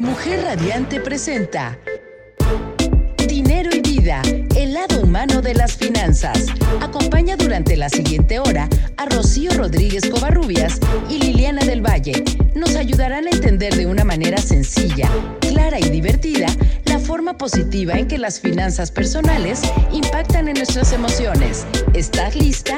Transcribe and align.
Mujer 0.00 0.44
Radiante 0.44 1.00
presenta 1.00 1.76
Dinero 3.26 3.70
y 3.74 3.80
Vida, 3.80 4.22
el 4.54 4.74
lado 4.74 5.02
humano 5.02 5.42
de 5.42 5.54
las 5.54 5.76
finanzas. 5.76 6.46
Acompaña 6.80 7.36
durante 7.36 7.76
la 7.76 7.88
siguiente 7.88 8.38
hora 8.38 8.68
a 8.96 9.06
Rocío 9.06 9.50
Rodríguez 9.54 10.08
Covarrubias 10.08 10.78
y 11.10 11.18
Liliana 11.18 11.64
del 11.64 11.84
Valle. 11.84 12.24
Nos 12.54 12.76
ayudarán 12.76 13.26
a 13.26 13.30
entender 13.30 13.74
de 13.74 13.86
una 13.86 14.04
manera 14.04 14.38
sencilla, 14.38 15.10
clara 15.40 15.80
y 15.80 15.90
divertida 15.90 16.46
la 16.84 17.00
forma 17.00 17.36
positiva 17.36 17.94
en 17.94 18.06
que 18.06 18.18
las 18.18 18.38
finanzas 18.38 18.92
personales 18.92 19.62
impactan 19.92 20.46
en 20.46 20.54
nuestras 20.54 20.92
emociones. 20.92 21.66
¿Estás 21.92 22.36
lista? 22.36 22.76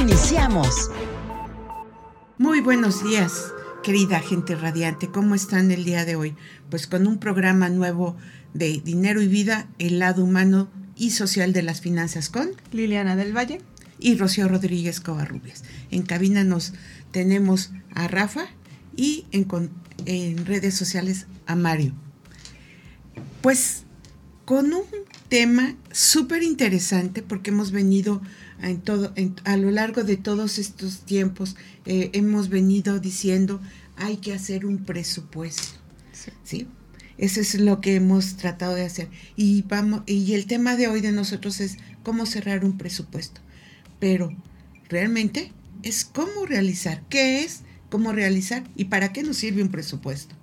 Iniciamos. 0.00 0.90
Muy 2.38 2.60
buenos 2.60 3.04
días, 3.04 3.52
querida 3.84 4.20
gente 4.20 4.56
radiante. 4.56 5.08
¿Cómo 5.08 5.34
están 5.34 5.70
el 5.70 5.84
día 5.84 6.06
de 6.06 6.16
hoy? 6.16 6.34
Pues 6.70 6.86
con 6.86 7.06
un 7.06 7.18
programa 7.18 7.68
nuevo 7.68 8.16
de 8.54 8.80
Dinero 8.82 9.20
y 9.20 9.28
Vida, 9.28 9.68
el 9.78 9.98
lado 9.98 10.24
humano 10.24 10.70
y 10.96 11.10
social 11.10 11.52
de 11.52 11.62
las 11.62 11.82
finanzas 11.82 12.30
con 12.30 12.48
Liliana 12.72 13.14
del 13.14 13.36
Valle 13.36 13.60
y 13.98 14.16
Rocío 14.16 14.48
Rodríguez 14.48 15.00
Covarrubias. 15.00 15.64
En 15.90 16.02
cabina 16.02 16.44
nos 16.44 16.72
tenemos 17.10 17.72
a 17.94 18.08
Rafa 18.08 18.46
y 18.96 19.26
en, 19.32 19.46
en 20.06 20.46
redes 20.46 20.74
sociales 20.74 21.26
a 21.46 21.54
Mario. 21.54 21.92
Pues 23.42 23.84
con 24.46 24.72
un 24.72 24.84
tema 25.28 25.76
súper 25.90 26.42
interesante 26.42 27.22
porque 27.22 27.50
hemos 27.50 27.70
venido 27.70 28.22
en 28.62 28.80
todo, 28.80 29.12
a 29.44 29.56
lo 29.56 29.70
largo 29.70 30.04
de 30.04 30.16
todos 30.16 30.58
estos 30.58 31.00
tiempos 31.00 31.56
eh, 31.86 32.10
hemos 32.14 32.48
venido 32.48 32.98
diciendo 32.98 33.60
hay 33.96 34.16
que 34.18 34.32
hacer 34.32 34.66
un 34.66 34.84
presupuesto. 34.84 35.78
Sí. 36.42 36.66
Eso 37.16 37.40
es 37.40 37.54
lo 37.56 37.80
que 37.80 37.94
hemos 37.94 38.36
tratado 38.36 38.74
de 38.74 38.84
hacer. 38.84 39.08
Y, 39.36 39.62
vamos, 39.62 40.02
y 40.06 40.34
el 40.34 40.46
tema 40.46 40.76
de 40.76 40.88
hoy 40.88 41.00
de 41.00 41.12
nosotros 41.12 41.60
es 41.60 41.78
cómo 42.02 42.26
cerrar 42.26 42.64
un 42.64 42.76
presupuesto. 42.76 43.40
Pero 44.00 44.34
realmente 44.88 45.52
es 45.82 46.04
cómo 46.04 46.46
realizar, 46.46 47.02
qué 47.08 47.44
es, 47.44 47.60
cómo 47.88 48.12
realizar 48.12 48.64
y 48.74 48.86
para 48.86 49.12
qué 49.12 49.22
nos 49.22 49.36
sirve 49.36 49.62
un 49.62 49.68
presupuesto 49.68 50.34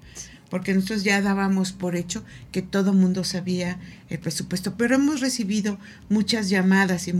porque 0.51 0.73
nosotros 0.73 1.05
ya 1.05 1.21
dábamos 1.21 1.71
por 1.71 1.95
hecho 1.95 2.25
que 2.51 2.61
todo 2.61 2.91
mundo 2.91 3.23
sabía 3.23 3.79
el 4.09 4.19
presupuesto, 4.19 4.75
pero 4.75 4.95
hemos 4.95 5.21
recibido 5.21 5.79
muchas 6.09 6.49
llamadas 6.49 7.07
y, 7.07 7.13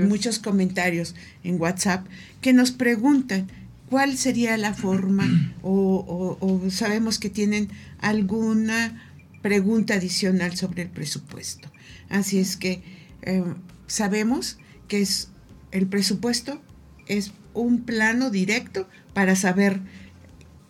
muchos 0.00 0.38
comentarios 0.38 1.16
en 1.42 1.60
WhatsApp 1.60 2.06
que 2.40 2.52
nos 2.52 2.70
preguntan 2.70 3.48
cuál 3.88 4.16
sería 4.16 4.56
la 4.56 4.74
forma 4.74 5.54
o, 5.62 6.60
sabemos 6.70 7.18
que 7.18 7.30
tienen 7.30 7.68
alguna 7.98 9.12
pregunta 9.42 9.94
adicional 9.94 10.56
sobre 10.56 10.82
el 10.82 10.90
presupuesto. 10.90 11.70
Así 12.08 12.38
es 12.38 12.56
que 12.56 12.82
eh, 13.22 13.44
sabemos 13.86 14.58
que 14.88 15.00
es 15.00 15.28
el 15.70 15.86
presupuesto 15.86 16.60
es 17.06 17.32
un 17.54 17.82
plano 17.82 18.30
directo 18.30 18.88
para 19.14 19.36
saber 19.36 19.80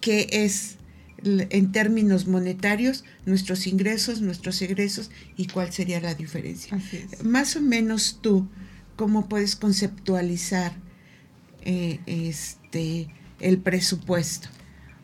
qué 0.01 0.29
es 0.31 0.77
en 1.25 1.73
términos 1.73 2.29
monetarios 2.29 3.05
nuestros 3.27 3.67
ingresos, 3.67 4.21
nuestros 4.21 4.63
egresos 4.63 5.11
y 5.37 5.49
cuál 5.49 5.73
sería 5.73 6.01
la 6.01 6.15
diferencia. 6.15 6.79
Más 7.25 7.57
o 7.57 7.61
menos 7.61 8.21
tú, 8.23 8.49
¿cómo 8.95 9.29
puedes 9.29 9.57
conceptualizar 9.57 10.73
eh, 11.63 11.99
este 12.69 13.09
el 13.41 13.59
presupuesto? 13.59 14.49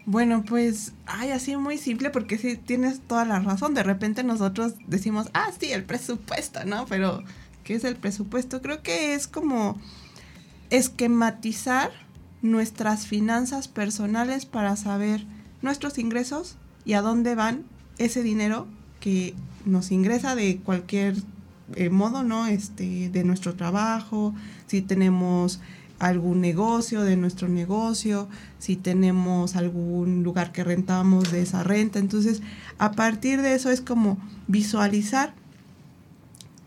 Bueno, 0.07 0.45
pues, 0.45 0.93
ay, 1.07 1.31
así 1.31 1.57
muy 1.57 1.79
simple 1.79 2.11
porque 2.11 2.37
sí 2.37 2.57
tienes 2.57 3.01
toda 3.01 3.25
la 3.25 3.41
razón. 3.41 3.73
De 3.73 3.83
repente 3.83 4.23
nosotros 4.23 4.75
decimos, 4.87 5.31
ah, 5.33 5.51
sí, 5.59 5.73
el 5.73 5.85
presupuesto, 5.85 6.65
¿no? 6.67 6.85
Pero, 6.87 7.23
¿qué 7.63 7.75
es 7.75 7.85
el 7.85 7.97
presupuesto? 7.97 8.61
Creo 8.61 8.83
que 8.83 9.15
es 9.15 9.27
como 9.27 9.79
esquematizar 10.69 11.91
nuestras 12.43 13.07
finanzas 13.07 13.69
personales 13.69 14.45
para 14.45 14.77
saber 14.77 15.25
nuestros 15.63 15.97
ingresos 15.97 16.57
y 16.85 16.93
a 16.93 17.01
dónde 17.01 17.35
van 17.35 17.65
ese 17.97 18.23
dinero 18.23 18.67
que 19.01 19.35
nos 19.65 19.91
ingresa 19.91 20.35
de 20.35 20.59
cualquier 20.59 21.15
eh, 21.77 21.89
modo, 21.89 22.25
¿no? 22.25 22.47
Este, 22.47 23.09
de 23.09 23.25
nuestro 23.25 23.55
trabajo, 23.55 24.35
si 24.67 24.83
tenemos 24.83 25.61
algún 25.99 26.41
negocio 26.41 27.03
de 27.03 27.17
nuestro 27.17 27.49
negocio, 27.49 28.29
si 28.59 28.77
tenemos 28.77 29.57
algún 29.57 30.23
lugar 30.23 30.53
que 30.53 30.65
rentamos 30.65 31.31
de 31.31 31.43
esa 31.43 31.63
renta. 31.63 31.99
Entonces, 31.99 32.43
a 32.79 32.93
partir 32.93 33.43
de 33.43 33.55
eso 33.55 33.71
es 33.71 33.81
como 33.81 34.19
visualizar 34.47 35.35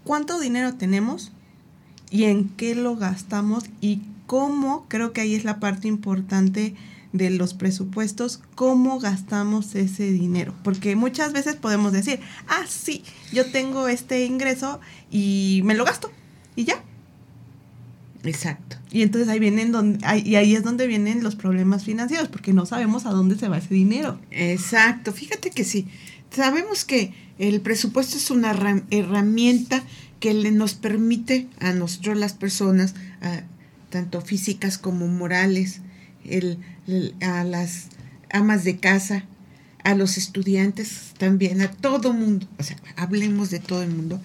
cuánto 0.04 0.40
dinero 0.40 0.74
tenemos 0.76 1.32
y 2.10 2.24
en 2.26 2.50
qué 2.50 2.76
lo 2.76 2.96
gastamos 2.96 3.66
y 3.82 4.02
cómo, 4.26 4.86
creo 4.88 5.14
que 5.14 5.22
ahí 5.22 5.36
es 5.36 5.44
la 5.44 5.60
parte 5.60 5.88
importante 5.88 6.76
de 7.14 7.30
los 7.30 7.54
presupuestos, 7.54 8.42
cómo 8.56 9.00
gastamos 9.00 9.76
ese 9.76 10.12
dinero. 10.12 10.54
Porque 10.64 10.96
muchas 10.96 11.34
veces 11.34 11.56
podemos 11.56 11.92
decir, 11.92 12.20
ah, 12.48 12.66
sí, 12.68 13.04
yo 13.32 13.50
tengo 13.52 13.88
este 13.88 14.26
ingreso 14.26 14.80
y 15.10 15.62
me 15.64 15.76
lo 15.76 15.86
gasto 15.86 16.12
y 16.56 16.66
ya. 16.66 16.84
Exacto. 18.30 18.78
Y 18.92 19.02
entonces 19.02 19.30
ahí 19.30 19.40
vienen 19.40 19.72
donde, 19.72 20.00
y 20.24 20.36
ahí 20.36 20.56
es 20.56 20.64
donde 20.64 20.88
vienen 20.88 21.24
los 21.24 21.36
problemas 21.36 21.84
financieros, 21.84 22.28
porque 22.28 22.54
no 22.54 22.66
sabemos 22.66 23.06
a 23.06 23.12
dónde 23.12 23.38
se 23.38 23.48
va 23.48 23.58
ese 23.58 23.74
dinero. 23.74 24.20
Exacto. 24.32 25.12
Fíjate 25.12 25.52
que 25.52 25.64
sí. 25.64 25.88
Sabemos 26.32 26.86
que 26.86 27.14
el 27.40 27.62
presupuesto 27.62 28.18
es 28.18 28.32
una 28.32 28.52
herramienta 28.90 29.84
que 30.20 30.34
le 30.34 30.52
nos 30.52 30.74
permite 30.74 31.48
a 31.60 31.74
nosotros 31.74 32.18
las 32.18 32.34
personas, 32.34 32.96
tanto 33.90 34.22
físicas 34.22 34.78
como 34.78 35.08
morales, 35.08 35.82
el 36.26 36.60
a 37.22 37.44
las 37.44 37.88
amas 38.32 38.64
de 38.64 38.78
casa, 38.78 39.26
a 39.84 39.96
los 39.96 40.18
estudiantes 40.18 41.14
también, 41.18 41.62
a 41.62 41.72
todo 41.72 42.14
mundo, 42.14 42.48
o 42.58 42.64
sea, 42.64 42.78
hablemos 42.96 43.50
de 43.50 43.60
todo 43.60 43.84
el 43.84 43.92
mundo, 43.92 44.22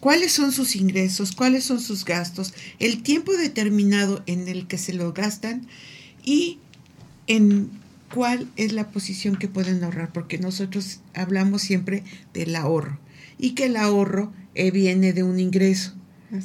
cuáles 0.00 0.32
son 0.32 0.52
sus 0.52 0.76
ingresos, 0.76 1.32
cuáles 1.32 1.64
son 1.64 1.80
sus 1.80 2.04
gastos, 2.04 2.54
el 2.78 3.02
tiempo 3.02 3.32
determinado 3.32 4.22
en 4.26 4.48
el 4.48 4.66
que 4.66 4.78
se 4.78 4.92
lo 4.92 5.12
gastan 5.12 5.66
y 6.24 6.58
en 7.26 7.70
cuál 8.12 8.48
es 8.56 8.72
la 8.72 8.88
posición 8.90 9.36
que 9.36 9.48
pueden 9.48 9.84
ahorrar, 9.84 10.12
porque 10.12 10.38
nosotros 10.38 11.00
hablamos 11.14 11.62
siempre 11.62 12.04
del 12.32 12.56
ahorro 12.56 12.98
y 13.38 13.50
que 13.50 13.66
el 13.66 13.76
ahorro 13.76 14.32
eh, 14.54 14.70
viene 14.70 15.12
de 15.12 15.22
un 15.22 15.38
ingreso. 15.38 15.94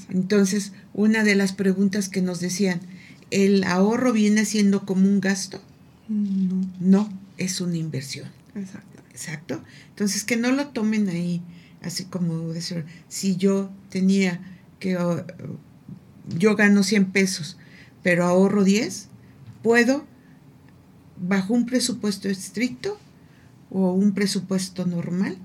Entonces, 0.09 0.71
una 0.93 1.23
de 1.23 1.35
las 1.35 1.51
preguntas 1.51 2.07
que 2.07 2.21
nos 2.21 2.39
decían, 2.39 2.79
¿el 3.31 3.63
ahorro 3.65 4.13
viene 4.13 4.45
siendo 4.45 4.85
como 4.85 5.07
un 5.07 5.19
gasto? 5.19 5.61
No. 6.07 6.65
No, 6.79 7.19
es 7.37 7.59
una 7.59 7.75
inversión. 7.75 8.29
Exacto. 8.55 8.93
Exacto. 9.11 9.63
Entonces, 9.89 10.23
que 10.23 10.37
no 10.37 10.51
lo 10.51 10.67
tomen 10.67 11.09
ahí, 11.09 11.41
así 11.83 12.05
como 12.05 12.53
decir, 12.53 12.85
si 13.07 13.35
yo 13.35 13.69
tenía 13.89 14.39
que, 14.79 14.97
uh, 14.97 15.23
yo 16.37 16.55
gano 16.55 16.83
100 16.83 17.11
pesos, 17.11 17.57
pero 18.01 18.25
ahorro 18.25 18.63
10, 18.63 19.09
puedo, 19.61 20.05
bajo 21.17 21.53
un 21.53 21.65
presupuesto 21.65 22.29
estricto 22.29 22.97
o 23.69 23.93
un 23.93 24.13
presupuesto 24.13 24.85
normal, 24.85 25.37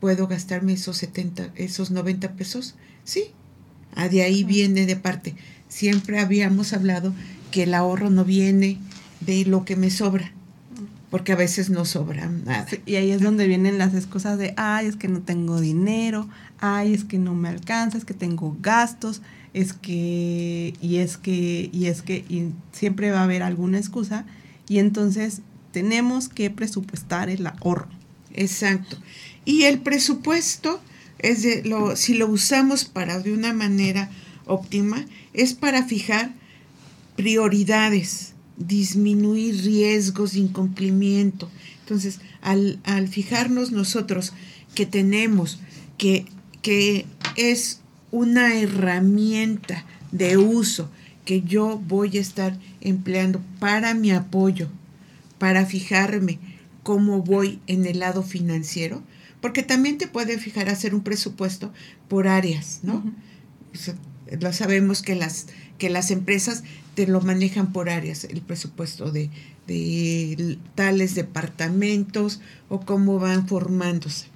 puedo 0.00 0.26
gastarme 0.26 0.72
esos 0.72 0.96
70, 0.96 1.52
esos 1.54 1.90
90 1.90 2.32
pesos. 2.34 2.74
Sí, 3.04 3.32
a 3.94 4.08
de 4.08 4.22
ahí 4.22 4.44
viene 4.44 4.86
de 4.86 4.96
parte. 4.96 5.34
Siempre 5.68 6.18
habíamos 6.18 6.72
hablado 6.72 7.14
que 7.50 7.64
el 7.64 7.74
ahorro 7.74 8.10
no 8.10 8.24
viene 8.24 8.78
de 9.20 9.44
lo 9.44 9.64
que 9.64 9.76
me 9.76 9.90
sobra, 9.90 10.32
porque 11.12 11.32
a 11.32 11.36
veces 11.36 11.68
no 11.68 11.84
sobra 11.84 12.26
nada. 12.26 12.66
y 12.86 12.94
ahí 12.94 13.10
es 13.10 13.20
donde 13.20 13.46
vienen 13.46 13.76
las 13.76 13.94
excusas 13.94 14.38
de, 14.38 14.54
ay, 14.56 14.86
es 14.86 14.96
que 14.96 15.08
no 15.08 15.20
tengo 15.20 15.60
dinero, 15.60 16.26
ay, 16.58 16.94
es 16.94 17.04
que 17.04 17.18
no 17.18 17.34
me 17.34 17.50
alcanza, 17.50 17.98
es 17.98 18.06
que 18.06 18.14
tengo 18.14 18.56
gastos, 18.62 19.20
es 19.52 19.74
que, 19.74 20.72
y 20.80 20.96
es 20.96 21.18
que, 21.18 21.68
y 21.70 21.84
es 21.84 22.00
que, 22.00 22.24
y 22.30 22.52
siempre 22.72 23.10
va 23.10 23.20
a 23.20 23.24
haber 23.24 23.42
alguna 23.42 23.76
excusa, 23.76 24.24
y 24.68 24.78
entonces 24.78 25.42
tenemos 25.70 26.30
que 26.30 26.48
presupuestar 26.48 27.28
el 27.28 27.46
ahorro. 27.46 27.88
Exacto. 28.32 28.96
Y 29.44 29.64
el 29.64 29.80
presupuesto 29.80 30.80
es 31.18 31.42
de 31.42 31.62
lo, 31.62 31.94
si 31.94 32.14
lo 32.14 32.26
usamos 32.26 32.86
para 32.86 33.18
de 33.18 33.34
una 33.34 33.52
manera 33.52 34.10
óptima 34.46 35.04
es 35.34 35.52
para 35.52 35.84
fijar 35.84 36.32
prioridades, 37.16 38.31
disminuir 38.66 39.62
riesgos 39.64 40.32
de 40.32 40.40
incumplimiento. 40.40 41.50
Entonces, 41.80 42.20
al, 42.40 43.08
fijarnos 43.08 43.72
nosotros 43.72 44.32
que 44.74 44.86
tenemos, 44.86 45.60
que, 45.98 46.26
que 46.62 47.06
es 47.36 47.80
una 48.10 48.54
herramienta 48.54 49.84
de 50.10 50.36
uso 50.36 50.90
que 51.24 51.42
yo 51.42 51.78
voy 51.86 52.18
a 52.18 52.20
estar 52.20 52.58
empleando 52.80 53.40
para 53.58 53.94
mi 53.94 54.10
apoyo, 54.10 54.68
para 55.38 55.66
fijarme 55.66 56.38
cómo 56.82 57.22
voy 57.22 57.60
en 57.66 57.86
el 57.86 58.00
lado 58.00 58.22
financiero, 58.22 59.02
porque 59.40 59.62
también 59.62 59.98
te 59.98 60.06
puede 60.06 60.38
fijar 60.38 60.68
hacer 60.68 60.94
un 60.94 61.02
presupuesto 61.02 61.72
por 62.08 62.28
áreas, 62.28 62.80
¿no? 62.82 63.04
lo 64.40 64.52
sabemos 64.52 65.02
que 65.02 65.14
las, 65.14 65.46
que 65.78 65.90
las 65.90 66.10
empresas 66.10 66.62
te 66.94 67.06
lo 67.06 67.20
manejan 67.20 67.72
por 67.72 67.88
áreas, 67.88 68.24
el 68.24 68.40
presupuesto 68.42 69.10
de, 69.10 69.30
de 69.66 70.58
tales 70.74 71.14
departamentos 71.14 72.40
o 72.68 72.80
cómo 72.80 73.18
van 73.18 73.48
formándose, 73.48 74.26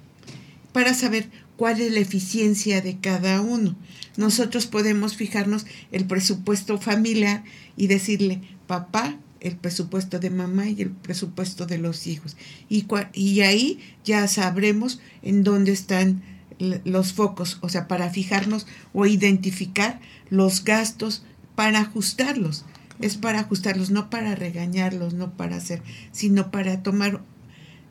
para 0.71 0.93
saber 0.93 1.29
cuál 1.55 1.81
es 1.81 1.91
la 1.91 1.99
eficiencia 1.99 2.81
de 2.81 2.97
cada 2.97 3.41
uno. 3.41 3.75
Nosotros 4.15 4.65
podemos 4.65 5.15
fijarnos 5.15 5.65
el 5.91 6.05
presupuesto 6.05 6.79
familiar 6.79 7.43
y 7.75 7.87
decirle, 7.87 8.41
papá, 8.65 9.17
el 9.39 9.55
presupuesto 9.55 10.19
de 10.19 10.29
mamá 10.29 10.67
y 10.67 10.81
el 10.81 10.89
presupuesto 10.89 11.65
de 11.65 11.77
los 11.77 12.07
hijos. 12.07 12.35
Y, 12.69 12.85
y 13.13 13.41
ahí 13.41 13.79
ya 14.03 14.27
sabremos 14.27 14.99
en 15.21 15.43
dónde 15.43 15.71
están 15.71 16.23
los 16.59 17.13
focos, 17.13 17.59
o 17.61 17.69
sea, 17.69 17.87
para 17.87 18.09
fijarnos 18.09 18.65
o 18.93 19.05
identificar 19.05 19.99
los 20.29 20.63
gastos 20.63 21.23
para 21.57 21.79
ajustarlos. 21.79 22.65
Es 22.99 23.17
para 23.17 23.39
ajustarlos, 23.39 23.89
no 23.89 24.11
para 24.11 24.35
regañarlos, 24.35 25.15
no 25.15 25.35
para 25.35 25.55
hacer, 25.55 25.81
sino 26.11 26.51
para 26.51 26.83
tomar 26.83 27.23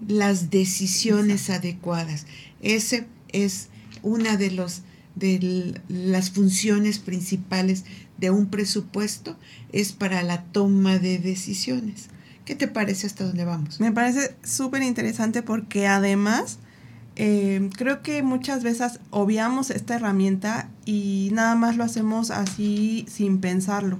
las 0.07 0.51
decisiones 0.51 1.51
adecuadas. 1.51 2.27
Ese 2.63 3.09
es 3.33 3.69
una 4.05 4.37
de 4.37 4.53
los 4.53 4.83
de 5.17 5.81
las 5.89 6.31
funciones 6.31 7.01
principales 7.01 7.85
de 8.19 8.31
un 8.31 8.47
presupuesto 8.47 9.37
es 9.73 9.93
para 9.93 10.23
la 10.23 10.45
toma 10.45 10.99
de 10.99 11.19
decisiones. 11.19 12.09
¿Qué 12.45 12.55
te 12.55 12.69
parece 12.69 13.09
hasta 13.09 13.25
dónde 13.25 13.47
vamos? 13.47 13.81
Me 13.81 13.91
parece 13.91 14.37
súper 14.45 14.83
interesante 14.83 15.43
porque 15.43 15.89
además 15.89 16.61
eh, 17.17 17.71
creo 17.77 18.03
que 18.03 18.23
muchas 18.23 18.63
veces 18.63 19.01
obviamos 19.11 19.71
esta 19.71 19.95
herramienta 19.97 20.69
y 20.85 21.31
nada 21.33 21.55
más 21.55 21.77
lo 21.77 21.85
hacemos 21.85 22.31
así 22.31 23.07
sin 23.09 23.41
pensarlo. 23.41 23.99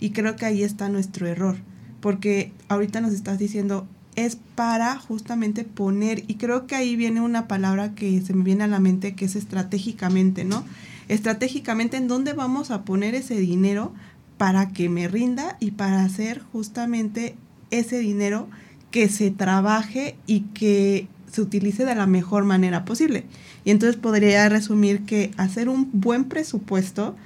Y 0.00 0.10
creo 0.10 0.36
que 0.36 0.46
ahí 0.46 0.62
está 0.62 0.88
nuestro 0.88 1.26
error, 1.26 1.56
porque 2.00 2.52
ahorita 2.68 3.00
nos 3.00 3.12
estás 3.12 3.38
diciendo, 3.38 3.86
es 4.16 4.36
para 4.54 4.96
justamente 4.98 5.64
poner, 5.64 6.24
y 6.26 6.36
creo 6.36 6.66
que 6.66 6.74
ahí 6.74 6.96
viene 6.96 7.20
una 7.20 7.48
palabra 7.48 7.94
que 7.94 8.20
se 8.22 8.32
me 8.32 8.44
viene 8.44 8.64
a 8.64 8.68
la 8.68 8.80
mente, 8.80 9.14
que 9.14 9.26
es 9.26 9.36
estratégicamente, 9.36 10.44
¿no? 10.44 10.64
Estratégicamente, 11.08 11.96
¿en 11.96 12.08
dónde 12.08 12.32
vamos 12.32 12.70
a 12.70 12.82
poner 12.82 13.14
ese 13.14 13.36
dinero 13.38 13.92
para 14.38 14.68
que 14.70 14.88
me 14.88 15.08
rinda 15.08 15.56
y 15.60 15.72
para 15.72 16.02
hacer 16.02 16.42
justamente 16.52 17.34
ese 17.70 17.98
dinero 17.98 18.48
que 18.90 19.08
se 19.08 19.30
trabaje 19.30 20.16
y 20.26 20.40
que 20.40 21.08
se 21.30 21.40
utilice 21.40 21.84
de 21.84 21.94
la 21.94 22.06
mejor 22.06 22.44
manera 22.44 22.84
posible? 22.84 23.24
Y 23.64 23.70
entonces 23.70 23.96
podría 24.00 24.48
resumir 24.48 25.04
que 25.04 25.30
hacer 25.36 25.68
un 25.68 25.90
buen 25.92 26.24
presupuesto 26.24 27.16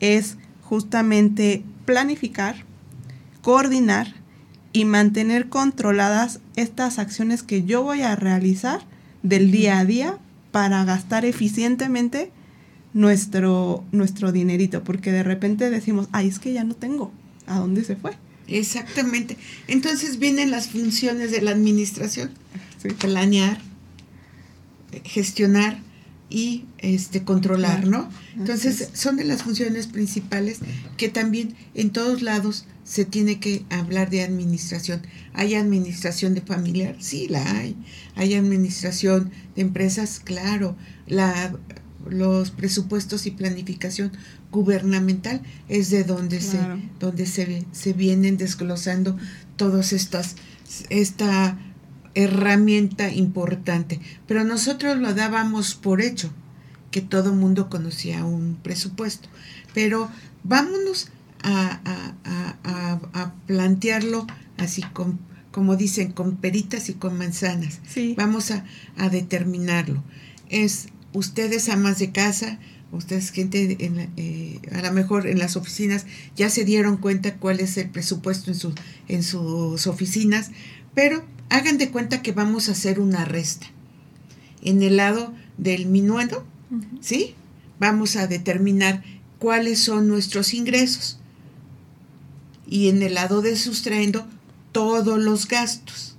es 0.00 0.36
justamente 0.62 1.62
planificar, 1.84 2.64
coordinar, 3.42 4.14
y 4.72 4.84
mantener 4.84 5.48
controladas 5.48 6.40
estas 6.56 6.98
acciones 6.98 7.42
que 7.42 7.64
yo 7.64 7.82
voy 7.82 8.02
a 8.02 8.16
realizar 8.16 8.82
del 9.22 9.50
día 9.50 9.78
a 9.78 9.84
día 9.84 10.18
para 10.52 10.84
gastar 10.84 11.24
eficientemente 11.24 12.30
nuestro, 12.92 13.84
nuestro 13.92 14.32
dinerito, 14.32 14.82
porque 14.84 15.12
de 15.12 15.22
repente 15.22 15.70
decimos, 15.70 16.08
ay, 16.12 16.28
es 16.28 16.38
que 16.38 16.52
ya 16.52 16.64
no 16.64 16.74
tengo, 16.74 17.12
¿a 17.46 17.58
dónde 17.58 17.84
se 17.84 17.96
fue? 17.96 18.12
Exactamente. 18.46 19.36
Entonces 19.68 20.18
vienen 20.18 20.50
las 20.50 20.68
funciones 20.68 21.30
de 21.30 21.40
la 21.40 21.52
administración, 21.52 22.30
planear, 22.88 23.60
gestionar 25.04 25.80
y 26.30 26.64
este 26.78 27.24
controlar, 27.24 27.86
¿no? 27.86 28.08
Entonces 28.36 28.90
son 28.94 29.16
de 29.16 29.24
las 29.24 29.42
funciones 29.42 29.88
principales 29.88 30.60
que 30.96 31.08
también 31.08 31.56
en 31.74 31.90
todos 31.90 32.22
lados 32.22 32.66
se 32.84 33.04
tiene 33.04 33.40
que 33.40 33.64
hablar 33.68 34.10
de 34.10 34.22
administración. 34.22 35.02
¿Hay 35.34 35.54
administración 35.54 36.34
de 36.34 36.40
familiar? 36.40 36.96
Sí, 37.00 37.28
la 37.28 37.58
hay. 37.58 37.76
¿Hay 38.14 38.34
administración 38.34 39.30
de 39.56 39.62
empresas? 39.62 40.20
Claro. 40.22 40.76
La, 41.06 41.52
los 42.08 42.52
presupuestos 42.52 43.26
y 43.26 43.32
planificación 43.32 44.12
gubernamental 44.50 45.42
es 45.68 45.90
de 45.90 46.04
donde 46.04 46.40
se 46.40 46.58
donde 46.98 47.26
se, 47.26 47.64
se 47.72 47.92
vienen 47.92 48.36
desglosando 48.36 49.16
todas 49.56 49.92
estas 49.92 50.36
esta 50.88 51.58
herramienta 52.14 53.12
importante 53.12 54.00
pero 54.26 54.44
nosotros 54.44 54.98
lo 54.98 55.14
dábamos 55.14 55.74
por 55.74 56.00
hecho 56.00 56.30
que 56.90 57.00
todo 57.00 57.32
mundo 57.32 57.68
conocía 57.68 58.24
un 58.24 58.56
presupuesto 58.62 59.28
pero 59.74 60.10
vámonos 60.42 61.10
a, 61.42 63.32
plantearlo 63.46 64.26
así 64.58 64.82
con, 64.92 65.18
como 65.50 65.76
dicen, 65.76 66.12
con 66.12 66.36
peritas 66.36 66.88
y 66.88 66.94
con 66.94 67.16
manzanas. 67.16 67.80
Vamos 68.16 68.50
a, 68.50 68.64
determinarlo. 69.10 70.02
Es 70.48 70.88
ustedes 71.12 71.68
amas 71.68 71.98
de 71.98 72.12
casa, 72.12 72.58
ustedes 72.92 73.30
gente, 73.30 73.76
eh, 74.16 74.60
a 74.72 74.82
lo 74.82 74.92
mejor 74.92 75.26
en 75.26 75.38
las 75.38 75.56
oficinas 75.56 76.06
ya 76.36 76.50
se 76.50 76.64
dieron 76.64 76.96
cuenta 76.96 77.36
cuál 77.36 77.60
es 77.60 77.76
el 77.76 77.88
presupuesto 77.88 78.50
en, 78.50 78.56
su, 78.56 78.74
en 79.08 79.22
sus 79.22 79.86
oficinas, 79.86 80.50
pero 80.94 81.24
hagan 81.50 81.78
de 81.78 81.90
cuenta 81.90 82.22
que 82.22 82.32
vamos 82.32 82.68
a 82.68 82.72
hacer 82.72 83.00
una 83.00 83.24
resta. 83.24 83.66
En 84.62 84.82
el 84.82 84.96
lado 84.96 85.34
del 85.58 85.86
minuendo, 85.86 86.46
¿sí? 87.00 87.34
Vamos 87.78 88.16
a 88.16 88.26
determinar 88.26 89.02
cuáles 89.38 89.80
son 89.80 90.08
nuestros 90.08 90.54
ingresos 90.54 91.18
y 92.66 92.88
en 92.88 93.02
el 93.02 93.14
lado 93.14 93.42
de 93.42 93.56
sustrayendo 93.56 94.26
todos 94.72 95.18
los 95.18 95.48
gastos. 95.48 96.16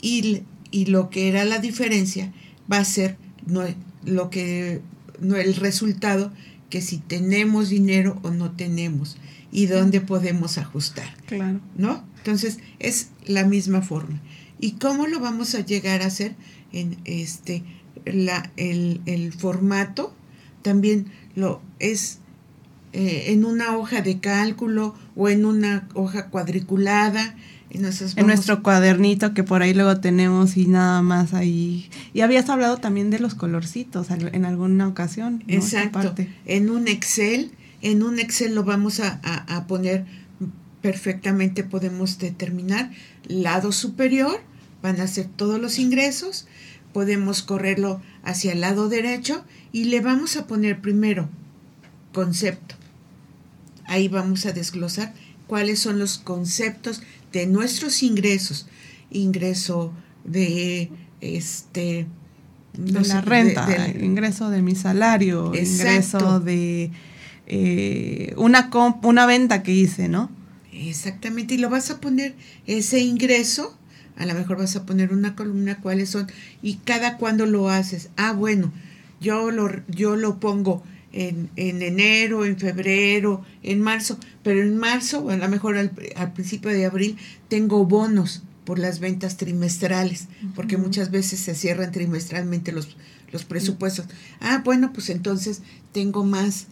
Y, 0.00 0.42
lo 0.86 1.10
que 1.10 1.28
era 1.28 1.44
la 1.44 1.58
diferencia 1.58 2.32
va 2.70 2.78
a 2.78 2.84
ser 2.84 3.16
no, 3.46 3.62
lo 4.04 4.30
que 4.30 4.80
no 5.20 5.36
el 5.36 5.54
resultado 5.54 6.32
que 6.70 6.80
si 6.80 6.98
tenemos 6.98 7.68
dinero 7.68 8.18
o 8.22 8.30
no 8.30 8.52
tenemos 8.52 9.16
y 9.52 9.66
dónde 9.66 10.00
podemos 10.00 10.58
ajustar. 10.58 11.14
Claro. 11.26 11.60
¿No? 11.76 12.04
Entonces, 12.24 12.58
es 12.78 13.08
la 13.26 13.44
misma 13.44 13.82
forma. 13.82 14.20
¿Y 14.60 14.72
cómo 14.72 15.08
lo 15.08 15.18
vamos 15.18 15.54
a 15.54 15.60
llegar 15.60 16.02
a 16.02 16.06
hacer? 16.06 16.34
En 16.72 16.96
este 17.04 17.64
la, 18.04 18.50
el, 18.56 19.00
el 19.06 19.32
formato 19.32 20.14
también 20.62 21.06
lo 21.34 21.60
es 21.78 22.18
eh, 22.92 23.24
en 23.28 23.44
una 23.44 23.76
hoja 23.76 24.02
de 24.02 24.20
cálculo 24.20 24.94
o 25.16 25.28
en 25.28 25.44
una 25.44 25.88
hoja 25.94 26.28
cuadriculada. 26.28 27.34
en 27.70 28.26
nuestro 28.26 28.62
cuadernito 28.62 29.32
que 29.34 29.42
por 29.42 29.62
ahí 29.62 29.72
luego 29.72 29.98
tenemos 30.00 30.56
y 30.56 30.66
nada 30.66 31.02
más 31.02 31.34
ahí. 31.34 31.88
Y 32.12 32.20
habías 32.20 32.48
hablado 32.50 32.76
también 32.76 33.10
de 33.10 33.18
los 33.18 33.34
colorcitos 33.34 34.08
en 34.10 34.44
alguna 34.44 34.88
ocasión. 34.88 35.42
Exacto. 35.48 36.14
En 36.44 36.70
un 36.70 36.86
Excel, 36.86 37.52
en 37.80 38.02
un 38.02 38.18
Excel 38.18 38.54
lo 38.54 38.62
vamos 38.62 39.00
a, 39.00 39.20
a 39.22 39.66
poner 39.66 40.04
perfectamente, 40.82 41.64
podemos 41.64 42.18
determinar 42.18 42.90
lado 43.26 43.72
superior, 43.72 44.40
van 44.82 45.00
a 45.00 45.06
ser 45.06 45.26
todos 45.26 45.60
los 45.60 45.78
ingresos, 45.78 46.46
podemos 46.92 47.42
correrlo 47.42 48.02
hacia 48.22 48.52
el 48.52 48.60
lado 48.60 48.88
derecho 48.88 49.44
y 49.72 49.84
le 49.84 50.00
vamos 50.00 50.36
a 50.36 50.46
poner 50.46 50.80
primero 50.80 51.30
concepto 52.12 52.74
ahí 53.86 54.08
vamos 54.08 54.46
a 54.46 54.52
desglosar 54.52 55.12
cuáles 55.46 55.78
son 55.78 55.98
los 55.98 56.18
conceptos 56.18 57.02
de 57.32 57.46
nuestros 57.46 58.02
ingresos. 58.02 58.66
Ingreso 59.10 59.92
de 60.24 60.90
este 61.20 62.06
de 62.72 63.00
la 63.02 63.20
renta, 63.20 63.68
ingreso 64.00 64.48
de 64.48 64.62
mi 64.62 64.74
salario, 64.74 65.52
ingreso 65.54 66.40
de 66.40 66.90
eh, 67.46 68.34
una, 68.38 68.70
una 69.02 69.26
venta 69.26 69.62
que 69.62 69.72
hice, 69.72 70.08
¿no? 70.08 70.30
Exactamente, 70.72 71.54
y 71.54 71.58
lo 71.58 71.68
vas 71.68 71.90
a 71.90 72.00
poner 72.00 72.34
ese 72.66 73.00
ingreso, 73.00 73.76
a 74.16 74.24
lo 74.24 74.34
mejor 74.34 74.58
vas 74.58 74.74
a 74.74 74.86
poner 74.86 75.12
una 75.12 75.36
columna 75.36 75.80
cuáles 75.80 76.10
son 76.10 76.26
y 76.62 76.76
cada 76.76 77.18
cuando 77.18 77.44
lo 77.44 77.68
haces. 77.68 78.08
Ah, 78.16 78.32
bueno, 78.32 78.72
yo 79.20 79.50
lo, 79.50 79.70
yo 79.88 80.16
lo 80.16 80.40
pongo 80.40 80.82
en, 81.12 81.50
en, 81.56 81.82
enero, 81.82 82.46
en 82.46 82.58
febrero, 82.58 83.44
en 83.62 83.80
marzo, 83.80 84.18
pero 84.42 84.62
en 84.62 84.78
marzo, 84.78 85.20
o 85.20 85.30
a 85.30 85.36
lo 85.36 85.48
mejor 85.48 85.76
al, 85.76 86.32
principio 86.32 86.70
de 86.70 86.86
abril, 86.86 87.18
tengo 87.48 87.84
bonos 87.84 88.42
por 88.64 88.78
las 88.78 88.98
ventas 88.98 89.36
trimestrales, 89.36 90.28
porque 90.54 90.76
muchas 90.76 91.10
veces 91.10 91.40
se 91.40 91.54
cierran 91.54 91.92
trimestralmente 91.92 92.72
los, 92.72 92.96
los 93.30 93.44
presupuestos. 93.44 94.06
Ah, 94.40 94.62
bueno, 94.64 94.92
pues 94.92 95.10
entonces 95.10 95.62
tengo 95.92 96.24
más, 96.24 96.68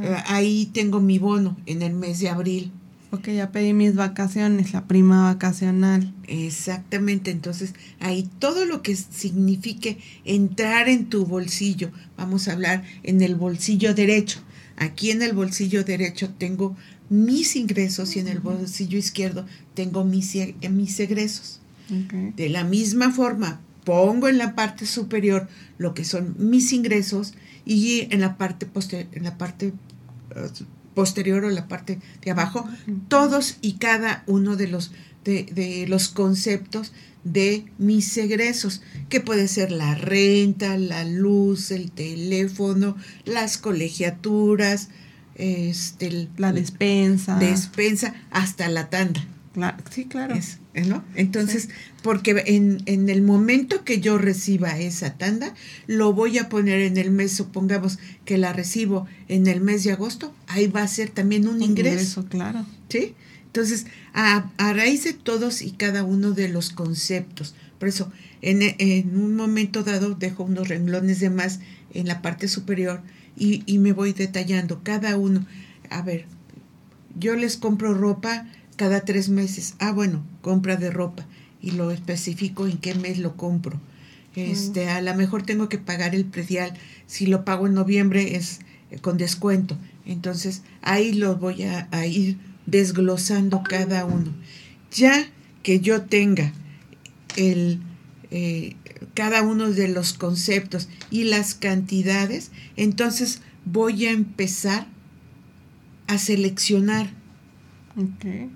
eh, 0.00 0.16
ahí 0.26 0.70
tengo 0.72 1.00
mi 1.00 1.18
bono 1.18 1.56
en 1.66 1.82
el 1.82 1.94
mes 1.94 2.20
de 2.20 2.28
abril, 2.28 2.70
Ok, 3.14 3.28
ya 3.28 3.52
pedí 3.52 3.74
mis 3.74 3.94
vacaciones, 3.94 4.72
la 4.72 4.88
prima 4.88 5.24
vacacional. 5.24 6.14
Exactamente, 6.28 7.30
entonces 7.30 7.74
ahí 8.00 8.26
todo 8.38 8.64
lo 8.64 8.80
que 8.80 8.96
signifique 8.96 9.98
entrar 10.24 10.88
en 10.88 11.10
tu 11.10 11.26
bolsillo, 11.26 11.90
vamos 12.16 12.48
a 12.48 12.52
hablar 12.52 12.84
en 13.02 13.20
el 13.20 13.34
bolsillo 13.34 13.92
derecho. 13.92 14.40
Aquí 14.76 15.10
en 15.10 15.20
el 15.20 15.34
bolsillo 15.34 15.84
derecho 15.84 16.30
tengo 16.30 16.74
mis 17.10 17.54
ingresos 17.54 18.16
y 18.16 18.20
en 18.20 18.28
el 18.28 18.40
bolsillo 18.40 18.96
izquierdo 18.96 19.44
tengo 19.74 20.04
mis, 20.04 20.34
e, 20.34 20.56
mis 20.70 20.98
egresos. 20.98 21.60
De 22.34 22.48
la 22.48 22.64
misma 22.64 23.12
forma, 23.12 23.60
pongo 23.84 24.28
en 24.28 24.38
la 24.38 24.54
parte 24.54 24.86
superior 24.86 25.48
lo 25.76 25.92
que 25.92 26.06
son 26.06 26.34
mis 26.38 26.72
ingresos 26.72 27.34
y 27.66 28.08
en 28.10 28.22
la 28.22 28.38
parte, 28.38 28.66
en 29.12 29.24
la 29.24 29.36
parte 29.36 29.74
eh, 30.34 30.48
posterior 30.94 31.44
o 31.44 31.50
la 31.50 31.68
parte 31.68 31.98
de 32.22 32.30
abajo, 32.30 32.68
todos 33.08 33.58
y 33.60 33.74
cada 33.74 34.24
uno 34.26 34.56
de 34.56 34.68
los, 34.68 34.92
de, 35.24 35.86
los 35.88 36.08
conceptos 36.08 36.92
de 37.24 37.66
mis 37.78 38.16
egresos, 38.16 38.82
que 39.08 39.20
puede 39.20 39.48
ser 39.48 39.70
la 39.70 39.94
renta, 39.94 40.76
la 40.76 41.04
luz, 41.04 41.70
el 41.70 41.90
teléfono, 41.92 42.96
las 43.24 43.58
colegiaturas, 43.58 44.88
este, 45.36 46.28
la 46.36 46.52
despensa. 46.52 47.38
Despensa, 47.38 48.14
hasta 48.30 48.68
la 48.68 48.90
tanda. 48.90 49.24
sí, 49.90 50.06
claro. 50.06 50.34
¿No? 50.74 51.04
Entonces, 51.14 51.68
porque 52.02 52.42
en, 52.46 52.82
en, 52.86 53.10
el 53.10 53.20
momento 53.20 53.84
que 53.84 54.00
yo 54.00 54.16
reciba 54.16 54.78
esa 54.78 55.14
tanda, 55.18 55.54
lo 55.86 56.12
voy 56.14 56.38
a 56.38 56.48
poner 56.48 56.80
en 56.80 56.96
el 56.96 57.10
mes, 57.10 57.32
supongamos 57.32 57.98
que 58.24 58.38
la 58.38 58.52
recibo 58.52 59.06
en 59.28 59.46
el 59.46 59.60
mes 59.60 59.84
de 59.84 59.92
agosto, 59.92 60.34
ahí 60.46 60.66
va 60.68 60.82
a 60.82 60.88
ser 60.88 61.10
también 61.10 61.46
un, 61.46 61.62
ingreso. 61.62 62.24
claro. 62.26 62.64
¿Sí? 62.88 63.14
Entonces, 63.46 63.86
a, 64.14 64.50
raíz 64.56 65.04
de 65.04 65.12
todos 65.12 65.60
y 65.60 65.72
cada 65.72 66.04
uno 66.04 66.32
de 66.32 66.48
los 66.48 66.70
conceptos, 66.70 67.54
por 67.78 67.88
eso, 67.88 68.10
en, 68.40 68.62
en 68.78 69.16
un 69.16 69.36
momento 69.36 69.82
dado 69.82 70.14
dejo 70.14 70.44
unos 70.44 70.68
renglones 70.68 71.20
de 71.20 71.28
más 71.28 71.60
en 71.92 72.08
la 72.08 72.22
parte 72.22 72.48
superior 72.48 73.02
y, 73.36 73.62
y 73.66 73.78
me 73.78 73.92
voy 73.92 74.14
detallando 74.14 74.82
cada 74.82 75.18
uno. 75.18 75.46
A 75.90 76.00
ver, 76.00 76.24
yo 77.18 77.36
les 77.36 77.58
compro 77.58 77.92
ropa 77.92 78.46
cada 78.82 79.02
tres 79.04 79.28
meses. 79.28 79.76
Ah, 79.78 79.92
bueno, 79.92 80.24
compra 80.40 80.74
de 80.74 80.90
ropa 80.90 81.24
y 81.60 81.70
lo 81.70 81.92
especifico 81.92 82.66
en 82.66 82.78
qué 82.78 82.96
mes 82.96 83.18
lo 83.18 83.36
compro. 83.36 83.80
Este, 84.34 84.88
a 84.88 85.00
lo 85.00 85.14
mejor 85.14 85.44
tengo 85.44 85.68
que 85.68 85.78
pagar 85.78 86.16
el 86.16 86.24
predial. 86.24 86.74
Si 87.06 87.26
lo 87.26 87.44
pago 87.44 87.68
en 87.68 87.74
noviembre 87.74 88.34
es 88.34 88.58
eh, 88.90 88.98
con 88.98 89.18
descuento. 89.18 89.78
Entonces 90.04 90.62
ahí 90.80 91.12
lo 91.12 91.36
voy 91.36 91.62
a, 91.62 92.06
ir 92.08 92.38
desglosando 92.66 93.62
cada 93.62 94.04
uno. 94.04 94.32
Ya 94.90 95.28
que 95.62 95.78
yo 95.78 96.02
tenga 96.02 96.52
el, 97.36 97.78
eh, 98.32 98.74
cada 99.14 99.42
uno 99.42 99.70
de 99.70 99.86
los 99.86 100.12
conceptos 100.12 100.88
y 101.08 101.22
las 101.22 101.54
cantidades, 101.54 102.50
entonces 102.76 103.42
voy 103.64 104.06
a 104.06 104.10
empezar 104.10 104.88
a 106.08 106.18
seleccionar. 106.18 107.10
Okay. 107.94 108.50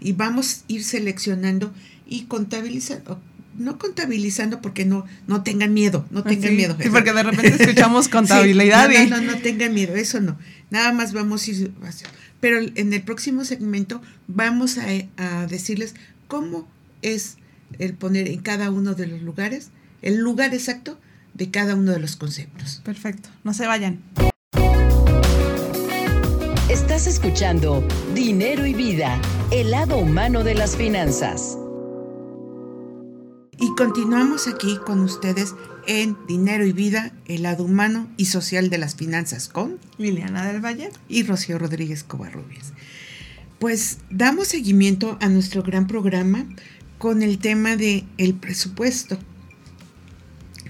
Y 0.00 0.12
vamos 0.12 0.58
a 0.58 0.72
ir 0.72 0.84
seleccionando 0.84 1.72
y 2.06 2.24
contabilizando. 2.24 3.20
No 3.56 3.78
contabilizando 3.78 4.62
porque 4.62 4.84
no, 4.84 5.04
no 5.26 5.42
tengan 5.42 5.74
miedo, 5.74 6.06
no 6.10 6.20
ah, 6.20 6.24
tengan 6.24 6.54
miedo. 6.54 6.76
Sí, 6.80 6.90
porque 6.90 7.12
de 7.12 7.22
repente 7.24 7.62
escuchamos 7.62 8.08
contabilidad. 8.08 8.88
no, 9.08 9.16
no, 9.16 9.32
no, 9.32 9.38
tengan 9.38 9.74
miedo, 9.74 9.96
eso 9.96 10.20
no. 10.20 10.38
Nada 10.70 10.92
más 10.92 11.12
vamos 11.12 11.46
a 11.46 11.50
ir. 11.50 11.72
Pero 12.40 12.60
en 12.60 12.92
el 12.92 13.02
próximo 13.02 13.44
segmento 13.44 14.00
vamos 14.28 14.78
a, 14.78 14.86
a 15.16 15.46
decirles 15.46 15.94
cómo 16.28 16.68
es 17.02 17.36
el 17.78 17.94
poner 17.94 18.28
en 18.28 18.40
cada 18.40 18.70
uno 18.70 18.94
de 18.94 19.08
los 19.08 19.22
lugares 19.22 19.70
el 20.02 20.18
lugar 20.18 20.54
exacto 20.54 20.98
de 21.34 21.50
cada 21.50 21.74
uno 21.74 21.92
de 21.92 21.98
los 21.98 22.16
conceptos. 22.16 22.80
Perfecto, 22.84 23.28
no 23.44 23.54
se 23.54 23.66
vayan. 23.66 24.00
Estás 26.68 27.06
escuchando 27.06 27.82
Dinero 28.14 28.66
y 28.66 28.74
Vida, 28.74 29.18
el 29.50 29.70
lado 29.70 29.96
humano 29.96 30.44
de 30.44 30.54
las 30.54 30.76
finanzas. 30.76 31.56
Y 33.58 33.74
continuamos 33.74 34.46
aquí 34.48 34.76
con 34.84 35.00
ustedes 35.00 35.54
en 35.86 36.18
Dinero 36.26 36.66
y 36.66 36.72
Vida, 36.72 37.14
el 37.24 37.44
lado 37.44 37.64
humano 37.64 38.06
y 38.18 38.26
social 38.26 38.68
de 38.68 38.76
las 38.76 38.96
finanzas 38.96 39.48
con 39.48 39.78
Liliana 39.96 40.44
del 40.44 40.62
Valle 40.62 40.90
y 41.08 41.22
Rocío 41.22 41.58
Rodríguez 41.58 42.04
Covarrubias. 42.04 42.74
Pues 43.58 44.00
damos 44.10 44.48
seguimiento 44.48 45.16
a 45.22 45.30
nuestro 45.30 45.62
gran 45.62 45.86
programa 45.86 46.44
con 46.98 47.22
el 47.22 47.38
tema 47.38 47.76
de 47.76 48.04
el 48.18 48.34
presupuesto. 48.34 49.18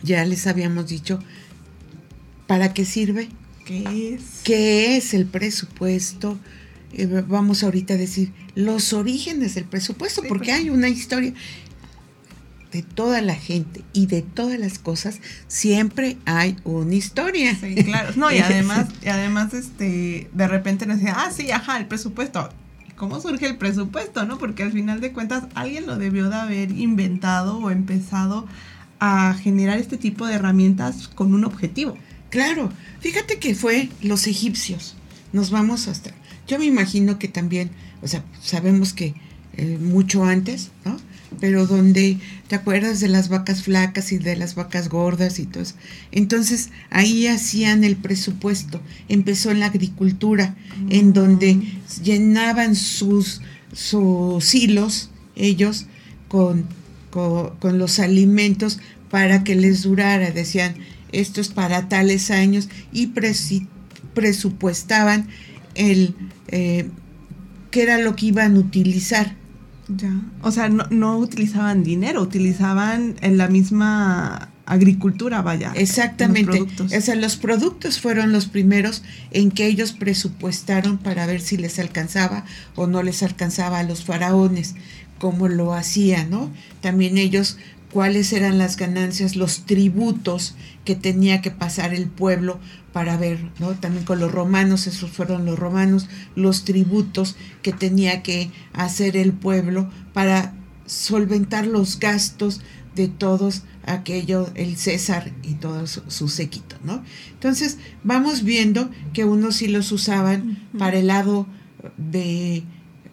Ya 0.05 0.25
les 0.25 0.47
habíamos 0.47 0.87
dicho 0.87 1.19
para 2.47 2.73
qué 2.73 2.85
sirve 2.85 3.31
¿Qué 3.69 4.15
es? 4.15 4.23
¿Qué 4.45 4.97
es 4.97 5.13
el 5.13 5.27
presupuesto? 5.27 6.39
Eh, 6.95 7.23
vamos 7.29 7.63
ahorita 7.63 7.95
a 7.95 7.97
decir 7.99 8.33
los 8.55 8.95
orígenes 8.95 9.55
del 9.55 9.65
presupuesto, 9.65 10.23
porque 10.27 10.53
hay 10.53 10.71
una 10.71 10.89
historia 10.89 11.35
de 12.73 12.83
toda 12.83 13.21
la 13.21 13.35
gente 13.35 13.83
y 13.93 14.07
de 14.07 14.23
todas 14.23 14.59
las 14.59 14.79
cosas, 14.79 15.21
siempre 15.49 16.17
hay 16.25 16.57
una 16.65 16.95
historia. 16.95 17.55
Sí, 17.55 17.75
claro. 17.85 18.15
No, 18.17 18.33
y 18.33 18.39
además, 18.39 18.89
y 19.03 19.09
además 19.09 19.53
este, 19.53 20.31
de 20.33 20.49
repente 20.49 20.87
nos 20.87 20.97
decía, 20.97 21.17
ah, 21.19 21.31
sí, 21.31 21.51
ajá, 21.51 21.77
el 21.77 21.87
presupuesto. 21.87 22.49
¿Cómo 22.97 23.21
surge 23.21 23.47
el 23.47 23.59
presupuesto, 23.59 24.25
no? 24.25 24.39
Porque 24.39 24.63
al 24.63 24.73
final 24.73 25.03
de 25.03 25.13
cuentas 25.13 25.45
alguien 25.55 25.87
lo 25.87 25.99
debió 25.99 26.31
de 26.31 26.37
haber 26.37 26.71
inventado 26.71 27.59
o 27.59 27.71
empezado 27.71 28.47
a 28.99 29.35
generar 29.35 29.79
este 29.79 29.99
tipo 29.99 30.27
de 30.27 30.35
herramientas 30.37 31.07
con 31.09 31.35
un 31.35 31.45
objetivo. 31.45 31.99
Claro, 32.31 32.73
fíjate 33.01 33.39
que 33.39 33.55
fue 33.55 33.89
los 34.03 34.27
egipcios. 34.27 34.97
Nos 35.33 35.51
vamos 35.51 35.89
hasta. 35.89 36.13
Yo 36.47 36.59
me 36.59 36.67
imagino 36.67 37.19
que 37.19 37.29
también, 37.29 37.71
o 38.03 38.09
sea, 38.09 38.25
sabemos 38.43 38.93
que 38.93 39.15
eh, 39.57 39.79
mucho 39.81 40.25
antes, 40.25 40.71
¿no? 40.85 40.97
Pero 41.41 41.67
donde, 41.67 42.19
¿te 42.49 42.55
acuerdas 42.55 43.01
de 43.01 43.09
las 43.09 43.29
vacas 43.29 43.63
flacas 43.63 44.13
y 44.13 44.19
de 44.19 44.35
las 44.35 44.55
vacas 44.55 44.89
gordas 44.89 45.39
y 45.39 45.47
todo 45.47 45.63
eso? 45.63 45.75
Entonces 46.11 46.71
ahí 46.91 47.27
hacían 47.27 47.85
el 47.85 47.97
presupuesto. 47.97 48.81
Empezó 49.09 49.51
en 49.51 49.61
la 49.61 49.67
agricultura, 49.67 50.57
en 50.89 51.13
donde 51.13 51.57
mm. 51.57 52.03
llenaban 52.03 52.75
sus, 52.75 53.43
sus 53.73 54.55
hilos, 54.55 55.11
ellos, 55.37 55.87
con, 56.29 56.67
con, 57.11 57.57
con 57.57 57.79
los 57.79 57.99
alimentos 57.99 58.81
para 59.11 59.45
que 59.45 59.55
les 59.55 59.83
durara. 59.83 60.31
Decían, 60.31 60.77
esto 61.13 61.41
es 61.41 61.49
para 61.49 61.89
tales 61.89 62.31
años 62.31 62.69
y 62.93 63.13
presupuestaban 64.15 65.29
el 65.75 66.15
eh, 66.49 66.89
qué 67.71 67.83
era 67.83 67.99
lo 67.99 68.17
que 68.17 68.27
iban 68.27 68.57
a 68.57 68.59
utilizar. 68.59 69.37
Ya. 69.89 70.21
O 70.43 70.51
sea, 70.51 70.69
no, 70.69 71.19
utilizaban 71.19 71.83
dinero, 71.83 72.21
utilizaban 72.21 73.17
en 73.23 73.39
la 73.39 73.49
misma 73.49 74.51
agricultura, 74.67 75.41
vaya. 75.41 75.73
Exactamente. 75.75 76.67
O 76.79 77.01
sea, 77.01 77.15
los 77.15 77.37
productos 77.37 77.99
fueron 77.99 78.33
los 78.33 78.47
primeros 78.47 79.03
en 79.31 79.51
que 79.51 79.67
ellos 79.67 79.93
presupuestaron 79.93 80.99
para 80.99 81.25
ver 81.25 81.41
si 81.41 81.57
les 81.57 81.79
alcanzaba 81.79 82.45
o 82.75 82.87
no 82.87 83.03
les 83.03 83.23
alcanzaba 83.23 83.79
a 83.79 83.83
los 83.83 84.05
faraones, 84.05 84.75
como 85.19 85.49
lo 85.49 85.73
hacían, 85.73 86.29
¿no? 86.31 86.51
También 86.83 87.17
ellos 87.17 87.57
cuáles 87.93 88.33
eran 88.33 88.59
las 88.59 88.77
ganancias, 88.77 89.37
los 89.37 89.65
tributos 89.65 90.55
que 90.85 90.95
tenía 90.95 91.41
que 91.41 91.51
pasar 91.51 91.95
el 91.95 92.07
pueblo 92.09 92.59
para 92.93 93.17
ver, 93.17 93.39
¿no? 93.59 93.71
También 93.73 94.05
con 94.05 94.21
los 94.21 94.33
romanos, 94.33 94.87
esos 94.87 95.11
fueron 95.11 95.45
los 95.47 95.59
romanos, 95.59 96.09
los 96.35 96.65
tributos 96.65 97.37
que 97.63 97.73
tenía 97.73 98.23
que 98.23 98.51
hacer 98.73 99.17
el 99.17 99.33
pueblo 99.33 99.91
para 100.13 100.55
solventar 100.87 101.67
los 101.67 101.99
gastos 101.99 102.61
de 102.95 103.09
todos 103.09 103.63
aquello, 103.87 104.51
el 104.55 104.77
César 104.77 105.33
y 105.43 105.55
todo 105.55 105.87
su, 105.87 106.29
séquito, 106.29 106.77
¿no? 106.85 107.03
Entonces, 107.33 107.79
vamos 108.05 108.43
viendo 108.43 108.91
que 109.13 109.25
unos 109.25 109.57
sí 109.57 109.69
los 109.69 109.93
usaban 109.93 110.59
para 110.77 110.99
el 110.99 111.07
lado 111.07 111.47
de, 111.97 112.65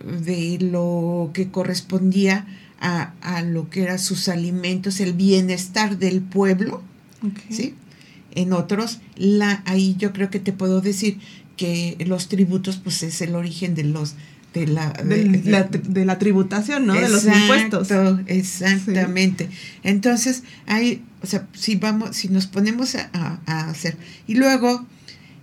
de 0.03 0.58
lo 0.60 1.32
que 1.34 1.50
correspondía 1.51 2.46
a, 2.79 3.41
lo 3.41 3.70
que 3.70 3.84
eran 3.84 4.00
sus 4.00 4.27
alimentos, 4.27 5.00
el 5.00 5.13
bienestar 5.13 5.98
del 5.98 6.22
pueblo, 6.22 6.82
¿sí? 7.50 7.74
En 8.36 8.53
otros, 8.53 9.00
la, 9.15 9.63
ahí 9.65 9.96
yo 9.98 10.12
creo 10.13 10.29
que 10.29 10.39
te 10.39 10.51
puedo 10.51 10.82
decir 10.82 11.17
que 11.58 11.98
los 12.05 12.27
tributos, 12.27 12.77
pues 12.77 13.01
es 13.03 13.22
el 13.22 13.36
origen 13.36 13.75
de 13.75 13.86
los 13.86 14.15
de 14.53 14.67
la, 14.67 14.94
de, 14.94 16.05
la, 16.05 16.17
tributación, 16.17 16.86
¿no? 16.86 16.94
de 16.94 17.10
los 17.10 17.25
impuestos. 17.25 17.89
Exactamente. 18.27 19.50
Entonces, 19.84 20.44
hay, 20.65 21.03
o 21.22 21.27
sea, 21.27 21.46
si 21.51 21.75
vamos, 21.75 22.15
si 22.15 22.29
nos 22.29 22.48
ponemos 22.48 22.96
a, 22.96 23.39
hacer. 23.46 23.98
Y 24.27 24.36
luego, 24.36 24.86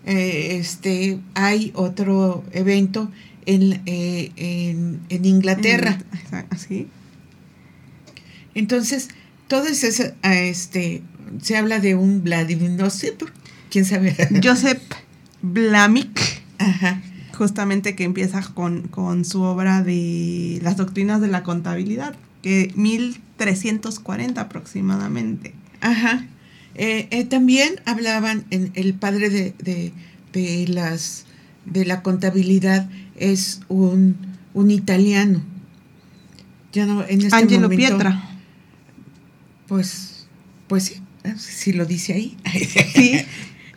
eh, 0.06 0.56
este, 0.58 1.18
hay 1.34 1.72
otro 1.74 2.42
evento 2.52 3.10
en, 3.44 3.82
eh, 3.84 4.32
en, 4.36 5.00
en 5.10 5.24
Inglaterra. 5.26 5.98
Así. 6.48 6.88
Entonces, 8.54 9.08
todo 9.48 9.66
eso, 9.66 9.86
este, 10.22 11.02
se 11.40 11.56
habla 11.56 11.78
de 11.78 11.94
un 11.94 12.22
Vladimir, 12.22 12.70
no 12.70 12.90
sé, 12.90 13.14
quién 13.70 13.84
sabe. 13.84 14.16
Joseph 14.42 14.82
Blamik. 15.42 16.42
Ajá. 16.58 17.02
Justamente 17.34 17.94
que 17.96 18.04
empieza 18.04 18.42
con, 18.42 18.88
con 18.88 19.24
su 19.24 19.42
obra 19.42 19.82
de 19.82 20.60
las 20.62 20.76
doctrinas 20.76 21.20
de 21.20 21.28
la 21.28 21.42
contabilidad, 21.42 22.14
que 22.42 22.72
1340 22.76 24.40
aproximadamente. 24.40 25.54
Ajá. 25.80 26.26
Eh, 26.74 27.08
eh, 27.10 27.24
también 27.24 27.80
hablaban, 27.84 28.44
en 28.50 28.70
el 28.74 28.94
padre 28.94 29.28
de, 29.30 29.54
de, 29.58 29.92
de, 30.32 30.66
las, 30.68 31.26
de 31.66 31.84
la 31.84 32.02
contabilidad 32.02 32.88
es 33.16 33.60
un, 33.68 34.16
un 34.54 34.70
italiano. 34.70 35.42
Ya 36.72 36.86
no, 36.86 37.04
en 37.06 37.20
este 37.20 37.36
Angelo 37.36 37.68
Pietra. 37.68 38.31
Pues, 39.72 40.26
pues 40.66 40.84
sí, 40.84 41.02
si 41.38 41.72
lo 41.72 41.86
dice 41.86 42.12
ahí. 42.12 42.36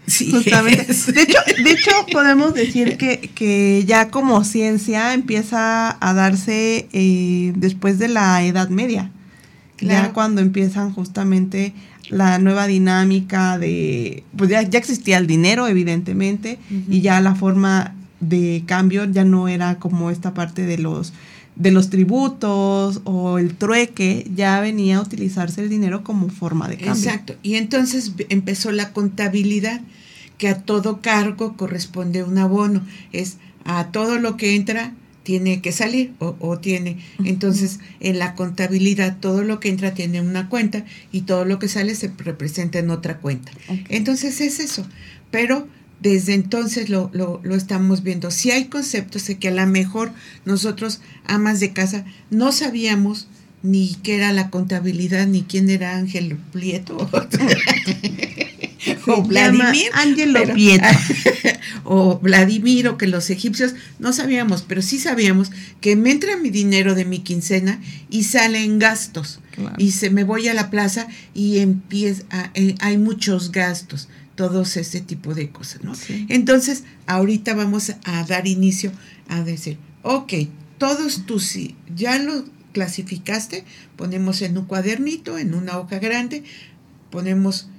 Sí, 0.07 0.29
justamente. 0.29 0.85
De 0.85 1.21
hecho, 1.23 1.39
de 1.63 1.71
hecho, 1.71 1.91
podemos 2.11 2.53
decir 2.53 2.95
que, 2.97 3.31
que 3.33 3.85
ya 3.87 4.09
como 4.09 4.43
ciencia 4.43 5.15
empieza 5.15 5.97
a 5.99 6.13
darse 6.13 6.87
eh, 6.93 7.53
después 7.55 7.97
de 7.97 8.09
la 8.09 8.43
Edad 8.43 8.69
Media. 8.69 9.09
Ya 9.79 10.13
cuando 10.13 10.41
empiezan 10.41 10.93
justamente 10.93 11.73
la 12.09 12.37
nueva 12.37 12.67
dinámica 12.67 13.57
de, 13.57 14.23
pues 14.37 14.51
ya, 14.51 14.61
ya 14.61 14.77
existía 14.77 15.17
el 15.17 15.25
dinero, 15.25 15.67
evidentemente, 15.67 16.59
y 16.87 17.01
ya 17.01 17.19
la 17.19 17.33
forma 17.33 17.95
de 18.19 18.63
cambio 18.67 19.05
ya 19.05 19.23
no 19.23 19.47
era 19.47 19.79
como 19.79 20.11
esta 20.11 20.35
parte 20.35 20.67
de 20.67 20.77
los 20.77 21.13
de 21.55 21.71
los 21.71 21.89
tributos 21.89 23.01
o 23.05 23.37
el 23.39 23.55
trueque, 23.55 24.29
ya 24.35 24.59
venía 24.59 24.97
a 24.97 25.01
utilizarse 25.01 25.61
el 25.61 25.69
dinero 25.69 26.03
como 26.03 26.29
forma 26.29 26.67
de 26.67 26.77
cambio. 26.77 26.93
Exacto. 26.93 27.35
Y 27.43 27.55
entonces 27.55 28.13
empezó 28.29 28.71
la 28.71 28.91
contabilidad, 28.91 29.81
que 30.37 30.49
a 30.49 30.61
todo 30.61 31.01
cargo 31.01 31.55
corresponde 31.55 32.23
un 32.23 32.37
abono. 32.37 32.81
Es 33.13 33.37
a 33.63 33.91
todo 33.91 34.19
lo 34.19 34.37
que 34.37 34.55
entra 34.55 34.93
tiene 35.23 35.59
que 35.59 35.71
salir 35.71 36.13
o, 36.19 36.59
tiene. 36.59 36.99
Entonces, 37.23 37.79
en 37.99 38.19
la 38.19 38.35
contabilidad, 38.35 39.17
todo 39.19 39.43
lo 39.43 39.59
que 39.59 39.69
entra 39.69 39.95
tiene 39.95 40.21
una 40.21 40.49
cuenta 40.49 40.85
y 41.11 41.21
todo 41.21 41.45
lo 41.45 41.57
que 41.57 41.67
sale 41.67 41.95
se 41.95 42.11
representa 42.15 42.77
en 42.77 42.91
otra 42.91 43.17
cuenta. 43.17 43.51
Entonces 43.89 44.39
es 44.39 44.59
eso. 44.59 44.85
Pero 45.31 45.67
desde 45.99 46.33
entonces 46.33 46.89
lo, 46.89 47.09
lo, 47.13 47.39
lo, 47.43 47.55
estamos 47.55 48.03
viendo. 48.03 48.31
Si 48.31 48.51
hay 48.51 48.65
conceptos 48.65 49.27
de 49.27 49.37
que 49.37 49.47
a 49.47 49.51
lo 49.51 49.65
mejor 49.65 50.11
nosotros, 50.45 51.01
amas 51.25 51.59
de 51.59 51.73
casa, 51.73 52.05
no 52.29 52.51
sabíamos 52.51 53.27
ni 53.63 53.95
qué 54.03 54.15
era 54.15 54.31
la 54.31 54.49
contabilidad, 54.51 55.25
ni 55.25 55.41
quién 55.41 55.69
era 55.69 55.97
Ángel 55.97 56.37
Prieto. 56.51 56.97
o 59.07 59.23
Vladimir. 59.23 59.89
Ángel 59.93 60.37
Prieto. 60.53 60.85
o 61.83 62.19
Vladimir, 62.19 62.87
o 62.89 62.97
que 62.97 63.07
los 63.07 63.31
egipcios, 63.31 63.73
no 63.97 64.13
sabíamos, 64.13 64.61
pero 64.61 64.83
sí 64.83 64.99
sabíamos 64.99 65.51
que 65.81 65.95
me 65.95 66.11
entra 66.11 66.37
mi 66.37 66.51
dinero 66.51 66.93
de 66.93 67.05
mi 67.05 67.19
quincena 67.19 67.81
y 68.09 68.23
sale 68.23 68.63
en 68.63 68.77
gastos. 68.77 69.39
Y 69.77 69.91
se 69.91 70.09
me 70.09 70.25
voy 70.25 70.47
a 70.49 70.53
la 70.53 70.69
plaza 70.69 71.07
y 71.33 71.59
empieza, 71.59 72.51
eh, 72.53 72.75
hay 72.79 72.97
muchos 72.97 73.51
gastos 73.51 74.09
todos 74.35 74.77
ese 74.77 75.01
tipo 75.01 75.33
de 75.33 75.49
cosas, 75.49 75.83
¿no? 75.83 75.93
Entonces, 76.29 76.83
ahorita 77.07 77.55
vamos 77.55 77.91
a 78.03 78.23
dar 78.25 78.47
inicio 78.47 78.91
a 79.27 79.41
decir, 79.41 79.77
ok, 80.03 80.33
todos 80.77 81.25
tus, 81.25 81.57
ya 81.95 82.19
lo 82.19 82.45
clasificaste, 82.73 83.63
ponemos 83.95 84.41
en 84.41 84.57
un 84.57 84.65
cuadernito, 84.65 85.37
en 85.37 85.53
una 85.53 85.79
hoja 85.79 85.99
grande, 85.99 86.43
ponemos 87.09 87.69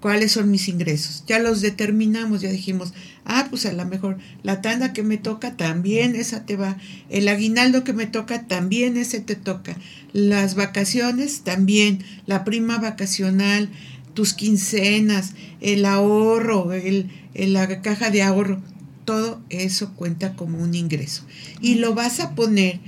cuáles 0.00 0.30
son 0.32 0.52
mis 0.52 0.68
ingresos. 0.68 1.24
Ya 1.26 1.40
los 1.40 1.60
determinamos, 1.60 2.40
ya 2.40 2.50
dijimos, 2.50 2.94
ah, 3.24 3.48
pues 3.50 3.66
a 3.66 3.72
lo 3.72 3.84
mejor 3.86 4.18
la 4.44 4.62
tanda 4.62 4.92
que 4.92 5.02
me 5.02 5.16
toca 5.16 5.56
también 5.56 6.14
esa 6.14 6.46
te 6.46 6.54
va, 6.54 6.76
el 7.08 7.26
aguinaldo 7.26 7.82
que 7.82 7.92
me 7.92 8.06
toca 8.06 8.46
también 8.46 8.96
ese 8.96 9.18
te 9.18 9.34
toca, 9.34 9.76
las 10.12 10.54
vacaciones 10.54 11.40
también, 11.40 12.04
la 12.26 12.44
prima 12.44 12.78
vacacional, 12.78 13.68
tus 14.16 14.32
quincenas, 14.32 15.34
el 15.60 15.84
ahorro, 15.84 16.72
el, 16.72 17.10
la 17.34 17.82
caja 17.82 18.10
de 18.10 18.22
ahorro, 18.22 18.62
todo 19.04 19.42
eso 19.50 19.92
cuenta 19.94 20.34
como 20.34 20.58
un 20.58 20.74
ingreso. 20.74 21.24
Y 21.60 21.76
lo 21.76 21.94
vas 21.94 22.18
a 22.18 22.34
poner 22.34 22.80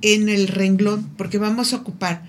en 0.00 0.30
el 0.30 0.48
renglón 0.48 1.10
porque 1.18 1.36
vamos 1.36 1.72
a 1.72 1.76
ocupar 1.76 2.24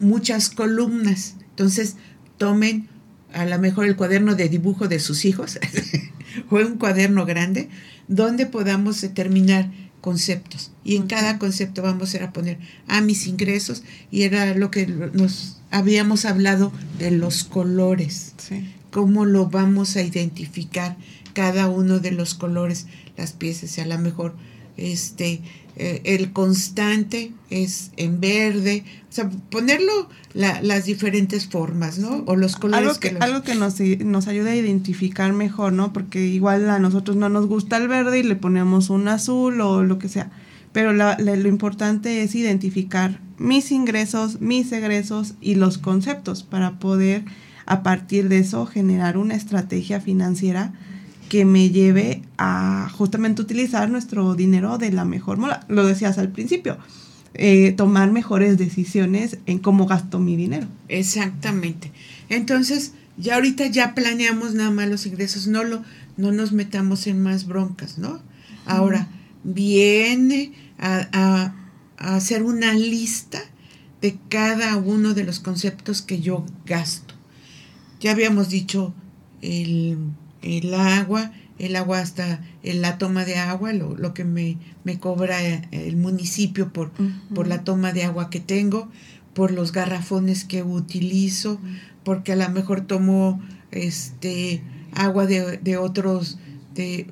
muchas 0.00 0.48
columnas. 0.48 1.36
Entonces, 1.50 1.96
tomen 2.38 2.88
a 3.34 3.44
lo 3.44 3.58
mejor 3.58 3.84
el 3.84 3.96
cuaderno 3.96 4.34
de 4.34 4.48
dibujo 4.48 4.88
de 4.88 4.98
sus 4.98 5.26
hijos 5.26 5.60
o 6.50 6.56
un 6.56 6.78
cuaderno 6.78 7.26
grande 7.26 7.68
donde 8.08 8.46
podamos 8.46 9.02
determinar 9.02 9.70
conceptos. 10.00 10.70
Y 10.84 10.96
en 10.96 11.06
cada 11.06 11.38
concepto 11.38 11.82
vamos 11.82 12.12
a 12.12 12.16
ir 12.18 12.22
a 12.22 12.32
poner 12.32 12.58
a 12.88 12.98
ah, 12.98 13.00
mis 13.00 13.26
ingresos 13.26 13.82
y 14.10 14.22
era 14.22 14.54
lo 14.54 14.70
que 14.70 14.86
nos 14.86 15.58
habíamos 15.70 16.24
hablado 16.24 16.72
de 16.98 17.10
los 17.10 17.44
colores. 17.44 18.34
Cómo 18.90 19.24
lo 19.24 19.46
vamos 19.46 19.96
a 19.96 20.02
identificar 20.02 20.96
cada 21.32 21.68
uno 21.68 22.00
de 22.00 22.10
los 22.10 22.34
colores, 22.34 22.86
las 23.16 23.32
piezas, 23.32 23.78
y 23.78 23.80
a 23.80 23.86
lo 23.86 23.98
mejor 23.98 24.34
este 24.76 25.40
eh, 25.76 26.00
el 26.04 26.32
constante 26.32 27.32
es 27.48 27.90
en 27.96 28.20
verde, 28.20 28.84
o 29.08 29.12
sea, 29.12 29.30
ponerlo 29.50 30.08
las 30.34 30.84
diferentes 30.84 31.46
formas, 31.46 31.98
¿no? 31.98 32.22
O 32.26 32.36
los 32.36 32.56
colores. 32.56 32.86
Algo 32.86 33.00
que, 33.00 33.16
algo 33.20 33.42
que 33.42 33.54
nos, 33.54 33.80
nos 34.04 34.28
ayuda 34.28 34.50
a 34.50 34.56
identificar 34.56 35.32
mejor, 35.32 35.72
¿no? 35.72 35.92
Porque 35.92 36.26
igual 36.26 36.68
a 36.70 36.78
nosotros 36.78 37.16
no 37.16 37.28
nos 37.28 37.46
gusta 37.46 37.76
el 37.76 37.88
verde 37.88 38.20
y 38.20 38.22
le 38.22 38.36
ponemos 38.36 38.90
un 38.90 39.08
azul 39.08 39.60
o 39.60 39.82
lo 39.82 39.98
que 39.98 40.08
sea. 40.08 40.30
Pero 40.72 40.92
lo 40.92 41.48
importante 41.48 42.22
es 42.22 42.34
identificar 42.36 43.20
mis 43.38 43.72
ingresos, 43.72 44.40
mis 44.40 44.70
egresos 44.70 45.34
y 45.40 45.56
los 45.56 45.78
conceptos 45.78 46.44
para 46.44 46.78
poder 46.78 47.24
a 47.66 47.82
partir 47.82 48.28
de 48.28 48.38
eso 48.38 48.66
generar 48.66 49.16
una 49.16 49.34
estrategia 49.34 50.00
financiera 50.00 50.72
que 51.30 51.44
me 51.44 51.70
lleve 51.70 52.22
a 52.38 52.90
justamente 52.92 53.40
utilizar 53.40 53.88
nuestro 53.88 54.34
dinero 54.34 54.78
de 54.78 54.90
la 54.90 55.04
mejor 55.04 55.38
moda. 55.38 55.64
Lo 55.68 55.86
decías 55.86 56.18
al 56.18 56.30
principio, 56.30 56.76
eh, 57.34 57.72
tomar 57.76 58.10
mejores 58.10 58.58
decisiones 58.58 59.38
en 59.46 59.60
cómo 59.60 59.86
gasto 59.86 60.18
mi 60.18 60.34
dinero. 60.34 60.66
Exactamente. 60.88 61.92
Entonces, 62.28 62.94
ya 63.16 63.36
ahorita 63.36 63.68
ya 63.68 63.94
planeamos 63.94 64.54
nada 64.54 64.72
más 64.72 64.88
los 64.88 65.06
ingresos, 65.06 65.46
no, 65.46 65.62
lo, 65.62 65.84
no 66.16 66.32
nos 66.32 66.50
metamos 66.50 67.06
en 67.06 67.22
más 67.22 67.46
broncas, 67.46 67.96
¿no? 67.96 68.20
Ahora, 68.66 69.06
viene 69.44 70.52
a, 70.80 71.54
hacer 71.96 72.42
una 72.42 72.72
lista 72.72 73.40
de 74.00 74.18
cada 74.28 74.76
uno 74.78 75.14
de 75.14 75.22
los 75.22 75.38
conceptos 75.38 76.02
que 76.02 76.20
yo 76.20 76.44
gasto. 76.66 77.14
Ya 78.00 78.10
habíamos 78.10 78.48
dicho 78.48 78.94
el, 79.42 79.96
agua, 80.74 81.32
el 81.58 81.76
agua 81.76 82.00
hasta 82.00 82.40
en 82.62 82.80
la 82.80 82.98
toma 82.98 83.24
de 83.24 83.36
agua, 83.36 83.72
lo, 83.72 83.96
lo 83.96 84.14
que 84.14 84.24
me, 84.24 84.56
me, 84.84 84.98
cobra 84.98 85.40
el 85.70 85.96
municipio 85.96 86.72
por, 86.72 86.90
por 87.34 87.46
la 87.46 87.64
toma 87.64 87.92
de 87.92 88.04
agua 88.04 88.30
que 88.30 88.40
tengo, 88.40 88.88
por 89.34 89.50
los 89.50 89.72
garrafones 89.72 90.44
que 90.44 90.62
utilizo, 90.62 91.60
porque 92.04 92.32
a 92.32 92.36
lo 92.36 92.48
mejor 92.50 92.82
tomo 92.82 93.40
este 93.70 94.62
agua 94.92 95.26
de, 95.26 95.58
de 95.58 95.76
otros, 95.76 96.38
de 96.74 97.06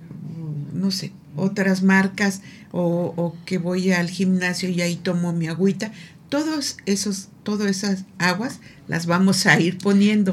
no 0.72 0.90
sé, 0.90 1.12
otras 1.36 1.82
marcas 1.82 2.42
o, 2.72 3.34
que 3.46 3.58
voy 3.58 3.92
al 3.92 4.10
gimnasio 4.10 4.68
y 4.68 4.80
ahí 4.80 4.96
tomo 4.96 5.32
mi 5.32 5.46
agüita. 5.48 5.92
Todos 6.28 6.76
esos, 6.86 7.28
todas 7.42 7.70
esas 7.70 8.04
aguas 8.18 8.60
las 8.86 9.06
vamos 9.06 9.46
a 9.46 9.58
ir 9.60 9.78
poniendo. 9.78 10.32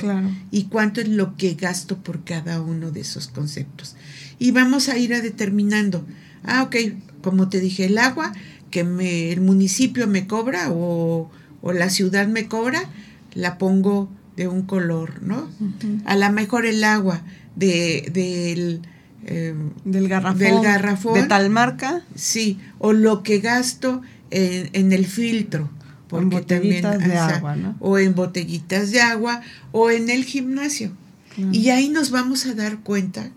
Y 0.52 0.66
cuánto 0.66 1.02
es 1.02 1.08
lo 1.08 1.36
que 1.38 1.54
gasto 1.54 1.98
por 1.98 2.24
cada 2.24 2.62
uno 2.62 2.92
de 2.92 3.02
esos 3.02 3.28
conceptos. 3.28 3.96
Y 4.40 4.52
vamos 4.52 4.90
a 4.90 4.98
ir 4.98 5.14
a 5.14 5.22
determinando. 5.22 6.06
Ah, 6.44 6.64
ok, 6.64 6.76
como 7.22 7.50
te 7.50 7.60
dije, 7.60 7.86
el 7.86 7.98
agua 7.98 8.34
que 8.70 8.84
me, 8.84 9.32
el 9.32 9.42
municipio 9.42 10.08
me 10.08 10.28
cobra 10.28 10.70
o, 10.72 11.32
la 11.64 11.90
ciudad 11.90 12.28
me 12.28 12.48
cobra, 12.48 12.84
la 13.34 13.58
pongo 13.58 14.10
de 14.36 14.48
un 14.48 14.64
color, 14.64 15.24
¿no? 15.24 15.50
A 16.06 16.16
lo 16.16 16.32
mejor 16.32 16.66
el 16.66 16.84
agua 16.84 17.24
de, 17.56 18.10
del 18.14 18.82
Em, 19.28 19.72
del, 19.86 20.08
garrafón, 20.08 21.16
de 21.16 21.24
tal 21.24 21.50
marca. 21.50 22.04
Sí, 22.14 22.60
o 22.78 22.94
lo 22.94 23.24
que 23.24 23.40
gasto 23.40 24.02
en, 24.30 24.94
el 24.94 25.06
filtro. 25.06 25.70
En 26.12 26.30
botellitas 26.30 27.00
de 27.00 27.18
agua, 27.18 27.56
¿no? 27.56 27.76
O 27.80 27.98
en 27.98 28.16
botellitas 28.16 28.92
de 28.92 29.02
agua 29.02 29.42
o 29.72 29.90
en 29.90 30.10
el 30.10 30.24
gimnasio. 30.24 30.92
Y 31.52 31.70
ahí 31.70 31.90
nos 31.90 32.12
vamos 32.12 32.46
a 32.46 32.54
dar 32.54 32.80
cuenta 32.80 33.30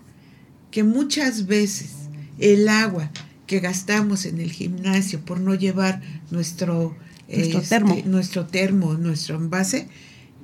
que 0.71 0.83
muchas 0.83 1.47
veces 1.47 1.91
el 2.37 2.69
agua 2.69 3.11
que 3.45 3.59
gastamos 3.59 4.25
en 4.25 4.39
el 4.39 4.51
gimnasio 4.51 5.19
por 5.19 5.39
no 5.39 5.55
llevar 5.55 6.01
nuestro, 6.31 6.95
nuestro 7.27 7.59
este, 7.59 7.69
termo, 7.69 7.97
nuestro 8.05 8.45
termo, 8.45 8.93
nuestro 8.93 9.35
envase, 9.35 9.87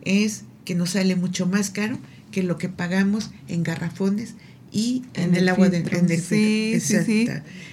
es 0.02 0.44
que 0.66 0.76
nos 0.76 0.92
sale 0.92 1.16
mucho 1.16 1.46
más 1.46 1.70
caro 1.70 1.98
que 2.32 2.44
lo 2.44 2.58
que 2.58 2.68
pagamos 2.68 3.32
en 3.48 3.64
garrafones 3.64 4.36
y 4.72 5.04
en, 5.14 5.36
el, 5.36 5.48
agua 5.48 5.70
de 5.70 5.78
en 5.78 6.12
el 6.12 6.20
sí, 6.20 6.80
sí, 6.82 6.98
sí. 7.06 7.28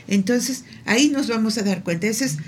Entonces, 0.06 0.64
ahí 0.84 1.08
nos 1.08 1.26
vamos 1.26 1.58
a 1.58 1.62
dar 1.62 1.82
cuenta. 1.82 2.06
Ese 2.06 2.26
es 2.26 2.38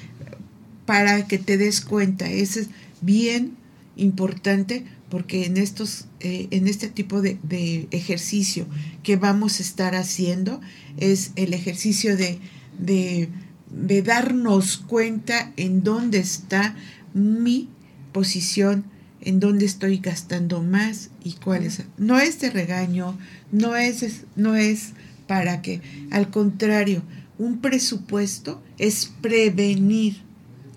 para 0.86 1.26
que 1.26 1.38
te 1.38 1.56
des 1.56 1.80
cuenta, 1.80 2.28
ese 2.28 2.62
es 2.62 2.68
bien 3.00 3.56
importante 3.96 4.84
porque 5.08 5.46
en 5.46 5.56
estos 5.56 6.06
eh, 6.20 6.48
en 6.50 6.66
este 6.66 6.88
tipo 6.88 7.22
de, 7.22 7.38
de, 7.42 7.86
ejercicio 7.92 8.66
que 9.02 9.16
vamos 9.16 9.60
a 9.60 9.62
estar 9.62 9.94
haciendo 9.94 10.60
es 10.96 11.30
el 11.36 11.54
ejercicio 11.54 12.16
de, 12.16 12.38
de, 12.78 13.28
de 13.70 14.02
darnos 14.02 14.78
cuenta 14.78 15.52
en 15.56 15.84
dónde 15.84 16.18
está 16.18 16.74
mi 17.12 17.68
posición 18.12 18.84
en 19.24 19.40
dónde 19.40 19.64
estoy 19.64 19.98
gastando 19.98 20.62
más 20.62 21.10
y 21.24 21.32
cuál 21.32 21.64
es. 21.64 21.82
No 21.96 22.18
es 22.20 22.40
de 22.40 22.50
regaño, 22.50 23.18
no 23.52 23.74
es, 23.74 24.24
no 24.36 24.54
es 24.54 24.90
para 25.26 25.62
que, 25.62 25.80
al 26.10 26.30
contrario, 26.30 27.02
un 27.38 27.58
presupuesto 27.60 28.62
es 28.78 29.10
prevenir. 29.20 30.22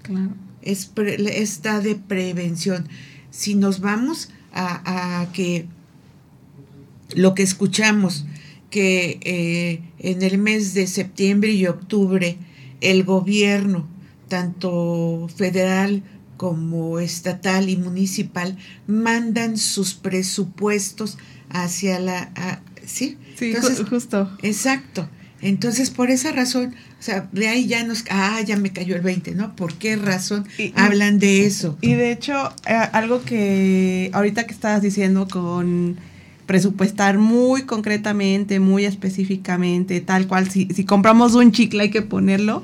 Claro. 0.08 0.32
Es 0.62 0.92
está 0.98 1.80
de 1.80 1.96
prevención. 1.96 2.88
Si 3.30 3.56
nos 3.56 3.80
vamos 3.80 4.30
a, 4.52 5.22
a 5.22 5.32
que 5.32 5.68
lo 7.16 7.36
que 7.36 7.44
escuchamos, 7.44 8.26
que 8.70 9.20
eh, 9.24 9.82
en 10.00 10.22
el 10.22 10.38
mes 10.38 10.74
de 10.74 10.88
septiembre 10.88 11.52
y 11.52 11.68
octubre 11.68 12.38
el 12.82 13.04
gobierno, 13.04 13.88
tanto 14.28 15.30
federal 15.36 16.04
como 16.36 17.00
estatal 17.00 17.70
y 17.70 17.78
municipal 17.78 18.58
mandan 18.86 19.58
sus 19.58 19.94
presupuestos 19.94 21.18
hacia 21.50 22.00
la... 22.00 22.62
¿Sí? 22.86 23.18
Sí, 23.38 23.54
justo. 23.90 24.32
Exacto. 24.44 25.10
Entonces, 25.42 25.90
por 25.90 26.10
esa 26.10 26.32
razón, 26.32 26.76
o 27.00 27.04
sea, 27.04 27.28
de 27.32 27.48
ahí 27.48 27.68
ya 27.68 27.84
nos... 27.84 28.04
Ah, 28.10 28.42
ya 28.46 28.58
me 28.58 28.72
cayó 28.72 28.96
el 28.96 29.02
20, 29.02 29.36
¿no? 29.36 29.56
¿Por 29.56 29.76
qué 29.76 29.96
razón 29.96 30.48
hablan 30.76 31.20
de 31.20 31.46
eso? 31.46 31.78
Y 31.82 31.94
de 31.94 32.12
hecho, 32.12 32.52
eh, 32.66 32.74
algo 32.92 33.24
que 33.24 34.10
ahorita 34.14 34.46
que 34.48 34.54
estabas 34.54 34.82
diciendo 34.82 35.28
con 35.28 35.98
presupuestar 36.48 37.18
muy 37.18 37.64
concretamente, 37.64 38.60
muy 38.60 38.86
específicamente, 38.86 40.02
tal 40.02 40.28
cual, 40.28 40.50
si, 40.50 40.68
si 40.74 40.86
compramos 40.86 41.36
un 41.36 41.52
chicle 41.52 41.84
hay 41.84 41.90
que 41.92 42.02
ponerlo, 42.02 42.64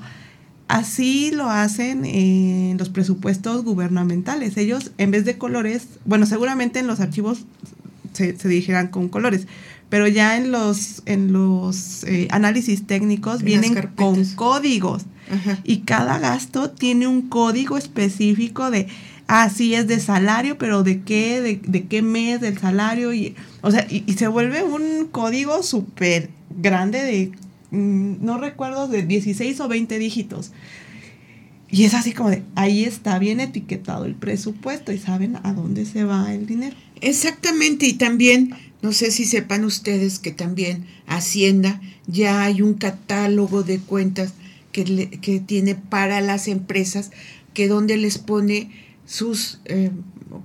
Así 0.68 1.30
lo 1.32 1.50
hacen 1.50 2.06
en 2.06 2.78
los 2.78 2.90
presupuestos 2.90 3.64
gubernamentales. 3.64 4.58
Ellos, 4.58 4.92
en 4.98 5.12
vez 5.12 5.26
de 5.26 5.38
colores, 5.38 5.88
bueno, 6.06 6.26
seguramente 6.26 6.80
en 6.80 6.88
los 6.88 7.00
archivos 7.00 7.46
se, 8.14 8.34
dirigirán 8.34 8.88
con 8.88 9.10
colores, 9.10 9.48
pero 9.94 10.08
ya 10.08 10.38
en 10.38 10.52
los, 10.52 11.04
en 11.06 11.32
los 11.32 12.04
eh, 12.06 12.28
análisis 12.32 12.88
técnicos 12.88 13.44
vienen 13.44 13.92
con 13.96 14.26
códigos. 14.34 15.04
Y 15.64 15.80
cada 15.80 16.18
gasto 16.20 16.72
tiene 16.72 17.08
un 17.08 17.30
código 17.30 17.78
específico 17.78 18.72
de, 18.72 18.88
ah, 19.28 19.50
sí, 19.50 19.76
es 19.76 19.88
de 19.88 20.00
salario, 20.00 20.58
pero 20.58 20.84
de 20.84 21.02
qué, 21.02 21.42
de, 21.42 21.60
de 21.64 21.86
qué 21.86 22.02
mes 22.02 22.42
del 22.42 22.58
salario. 22.58 23.14
Y, 23.14 23.36
o 23.62 23.70
sea, 23.72 23.86
y, 23.88 24.04
y 24.06 24.14
se 24.14 24.28
vuelve 24.28 24.64
un 24.64 25.08
código 25.12 25.64
súper 25.64 26.30
grande 26.50 27.04
de 27.04 27.32
Mm, 27.74 28.24
no 28.24 28.38
recuerdo, 28.38 28.88
de 28.88 29.02
16 29.02 29.60
o 29.60 29.68
20 29.68 29.98
dígitos. 29.98 30.52
Y 31.72 31.86
es 31.86 31.96
así 31.96 32.14
como 32.14 32.30
de, 32.30 32.44
ahí 32.54 32.86
está 32.86 33.18
bien 33.18 33.40
etiquetado 33.40 34.06
el 34.06 34.14
presupuesto 34.14 34.92
y 34.92 35.00
saben 35.00 35.40
a 35.42 35.54
dónde 35.54 35.86
se 35.86 36.04
va 36.04 36.32
el 36.32 36.46
dinero. 36.46 36.76
Exactamente, 37.02 37.88
y 37.88 37.94
también, 37.94 38.54
no 38.84 38.92
sé 38.92 39.12
si 39.12 39.24
sepan 39.24 39.64
ustedes 39.64 40.20
que 40.20 40.32
también 40.32 40.86
Hacienda 41.08 41.82
ya 42.06 42.44
hay 42.44 42.62
un 42.62 42.74
catálogo 42.74 43.64
de 43.64 43.80
cuentas 43.80 44.34
que, 44.74 45.10
que 45.22 45.40
tiene 45.40 45.76
para 45.76 46.20
las 46.20 46.50
empresas, 46.50 47.12
que 47.54 47.70
donde 47.70 47.96
les 47.96 48.18
pone 48.18 48.72
sus, 49.06 49.62
eh, 49.66 49.90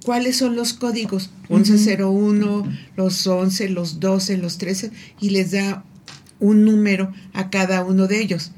cuáles 0.04 0.36
son 0.36 0.54
los 0.54 0.72
códigos, 0.72 1.30
1101, 1.48 2.64
los 2.96 3.26
11, 3.26 3.70
los 3.70 3.98
12, 3.98 4.36
los 4.36 4.58
13, 4.58 4.92
y 5.20 5.30
les 5.30 5.50
da 5.50 5.84
un 6.38 6.64
número 6.64 7.12
a 7.32 7.50
cada 7.50 7.84
uno 7.84 8.06
de 8.06 8.20
ellos. 8.20 8.52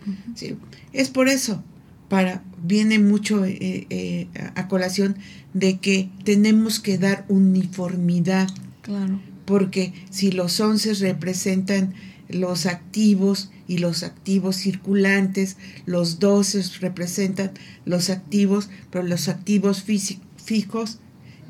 Es 0.92 1.08
por 1.08 1.30
eso, 1.30 1.64
para, 2.10 2.42
viene 2.62 2.98
mucho 2.98 3.46
eh, 3.46 3.86
eh, 3.88 4.28
a 4.54 4.68
colación 4.68 5.16
de 5.54 5.78
que 5.78 6.10
tenemos 6.24 6.80
que 6.80 6.98
dar 6.98 7.24
uniformidad. 7.28 8.50
Claro. 8.82 9.20
Porque 9.50 9.92
si 10.10 10.30
los 10.30 10.60
once 10.60 10.94
representan 10.94 11.94
los 12.28 12.66
activos 12.66 13.50
y 13.66 13.78
los 13.78 14.04
activos 14.04 14.56
circulantes, 14.56 15.56
los 15.86 16.20
doce 16.20 16.62
representan 16.80 17.50
los 17.84 18.10
activos, 18.10 18.70
pero 18.90 19.04
los 19.04 19.28
activos 19.28 19.84
fijos 20.36 21.00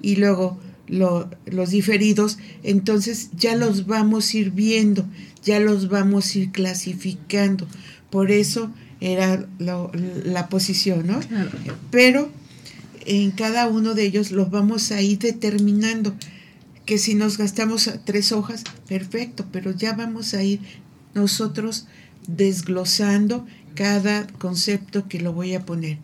y 0.00 0.16
luego 0.16 0.58
los 0.88 1.70
diferidos, 1.70 2.38
entonces 2.62 3.28
ya 3.36 3.54
los 3.54 3.86
vamos 3.86 4.32
a 4.32 4.38
ir 4.38 4.50
viendo 4.50 5.06
ya 5.42 5.60
los 5.60 5.88
vamos 5.88 6.34
a 6.34 6.38
ir 6.38 6.52
clasificando. 6.52 7.66
Por 8.10 8.30
eso 8.30 8.70
era 9.00 9.46
la 9.58 10.48
posición, 10.48 11.06
¿no? 11.06 11.20
Pero 11.90 12.30
en 13.06 13.30
cada 13.30 13.68
uno 13.68 13.94
de 13.94 14.04
ellos 14.04 14.30
los 14.30 14.50
vamos 14.50 14.92
a 14.92 15.00
ir 15.00 15.18
determinando. 15.18 16.14
Que 16.90 16.98
si 16.98 17.14
nos 17.14 17.38
gastamos 17.38 17.88
tres 18.05 18.33
hojas, 18.33 18.64
perfecto, 18.88 19.46
pero 19.53 19.70
ya 19.70 19.92
vamos 19.92 20.35
a 20.35 20.42
ir 20.42 20.59
nosotros 21.14 21.87
desglosando 22.26 23.46
cada 23.76 24.26
concepto 24.26 25.07
que 25.07 25.20
lo 25.20 25.33
voy 25.33 25.55
a 25.55 25.64
poner. 25.64 25.98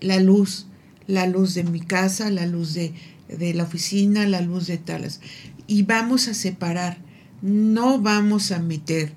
La 0.00 0.18
luz, 0.20 0.68
la 1.06 1.26
luz 1.26 1.52
de 1.52 1.64
mi 1.64 1.80
casa, 1.80 2.30
la 2.30 2.46
luz 2.46 2.72
de, 2.72 2.94
de 3.28 3.52
la 3.52 3.64
oficina, 3.64 4.26
la 4.26 4.40
luz 4.40 4.68
de 4.68 4.78
talas. 4.78 5.20
Y 5.66 5.82
vamos 5.82 6.28
a 6.28 6.32
separar 6.32 6.96
no 7.42 8.00
vamos 8.00 8.52
a 8.52 8.58
meter, 8.58 9.12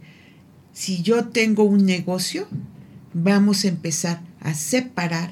si 0.74 1.02
yo 1.02 1.30
tengo 1.30 1.64
un 1.64 1.86
negocio, 1.86 2.46
vamos 3.14 3.64
a 3.64 3.70
empezar 3.70 4.20
a 4.42 4.54
separar 4.54 5.32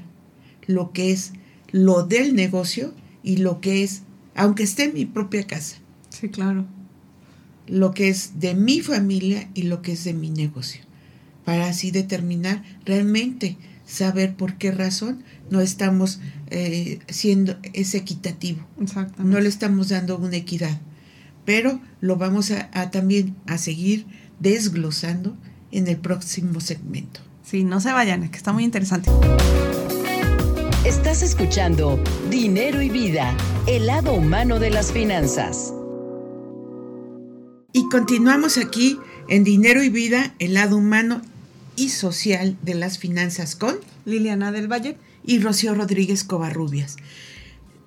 lo 0.65 0.93
que 0.93 1.11
es 1.11 1.33
lo 1.73 2.03
del 2.03 2.37
negocio 2.37 2.93
y 3.21 3.35
lo 3.35 3.59
que 3.59 3.83
es, 3.83 4.03
aunque 4.35 4.63
esté 4.63 4.85
en 4.85 4.93
mi 4.93 5.05
propia 5.05 5.45
casa. 5.45 5.77
Sí, 6.09 6.29
claro. 6.29 6.65
Lo 7.67 7.93
que 7.93 8.09
es 8.09 8.39
de 8.39 8.55
mi 8.55 8.81
familia 8.81 9.49
y 9.53 9.63
lo 9.63 9.81
que 9.81 9.93
es 9.93 10.03
de 10.03 10.13
mi 10.13 10.29
negocio. 10.29 10.81
Para 11.45 11.67
así 11.67 11.91
determinar 11.91 12.63
realmente, 12.85 13.57
saber 13.85 14.35
por 14.35 14.57
qué 14.57 14.71
razón 14.71 15.23
no 15.49 15.61
estamos 15.61 16.19
eh, 16.49 16.99
siendo, 17.07 17.57
es 17.73 17.95
equitativo. 17.95 18.65
No 19.17 19.39
le 19.39 19.49
estamos 19.49 19.89
dando 19.89 20.17
una 20.17 20.37
equidad 20.37 20.79
pero 21.45 21.79
lo 22.01 22.15
vamos 22.15 22.51
a, 22.51 22.91
también 22.91 23.35
a 23.47 23.57
seguir 23.57 24.05
desglosando 24.39 25.35
en 25.71 25.87
el 25.87 25.97
próximo 25.97 26.59
segmento. 26.59 27.21
Sí, 27.43 27.63
no 27.63 27.79
se 27.79 27.91
vayan, 27.91 28.29
que 28.29 28.37
está 28.37 28.53
muy 28.53 28.63
interesante. 28.63 29.09
Estás 31.13 31.29
escuchando 31.29 32.03
Dinero 32.31 32.81
y 32.81 32.89
Vida, 32.89 33.37
el 33.67 33.85
lado 33.85 34.13
humano 34.13 34.57
de 34.57 34.71
las 34.71 34.91
finanzas. 34.91 35.71
Y 37.71 37.87
continuamos 37.89 38.57
aquí 38.57 38.97
en 39.29 39.43
Dinero 39.43 39.83
y 39.83 39.89
Vida, 39.89 40.33
el 40.39 40.55
lado 40.55 40.75
humano 40.75 41.21
y 41.75 41.89
social 41.89 42.57
de 42.63 42.73
las 42.73 42.97
finanzas 42.97 43.55
con 43.55 43.75
Liliana 44.05 44.51
del 44.51 44.67
Valle 44.67 44.97
y 45.23 45.37
Rocío 45.37 45.75
Rodríguez 45.75 46.23
Covarrubias. 46.23 46.95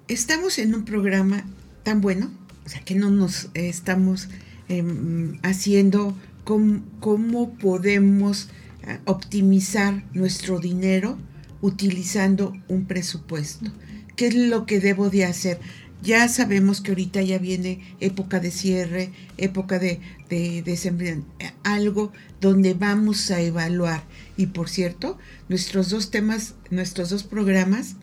Estamos 0.06 0.60
en 0.60 0.76
un 0.76 0.84
programa 0.84 1.42
tan 1.82 2.00
bueno 2.00 2.30
o 2.64 2.68
sea, 2.68 2.84
que 2.84 2.94
no 2.94 3.10
nos 3.10 3.48
estamos 3.54 4.28
em, 4.68 5.40
haciendo, 5.42 6.16
cómo, 6.44 7.54
podemos 7.58 8.50
eh, 8.86 9.00
optimizar 9.04 10.04
nuestro 10.12 10.60
dinero 10.60 11.18
utilizando 11.60 12.52
un 12.68 12.86
presupuesto. 12.86 13.72
¿Qué 14.16 14.28
es 14.28 14.34
lo 14.34 14.66
que 14.66 14.80
debo 14.80 15.10
de 15.10 15.24
hacer? 15.24 15.60
Ya 16.02 16.28
sabemos 16.28 16.80
que 16.80 16.90
ahorita 16.90 17.22
ya 17.22 17.38
viene 17.38 17.80
época 18.00 18.38
de 18.38 18.50
cierre, 18.50 19.10
época 19.38 19.78
de, 19.78 20.00
de, 20.28 21.22
algo 21.64 22.12
donde 22.40 22.74
vamos 22.74 23.30
a 23.30 23.40
evaluar. 23.40 24.04
Y 24.36 24.46
por 24.46 24.68
cierto, 24.68 25.18
nuestros 25.48 25.90
dos 25.90 26.10
temas, 26.10 26.54
nuestros 26.70 27.10
dos 27.10 27.24
programas 27.24 27.96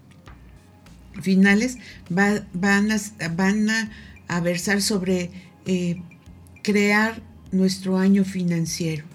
finales 1.21 1.77
van, 2.09 2.89
a 4.27 4.39
versar 4.39 4.81
sobre 4.81 5.29
eh, 5.65 6.01
crear 6.63 7.21
nuestro 7.51 7.97
año 7.97 8.25
financiero. 8.25 9.12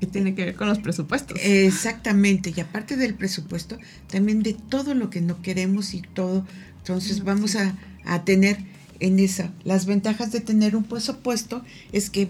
Que 0.00 0.06
tiene 0.06 0.34
que 0.34 0.44
ver 0.44 0.54
con 0.54 0.68
los 0.68 0.78
presupuestos. 0.78 1.38
Exactamente, 1.42 2.52
y 2.54 2.60
aparte 2.60 2.96
del 2.96 3.14
presupuesto, 3.14 3.78
también 4.08 4.42
de 4.42 4.52
todo 4.54 4.94
lo 4.94 5.08
que 5.08 5.20
no 5.20 5.40
queremos 5.40 5.94
y 5.94 6.02
todo. 6.02 6.46
Entonces 6.78 7.24
vamos 7.24 7.56
a, 7.56 7.74
a 8.04 8.24
tener 8.24 8.58
en 9.00 9.18
esa. 9.18 9.52
Las 9.64 9.86
ventajas 9.86 10.32
de 10.32 10.40
tener 10.40 10.76
un 10.76 10.84
presupuesto 10.84 11.64
es 11.92 12.10
que 12.10 12.28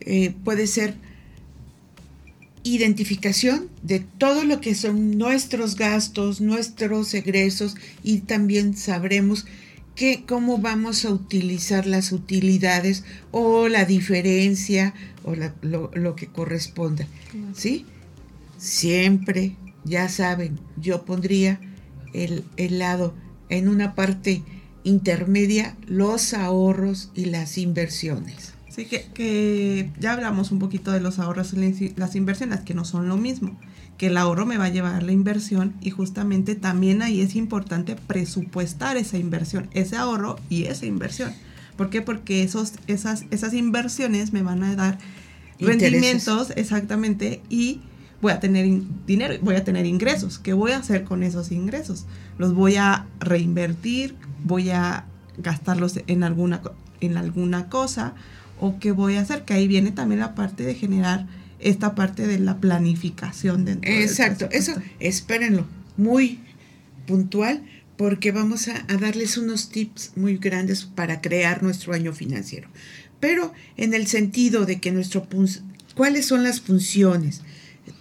eh, 0.00 0.34
puede 0.44 0.66
ser 0.66 0.94
identificación 2.62 3.68
de 3.82 4.00
todo 4.00 4.44
lo 4.44 4.60
que 4.60 4.74
son 4.74 5.18
nuestros 5.18 5.76
gastos, 5.76 6.40
nuestros 6.40 7.12
egresos 7.14 7.74
y 8.02 8.20
también 8.20 8.76
sabremos 8.76 9.46
que, 9.94 10.24
cómo 10.26 10.58
vamos 10.58 11.04
a 11.04 11.10
utilizar 11.10 11.86
las 11.86 12.10
utilidades 12.10 13.04
o 13.30 13.68
la 13.68 13.84
diferencia 13.84 14.94
o 15.24 15.34
lo, 15.62 16.16
que 16.16 16.26
corresponda. 16.26 17.06
¿Sí? 17.54 17.86
Siempre, 18.58 19.56
ya 19.84 20.08
saben, 20.08 20.58
yo 20.76 21.04
pondría 21.04 21.60
el, 22.12 22.44
el 22.56 22.78
lado 22.78 23.14
en 23.48 23.68
una 23.68 23.94
parte 23.94 24.42
intermedia 24.84 25.76
los 25.86 26.34
ahorros 26.34 27.10
y 27.14 27.26
las 27.26 27.58
inversiones. 27.58 28.54
Sí, 28.74 28.86
que, 28.86 29.90
ya 30.00 30.12
hablamos 30.12 30.50
un 30.50 30.58
poquito 30.58 30.90
de 30.90 31.00
los 31.00 31.20
ahorros 31.20 31.52
y 31.54 31.94
las 31.96 32.16
inversiones, 32.16 32.60
que 32.60 32.74
no 32.74 32.84
son 32.84 33.08
lo 33.08 33.16
mismo, 33.16 33.56
que 33.98 34.08
el 34.08 34.16
ahorro 34.16 34.46
me 34.46 34.58
va 34.58 34.64
a 34.64 34.70
llevar 34.70 35.04
la 35.04 35.12
inversión 35.12 35.74
y 35.80 35.90
justamente 35.90 36.56
también 36.56 37.00
ahí 37.00 37.20
es 37.20 37.36
importante 37.36 37.94
presupuestar 37.94 38.96
esa 38.96 39.16
inversión, 39.16 39.68
ese 39.74 39.96
ahorro 39.96 40.40
y 40.48 40.64
esa 40.64 40.86
inversión. 40.86 41.32
¿Por 41.76 41.90
qué? 41.90 42.02
Porque 42.02 42.42
esos, 42.42 42.74
esas, 42.86 43.24
esas 43.30 43.54
inversiones 43.54 44.32
me 44.32 44.42
van 44.42 44.62
a 44.62 44.74
dar 44.76 44.98
rendimientos, 45.58 46.52
exactamente, 46.56 47.42
y 47.48 47.80
voy 48.20 48.32
a 48.32 48.40
tener 48.40 48.66
dinero, 49.06 49.34
voy 49.42 49.56
a 49.56 49.64
tener 49.64 49.86
ingresos. 49.86 50.38
¿Qué 50.38 50.52
voy 50.52 50.72
a 50.72 50.78
hacer 50.78 51.04
con 51.04 51.22
esos 51.22 51.52
ingresos? 51.52 52.06
Los 52.38 52.54
voy 52.54 52.76
a 52.76 53.06
reinvertir, 53.20 54.16
voy 54.44 54.70
a 54.70 55.04
gastarlos 55.38 56.00
en 56.06 56.22
alguna, 56.22 56.62
en 57.00 57.16
alguna 57.16 57.68
cosa 57.68 58.14
o 58.60 58.78
qué 58.78 58.92
voy 58.92 59.16
a 59.16 59.20
hacer, 59.20 59.44
que 59.44 59.54
ahí 59.54 59.68
viene 59.68 59.90
también 59.90 60.20
la 60.20 60.34
parte 60.34 60.62
de 60.62 60.74
generar 60.74 61.26
esta 61.58 61.94
parte 61.94 62.26
de 62.26 62.38
la 62.38 62.58
planificación 62.58 63.64
dentro 63.64 63.90
Exacto, 63.90 64.48
eso 64.52 64.72
espérenlo, 65.00 65.66
muy 65.96 66.40
puntual 67.06 67.62
porque 67.96 68.32
vamos 68.32 68.68
a, 68.68 68.84
darles 69.00 69.36
unos 69.36 69.70
tips 69.70 70.12
muy 70.16 70.36
grandes 70.36 70.84
para 70.84 71.20
crear 71.20 71.62
nuestro 71.62 71.92
año 71.92 72.12
financiero. 72.12 72.68
Pero 73.20 73.52
en 73.76 73.94
el 73.94 74.06
sentido 74.06 74.66
de 74.66 74.80
que 74.80 74.92
nuestro 74.92 75.26
cuáles 75.94 76.26
son 76.26 76.42
las 76.42 76.60
funciones. 76.60 77.42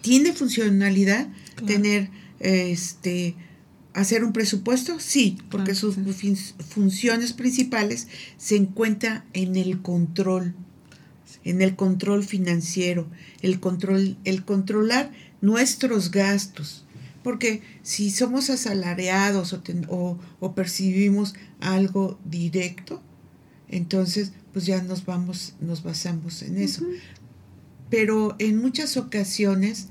¿Tiene 0.02 0.34
funcionalidad 0.34 1.28
tener 1.66 2.10
este 2.40 3.36
hacer 3.94 4.24
un 4.24 4.34
presupuesto? 4.34 5.00
Sí, 5.00 5.38
porque 5.50 5.76
sus 5.76 5.96
funciones 6.70 7.34
principales 7.34 8.08
se 8.38 8.56
encuentran 8.56 9.24
en 9.34 9.56
el 9.56 9.82
control, 9.82 10.56
en 11.44 11.62
el 11.62 11.76
control 11.76 12.24
financiero, 12.24 13.08
el 13.42 13.60
control, 13.60 14.18
el 14.24 14.44
controlar 14.44 15.12
nuestros 15.42 16.12
gastos. 16.12 16.83
Porque 17.24 17.62
si 17.82 18.12
somos 18.12 18.50
asalariados 18.50 19.54
o, 19.54 20.20
o, 20.40 20.56
percibimos 20.56 21.36
algo 21.60 22.20
directo, 22.26 23.02
entonces 23.70 24.34
pues 24.52 24.66
ya 24.66 24.82
nos 24.84 25.06
vamos, 25.06 25.56
nos 25.60 25.84
basamos 25.84 26.44
en 26.44 26.58
eso. 26.58 26.86
Pero 27.90 28.36
en 28.40 28.58
muchas 28.58 28.98
ocasiones 28.98 29.88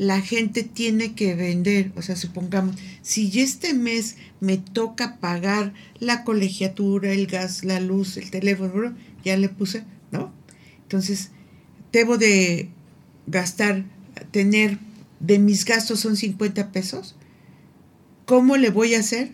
la 0.00 0.22
gente 0.22 0.62
tiene 0.62 1.14
que 1.14 1.34
vender. 1.34 1.92
O 1.94 2.00
sea, 2.00 2.16
supongamos, 2.16 2.76
si 3.02 3.38
este 3.38 3.74
mes 3.74 4.16
me 4.40 4.56
toca 4.56 5.18
pagar 5.18 5.74
la 5.98 6.24
colegiatura, 6.24 7.12
el 7.12 7.26
gas, 7.26 7.64
la 7.64 7.80
luz, 7.80 8.16
el 8.16 8.30
teléfono, 8.30 8.96
ya 9.24 9.36
le 9.36 9.50
puse, 9.50 9.84
¿no? 10.10 10.32
Entonces, 10.84 11.32
debo 11.92 12.16
de 12.16 12.70
gastar, 13.26 13.84
tener 14.30 14.78
de 15.20 15.38
mis 15.38 15.64
gastos 15.64 16.00
son 16.00 16.16
50 16.16 16.72
pesos. 16.72 17.14
¿Cómo 18.26 18.56
le 18.56 18.70
voy 18.70 18.94
a 18.94 19.00
hacer? 19.00 19.30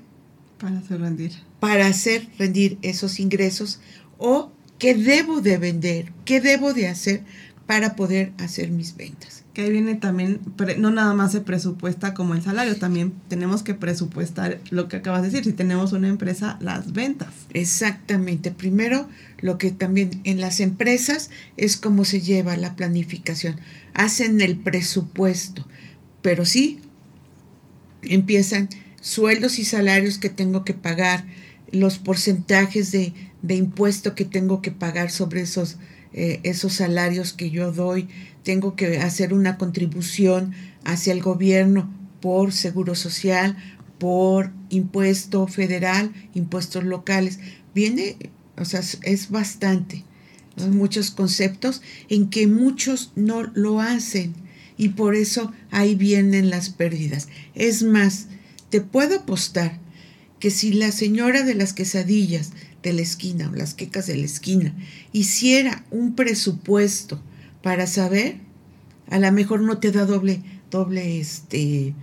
Para 0.59 0.79
hacer 0.79 1.01
rendir. 1.01 1.33
Para 1.61 1.87
hacer 1.87 2.29
rendir 2.38 2.79
esos 2.83 3.18
ingresos 3.20 3.81
o 4.18 4.53
qué 4.79 4.94
debo 4.94 5.40
de 5.40 5.59
vender, 5.59 6.12
qué 6.25 6.40
debo 6.40 6.75
de 6.75 6.88
hacer 6.88 7.22
para 7.66 7.96
poder 7.96 8.33
hacer 8.38 8.70
mis 8.70 8.96
ventas 8.96 9.46
que 9.57 9.62
ahí 9.62 9.70
viene 9.70 9.94
también, 9.94 10.40
no 10.77 10.90
nada 10.90 11.14
más 11.14 11.33
se 11.33 11.40
presupuesta 11.40 12.12
como 12.12 12.35
el 12.35 12.42
salario, 12.42 12.77
también 12.77 13.14
tenemos 13.29 13.62
que 13.62 13.72
presupuestar 13.72 14.61
lo 14.68 14.87
que 14.87 14.99
acabas 14.99 15.22
de 15.22 15.31
decir, 15.31 15.44
si 15.44 15.55
tenemos 15.55 15.94
una 15.94 16.09
empresa, 16.09 16.59
las 16.61 16.92
ventas. 16.92 17.31
Exactamente, 17.55 18.51
primero 18.51 19.09
lo 19.40 19.57
que 19.57 19.70
también 19.70 20.20
en 20.25 20.42
las 20.42 20.61
empresas 20.61 21.31
es 21.57 21.79
cómo 21.79 22.05
se 22.05 22.20
lleva 22.20 22.55
la 22.59 22.77
planificación, 22.77 23.59
hacen 23.94 24.42
el 24.42 24.59
presupuesto, 24.59 25.66
pero 26.27 26.45
sí 26.45 26.81
empiezan 28.03 28.69
sueldos 29.01 29.61
y 29.61 29.65
salarios 29.65 30.19
que 30.19 30.29
tengo 30.29 30.65
que 30.65 30.75
pagar, 30.75 31.25
los 31.71 31.99
porcentajes 31.99 32.91
de, 32.91 33.12
de 33.43 33.55
impuesto 33.55 34.17
que 34.17 34.25
tengo 34.25 34.61
que 34.61 34.73
pagar 34.73 35.12
sobre 35.12 35.43
esos, 35.43 35.77
eh, 36.12 36.41
esos 36.43 36.73
salarios 36.73 37.33
que 37.33 37.51
yo 37.51 37.71
doy, 37.71 38.09
tengo 38.43 38.75
que 38.75 38.99
hacer 38.99 39.33
una 39.33 39.57
contribución 39.57 40.53
hacia 40.83 41.12
el 41.12 41.23
gobierno 41.23 41.95
por 42.21 42.53
seguro 42.53 42.97
social, 42.97 43.57
por 44.01 44.51
impuesto 44.69 45.47
federal, 45.47 46.12
impuestos 46.35 46.83
locales. 46.83 47.39
Viene, 47.73 48.17
o 48.59 48.65
sea, 48.65 48.81
es 49.03 49.31
bastante. 49.31 50.03
Muchos 50.73 51.12
conceptos 51.12 51.83
en 52.09 52.31
que 52.31 52.49
muchos 52.49 53.12
no 53.15 53.45
lo 53.55 53.81
hacen 53.81 54.45
y 54.77 54.91
por 54.91 55.15
eso 55.15 55.53
ahí 55.71 55.95
vienen 55.95 56.51
las 56.51 56.71
pérdidas. 56.71 57.29
Es 57.55 57.83
más, 57.83 58.29
te 58.71 58.81
puedo 58.81 59.21
apostar 59.21 59.79
que 60.39 60.51
si 60.51 60.73
la 60.73 60.93
señora 60.93 61.43
de 61.43 61.55
las 61.55 61.73
quesadillas 61.73 62.53
de 62.83 62.93
la 62.93 63.03
esquina 63.03 63.49
o 63.51 63.55
las 63.55 63.75
quecas 63.75 64.07
de 64.07 64.17
la 64.17 64.27
esquina 64.27 64.75
hiciera 65.12 65.85
un 65.91 66.15
presupuesto 66.15 67.23
para 67.62 67.87
saber, 67.87 68.39
a 69.09 69.19
lo 69.19 69.33
mejor 69.33 69.61
no 69.61 69.79
te 69.79 69.93
da 69.93 70.05
doble, 70.05 70.43
doble 70.71 71.21
este 71.21 71.95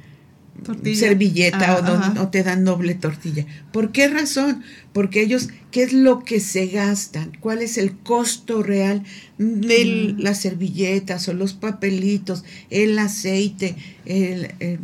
servilleta 0.96 1.78
o 1.78 2.14
no, 2.14 2.30
te 2.30 2.44
dan 2.44 2.64
doble 2.64 2.96
tortilla. 2.96 3.46
¿Por 3.72 3.92
qué 3.92 4.08
razón? 4.08 4.64
Porque 4.94 5.22
ellos, 5.22 5.50
¿qué 5.72 5.84
es 5.84 5.94
lo 5.94 6.24
que 6.24 6.40
se 6.40 6.68
gastan? 6.68 7.32
¿Cuál 7.40 7.62
es 7.62 7.78
el 7.78 7.98
costo 7.98 8.64
real 8.64 9.04
de 9.38 10.14
mm. 10.16 10.22
las 10.22 10.42
servilletas 10.42 11.28
o 11.28 11.34
los 11.34 11.54
papelitos, 11.54 12.44
el 12.70 12.98
aceite, 13.00 13.76
el, 14.06 14.80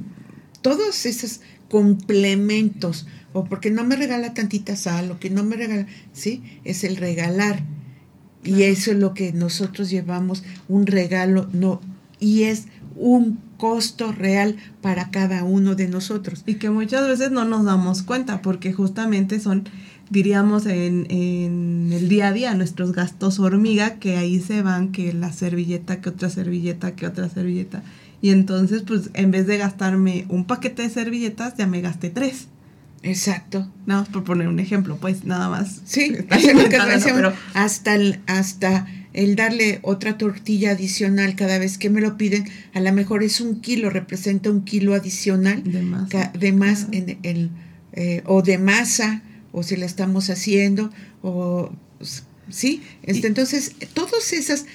todos 0.62 1.06
esos 1.06 1.42
complementos? 1.70 3.08
O 3.32 3.46
porque 3.46 3.70
no 3.70 3.84
me 3.84 3.96
regala 3.96 4.34
tantita 4.34 4.76
sal, 4.76 5.12
o 5.12 5.20
que 5.20 5.30
no 5.30 5.44
me 5.44 5.56
regala, 5.56 5.86
¿sí? 6.14 6.42
Es 6.64 6.84
el 6.84 6.98
regalar. 6.98 7.64
Y 8.44 8.64
eso 8.64 8.92
es 8.92 8.98
lo 8.98 9.14
que 9.14 9.34
nosotros 9.34 9.90
llevamos, 9.90 10.44
un 10.68 10.88
regalo, 10.88 11.50
no, 11.54 11.82
y 12.20 12.44
es 12.44 12.66
un 12.96 13.49
costo 13.60 14.12
real 14.12 14.56
para 14.82 15.12
cada 15.12 15.44
uno 15.44 15.76
de 15.76 15.88
nosotros. 15.88 16.42
Y 16.48 16.56
que 16.56 16.72
muchas 16.72 17.08
veces 17.08 17.30
no 17.30 17.46
nos 17.46 17.66
damos 17.66 18.02
cuenta, 18.02 18.42
porque 18.42 18.74
justamente 18.74 19.40
son, 19.40 19.70
diríamos, 20.10 20.66
en, 20.66 21.06
en 21.12 21.92
el 21.94 22.10
día 22.10 22.30
a 22.30 22.34
día, 22.34 22.56
nuestros 22.56 22.94
gastos 22.94 23.38
hormiga, 23.38 24.00
que 24.00 24.18
ahí 24.18 24.40
se 24.40 24.64
van, 24.64 24.92
que 24.92 25.14
la 25.14 25.32
servilleta, 25.32 26.02
que 26.02 26.10
otra 26.10 26.30
servilleta, 26.30 26.96
que 26.96 27.06
otra 27.06 27.30
servilleta. 27.30 27.84
Y 28.22 28.32
entonces, 28.32 28.82
pues, 28.82 29.12
en 29.14 29.30
vez 29.30 29.46
de 29.46 29.58
gastarme 29.58 30.26
un 30.30 30.46
paquete 30.46 30.82
de 30.82 30.90
servilletas, 30.90 31.56
ya 31.58 31.68
me 31.68 31.82
gasté 31.82 32.10
tres. 32.10 32.48
Exacto. 33.04 33.68
Nada 33.86 34.02
más 34.02 34.10
por 34.10 34.24
poner 34.24 34.48
un 34.48 34.60
ejemplo, 34.60 34.98
pues 34.98 35.24
nada 35.24 35.50
más. 35.50 35.82
Sí, 35.86 36.16
pero 36.30 37.34
hasta 37.54 37.96
el, 37.96 38.20
hasta 38.28 38.86
el 39.14 39.36
darle 39.36 39.80
otra 39.82 40.18
tortilla 40.18 40.72
adicional 40.72 41.36
cada 41.36 41.58
vez 41.58 41.78
que 41.78 41.90
me 41.90 42.02
lo 42.02 42.18
piden, 42.18 42.46
a 42.74 42.80
lo 42.80 42.92
mejor 42.94 43.24
es 43.24 43.42
un 43.42 43.62
kilo, 43.62 43.90
representa 43.90 44.52
un 44.52 44.64
kilo 44.64 44.94
adicional 44.94 45.64
de 45.64 46.52
más, 46.52 46.88
en 46.92 47.18
el, 47.24 47.50
eh, 47.94 48.22
o 48.26 48.42
de 48.42 48.58
masa, 48.58 49.24
o 49.52 49.64
si 49.64 49.76
la 49.76 49.86
estamos 49.86 50.30
haciendo, 50.30 50.92
o 51.22 51.72
sí. 52.50 52.84
Este, 53.04 53.28
entonces, 53.28 53.76
todas 53.94 54.34
esas 54.34 54.66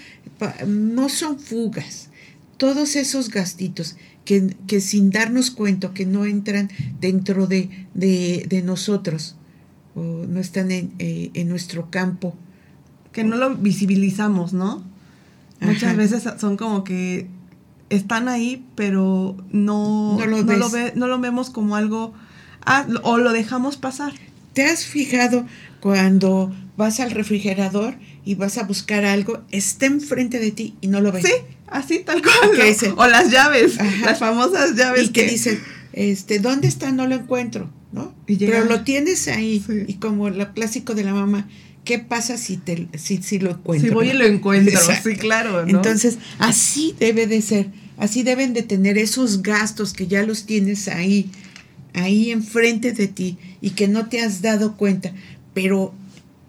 no 0.67 1.09
son 1.09 1.39
fugas, 1.39 2.11
todos 2.57 2.97
esos 2.97 3.31
gastitos 3.31 3.97
que, 4.25 4.81
sin 4.81 5.11
darnos 5.11 5.51
cuenta, 5.51 5.93
que 5.93 6.07
no 6.07 6.25
entran 6.25 6.71
dentro 7.01 7.47
de, 7.47 7.87
de, 7.95 8.63
nosotros, 8.65 9.37
o 9.95 10.03
no 10.03 10.41
están 10.41 10.71
en, 10.71 10.93
eh, 10.99 11.31
en, 11.35 11.49
nuestro 11.49 11.91
campo. 11.91 12.37
Que 13.15 13.25
no 13.25 13.37
lo 13.37 13.55
visibilizamos, 13.55 14.53
¿no? 14.53 14.83
Muchas 15.61 15.97
veces 15.97 16.25
son 16.39 16.57
como 16.59 16.85
que 16.85 17.27
están 17.89 18.29
ahí, 18.29 18.65
pero 18.75 19.37
no, 19.51 20.17
No 20.19 20.27
lo 20.27 20.43
no 20.43 20.57
lo, 20.57 20.69
ves. 20.71 20.73
ve- 20.73 20.93
no 20.97 21.07
lo 21.07 21.19
vemos 21.21 21.49
como 21.49 21.77
algo, 21.77 22.13
ah, 22.67 22.87
o 23.03 23.17
lo 23.19 23.33
dejamos 23.33 23.77
pasar. 23.79 24.13
¿Te 24.53 24.65
has 24.67 24.85
fijado 24.85 25.47
cuando 25.81 26.53
vas 26.77 27.01
al 27.01 27.13
refrigerador 27.13 27.95
y 28.25 28.35
vas 28.35 28.59
a 28.59 28.65
buscar 28.65 29.05
algo, 29.05 29.43
está 29.51 29.87
enfrente 29.87 30.39
de 30.39 30.51
ti 30.51 30.75
y 30.81 30.89
no 30.89 31.01
lo 31.01 31.13
ves? 31.13 31.25
Sí, 31.25 31.33
así 31.69 32.01
tal 32.01 32.21
cual. 32.21 32.51
O 32.97 33.07
las 33.07 33.31
llaves, 33.31 33.79
Ajá. 33.81 34.07
las 34.07 34.19
famosas 34.19 34.75
llaves 34.77 35.05
y 35.05 35.09
que 35.13 35.25
dices, 35.29 35.61
este, 35.93 36.41
¿dónde 36.41 36.69
está? 36.69 36.91
No 36.93 37.07
lo 37.07 37.15
encuentro, 37.15 37.71
¿no? 37.93 38.13
Y 38.27 38.37
Pero 38.37 38.65
lo 38.65 38.83
tienes 38.83 39.29
ahí. 39.29 39.63
Sí. 39.67 39.85
Y 39.87 39.95
como 39.95 40.29
lo 40.31 40.53
clásico 40.53 40.95
de 40.95 41.05
la 41.05 41.15
mamá, 41.15 41.49
¿qué 41.85 41.99
pasa 41.99 42.37
si 42.37 42.57
te 42.57 42.89
si, 42.97 43.23
si 43.23 43.39
lo 43.39 43.51
encuentro? 43.51 43.89
Si 43.89 43.95
voy 43.95 44.09
y 44.11 44.13
lo 44.15 44.25
encuentro, 44.25 44.73
Exacto. 44.79 45.11
sí, 45.11 45.17
claro, 45.17 45.65
¿no? 45.65 45.69
Entonces, 45.77 46.19
así 46.39 46.95
debe 46.99 47.27
de 47.27 47.41
ser. 47.43 47.69
Así 47.97 48.23
deben 48.25 48.55
de 48.55 48.63
tener 48.63 48.99
esos 48.99 49.43
gastos 49.43 49.93
que 49.93 50.07
ya 50.09 50.23
los 50.25 50.47
tienes 50.47 50.89
ahí, 50.89 51.31
ahí 51.93 52.31
enfrente 52.33 52.93
de 52.93 53.07
ti 53.07 53.39
y 53.61 53.71
que 53.71 53.87
no 53.87 54.09
te 54.09 54.21
has 54.21 54.43
dado 54.43 54.77
cuenta, 54.77 55.13
pero 55.55 55.95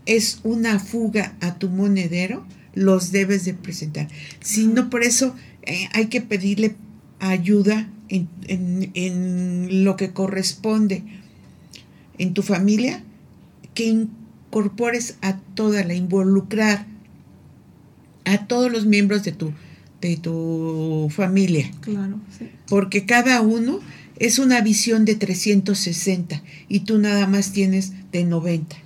es 0.08 0.40
una 0.44 0.80
fuga 0.80 1.36
a 1.42 1.56
tu 1.60 1.70
monedero, 1.70 2.46
los 2.74 3.12
debes 3.12 3.46
de 3.46 3.54
presentar. 3.54 4.08
Si 4.42 4.66
no, 4.68 4.90
por 4.90 5.04
eso 5.04 5.36
eh, 5.64 5.88
hay 5.94 6.08
que 6.08 6.22
pedirle 6.22 6.76
ayuda 7.20 7.90
en, 8.10 8.28
en- 8.48 8.92
en 8.96 9.84
lo 9.84 9.96
que 9.98 10.12
corresponde 10.14 11.04
en 12.18 12.34
tu 12.34 12.42
familia, 12.42 13.04
que 13.74 14.08
incorpores 14.56 15.18
a 15.22 15.38
toda 15.54 15.84
la, 15.84 15.94
involucrar 15.94 16.86
a 18.24 18.48
todos 18.48 18.72
los 18.72 18.86
miembros 18.86 19.24
de 19.24 19.34
tu, 19.34 19.52
de 20.00 20.16
tu 20.16 21.10
familia, 21.14 21.70
Claro, 21.82 22.16
sí. 22.40 22.50
porque 22.68 23.06
cada 23.06 23.42
uno 23.42 23.82
es 24.18 24.40
una 24.40 24.62
visión 24.62 25.04
de 25.04 25.16
360 25.16 26.42
y 26.70 26.80
tú 26.82 26.98
nada 27.00 27.28
más 27.28 27.52
tienes 27.52 27.92
de 28.14 28.24
90. 28.24 28.78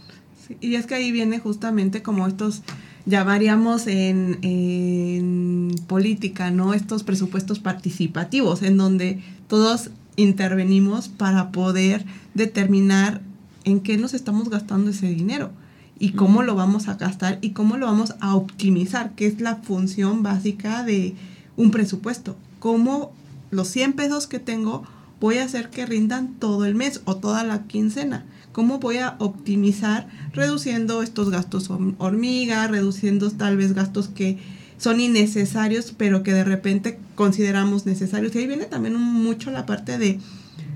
Sí, 0.47 0.57
Y 0.59 0.73
es 0.73 0.87
que 0.87 0.95
ahí 0.95 1.11
viene 1.11 1.37
justamente 1.37 2.01
como 2.01 2.25
estos, 2.27 2.63
llamaríamos 3.05 3.85
en, 3.85 4.39
en 4.41 5.75
política, 5.85 6.49
¿no? 6.49 6.73
Estos 6.73 7.03
presupuestos 7.03 7.59
participativos, 7.59 8.63
en 8.63 8.75
donde 8.77 9.19
todos 9.47 9.91
intervenimos 10.15 11.09
para 11.09 11.51
poder 11.51 12.05
determinar 12.33 13.21
en 13.65 13.81
qué 13.81 13.97
nos 13.97 14.15
estamos 14.15 14.49
gastando 14.49 14.89
ese 14.89 15.07
dinero 15.07 15.51
y 15.99 16.11
cómo 16.11 16.43
lo 16.43 16.55
vamos 16.55 16.87
a 16.87 16.95
gastar 16.95 17.39
y 17.41 17.49
cómo 17.51 17.77
lo 17.77 17.85
vamos 17.85 18.15
a 18.21 18.35
optimizar, 18.35 19.11
que 19.15 19.27
es 19.27 19.41
la 19.41 19.57
función 19.57 20.23
básica 20.23 20.83
de 20.83 21.13
un 21.57 21.71
presupuesto. 21.71 22.37
Cómo 22.59 23.11
los 23.51 23.67
100 23.67 23.93
pesos 23.93 24.27
que 24.27 24.39
tengo 24.39 24.83
voy 25.19 25.37
a 25.39 25.43
hacer 25.43 25.69
que 25.69 25.85
rindan 25.85 26.35
todo 26.39 26.65
el 26.65 26.75
mes 26.75 27.01
o 27.05 27.17
toda 27.17 27.43
la 27.43 27.63
quincena. 27.63 28.25
¿Cómo 28.53 28.79
voy 28.79 28.97
a 28.97 29.15
optimizar 29.19 30.07
reduciendo 30.33 31.03
estos 31.03 31.29
gastos 31.29 31.69
hor- 31.69 31.95
hormiga, 31.97 32.67
reduciendo 32.67 33.29
tal 33.31 33.57
vez 33.57 33.73
gastos 33.73 34.07
que 34.07 34.37
son 34.77 34.99
innecesarios, 35.01 35.93
pero 35.97 36.23
que 36.23 36.33
de 36.33 36.45
repente 36.45 36.97
consideramos 37.15 37.85
necesarios? 37.85 38.33
Y 38.35 38.39
ahí 38.39 38.47
viene 38.47 38.65
también 38.65 38.95
mucho 38.95 39.51
la 39.51 39.65
parte 39.65 39.97
de, 39.97 40.19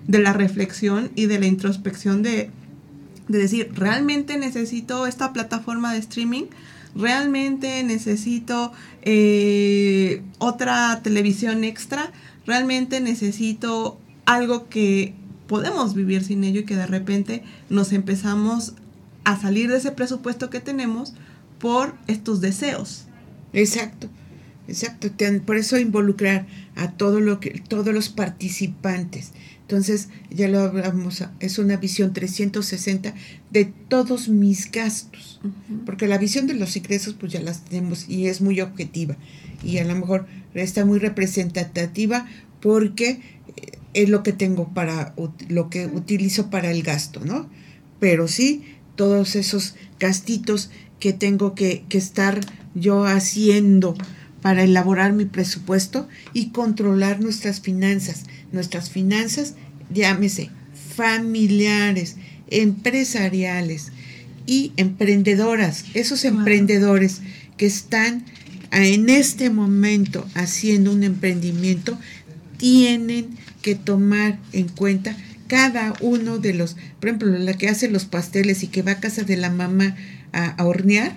de 0.07 0.19
la 0.19 0.33
reflexión 0.33 1.11
y 1.15 1.25
de 1.27 1.39
la 1.39 1.45
introspección 1.47 2.21
de, 2.21 2.51
de 3.27 3.37
decir, 3.37 3.71
¿realmente 3.73 4.37
necesito 4.37 5.07
esta 5.07 5.33
plataforma 5.33 5.93
de 5.93 5.99
streaming? 5.99 6.45
¿Realmente 6.95 7.83
necesito 7.83 8.71
eh, 9.01 10.21
otra 10.37 11.01
televisión 11.03 11.63
extra? 11.63 12.11
¿Realmente 12.45 12.99
necesito 12.99 13.99
algo 14.25 14.69
que 14.69 15.13
podemos 15.47 15.93
vivir 15.95 16.23
sin 16.23 16.43
ello 16.43 16.61
y 16.61 16.65
que 16.65 16.75
de 16.75 16.85
repente 16.85 17.43
nos 17.69 17.93
empezamos 17.93 18.73
a 19.23 19.39
salir 19.39 19.69
de 19.69 19.77
ese 19.77 19.91
presupuesto 19.91 20.49
que 20.49 20.59
tenemos 20.59 21.13
por 21.59 21.95
estos 22.07 22.41
deseos? 22.41 23.05
Exacto, 23.53 24.09
exacto. 24.67 25.09
Por 25.45 25.57
eso 25.57 25.77
involucrar 25.77 26.45
a 26.75 26.91
todo 26.91 27.19
lo 27.19 27.39
que, 27.39 27.61
todos 27.67 27.93
los 27.93 28.09
participantes. 28.09 29.31
Entonces, 29.73 30.09
ya 30.29 30.47
lo 30.49 30.59
hablamos, 30.59 31.23
es 31.39 31.57
una 31.57 31.77
visión 31.77 32.13
360 32.13 33.15
de 33.49 33.65
todos 33.65 34.29
mis 34.29 34.69
gastos. 34.69 35.41
Porque 35.83 36.05
la 36.05 36.19
visión 36.19 36.45
de 36.45 36.53
los 36.53 36.77
ingresos, 36.77 37.15
pues 37.19 37.33
ya 37.33 37.41
las 37.41 37.65
tenemos 37.65 38.07
y 38.07 38.27
es 38.27 38.39
muy 38.39 38.61
objetiva. 38.61 39.17
Y 39.63 39.79
a 39.79 39.83
lo 39.83 39.95
mejor 39.95 40.27
está 40.53 40.85
muy 40.85 40.99
representativa 40.99 42.27
porque 42.61 43.19
eh, 43.55 43.79
es 43.95 44.09
lo 44.09 44.21
que 44.21 44.31
tengo 44.31 44.71
para, 44.75 45.15
lo 45.49 45.71
que 45.71 45.87
utilizo 45.87 46.51
para 46.51 46.69
el 46.69 46.83
gasto, 46.83 47.21
¿no? 47.25 47.49
Pero 47.99 48.27
sí, 48.27 48.75
todos 48.95 49.35
esos 49.35 49.73
gastitos 49.99 50.69
que 50.99 51.13
tengo 51.13 51.55
que, 51.55 51.83
que 51.89 51.97
estar 51.97 52.41
yo 52.75 53.05
haciendo 53.05 53.95
para 54.43 54.65
elaborar 54.65 55.13
mi 55.13 55.23
presupuesto 55.23 56.09
y 56.33 56.49
controlar 56.49 57.21
nuestras 57.21 57.61
finanzas. 57.61 58.25
Nuestras 58.51 58.89
finanzas, 58.89 59.55
llámese, 59.93 60.49
familiares, 60.95 62.15
empresariales 62.49 63.91
y 64.45 64.71
emprendedoras, 64.77 65.85
esos 65.93 66.25
emprendedores 66.25 67.21
que 67.57 67.65
están 67.65 68.25
en 68.71 69.09
este 69.09 69.49
momento 69.49 70.25
haciendo 70.33 70.91
un 70.91 71.03
emprendimiento, 71.03 71.97
tienen 72.57 73.27
que 73.61 73.75
tomar 73.75 74.39
en 74.51 74.67
cuenta 74.67 75.15
cada 75.47 75.93
uno 76.01 76.39
de 76.39 76.53
los, 76.53 76.75
por 76.99 77.09
ejemplo, 77.09 77.29
la 77.37 77.53
que 77.53 77.69
hace 77.69 77.89
los 77.89 78.05
pasteles 78.05 78.63
y 78.63 78.67
que 78.67 78.81
va 78.81 78.93
a 78.93 78.99
casa 78.99 79.23
de 79.23 79.37
la 79.37 79.49
mamá 79.49 79.95
a, 80.31 80.47
a 80.49 80.65
hornear, 80.65 81.15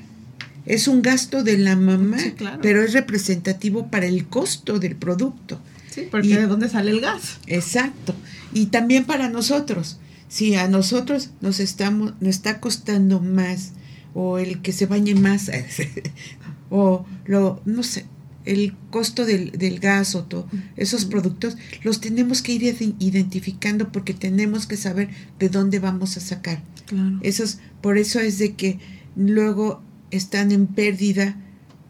es 0.67 0.89
un 0.89 1.01
gasto 1.01 1.43
de 1.45 1.57
la 1.59 1.77
mamá, 1.77 2.19
Sí, 2.19 2.33
claro. 2.33 2.59
pero 2.61 2.83
es 2.83 2.93
representativo 2.93 3.91
para 3.91 4.07
el 4.07 4.27
costo 4.27 4.79
del 4.79 4.97
producto. 4.97 5.61
Sí, 5.96 6.06
porque 6.11 6.28
Y- 6.28 6.32
¿de 6.35 6.46
dónde 6.46 6.68
sale 6.68 6.92
el 6.92 7.00
gas? 7.00 7.38
Exacto. 7.48 8.14
Y 8.54 8.66
también 8.66 9.04
para 9.06 9.28
nosotros. 9.28 9.98
Si 10.28 10.54
a 10.54 10.68
nosotros 10.68 11.30
nos 11.40 11.59
estamos, 11.59 12.12
nos 12.20 12.30
está 12.30 12.61
costando 12.61 13.18
más, 13.20 13.72
o 14.14 14.38
el 14.38 14.62
que 14.62 14.72
se 14.72 14.87
bañe 14.87 15.14
más, 15.16 15.50
o 16.70 17.04
lo, 17.26 17.61
no 17.64 17.82
sé, 17.82 18.06
el 18.44 18.74
costo 18.90 19.24
del, 19.24 19.50
del 19.52 19.80
gas 19.80 20.14
o 20.14 20.24
todo, 20.24 20.48
esos 20.76 21.04
productos, 21.04 21.56
los 21.82 22.00
tenemos 22.00 22.42
que 22.42 22.52
ir 22.52 22.62
ide- 22.62 22.94
identificando 22.98 23.90
porque 23.90 24.14
tenemos 24.14 24.66
que 24.66 24.76
saber 24.76 25.09
de 25.38 25.48
dónde 25.48 25.78
vamos 25.80 26.16
a 26.16 26.20
sacar. 26.20 26.62
Claro. 26.87 27.18
Esos, 27.22 27.59
por 27.80 27.98
eso 27.98 28.20
es 28.20 28.38
de 28.38 28.54
que 28.54 28.78
luego 29.16 29.82
están 30.12 30.52
en 30.52 30.66
pérdida 30.66 31.37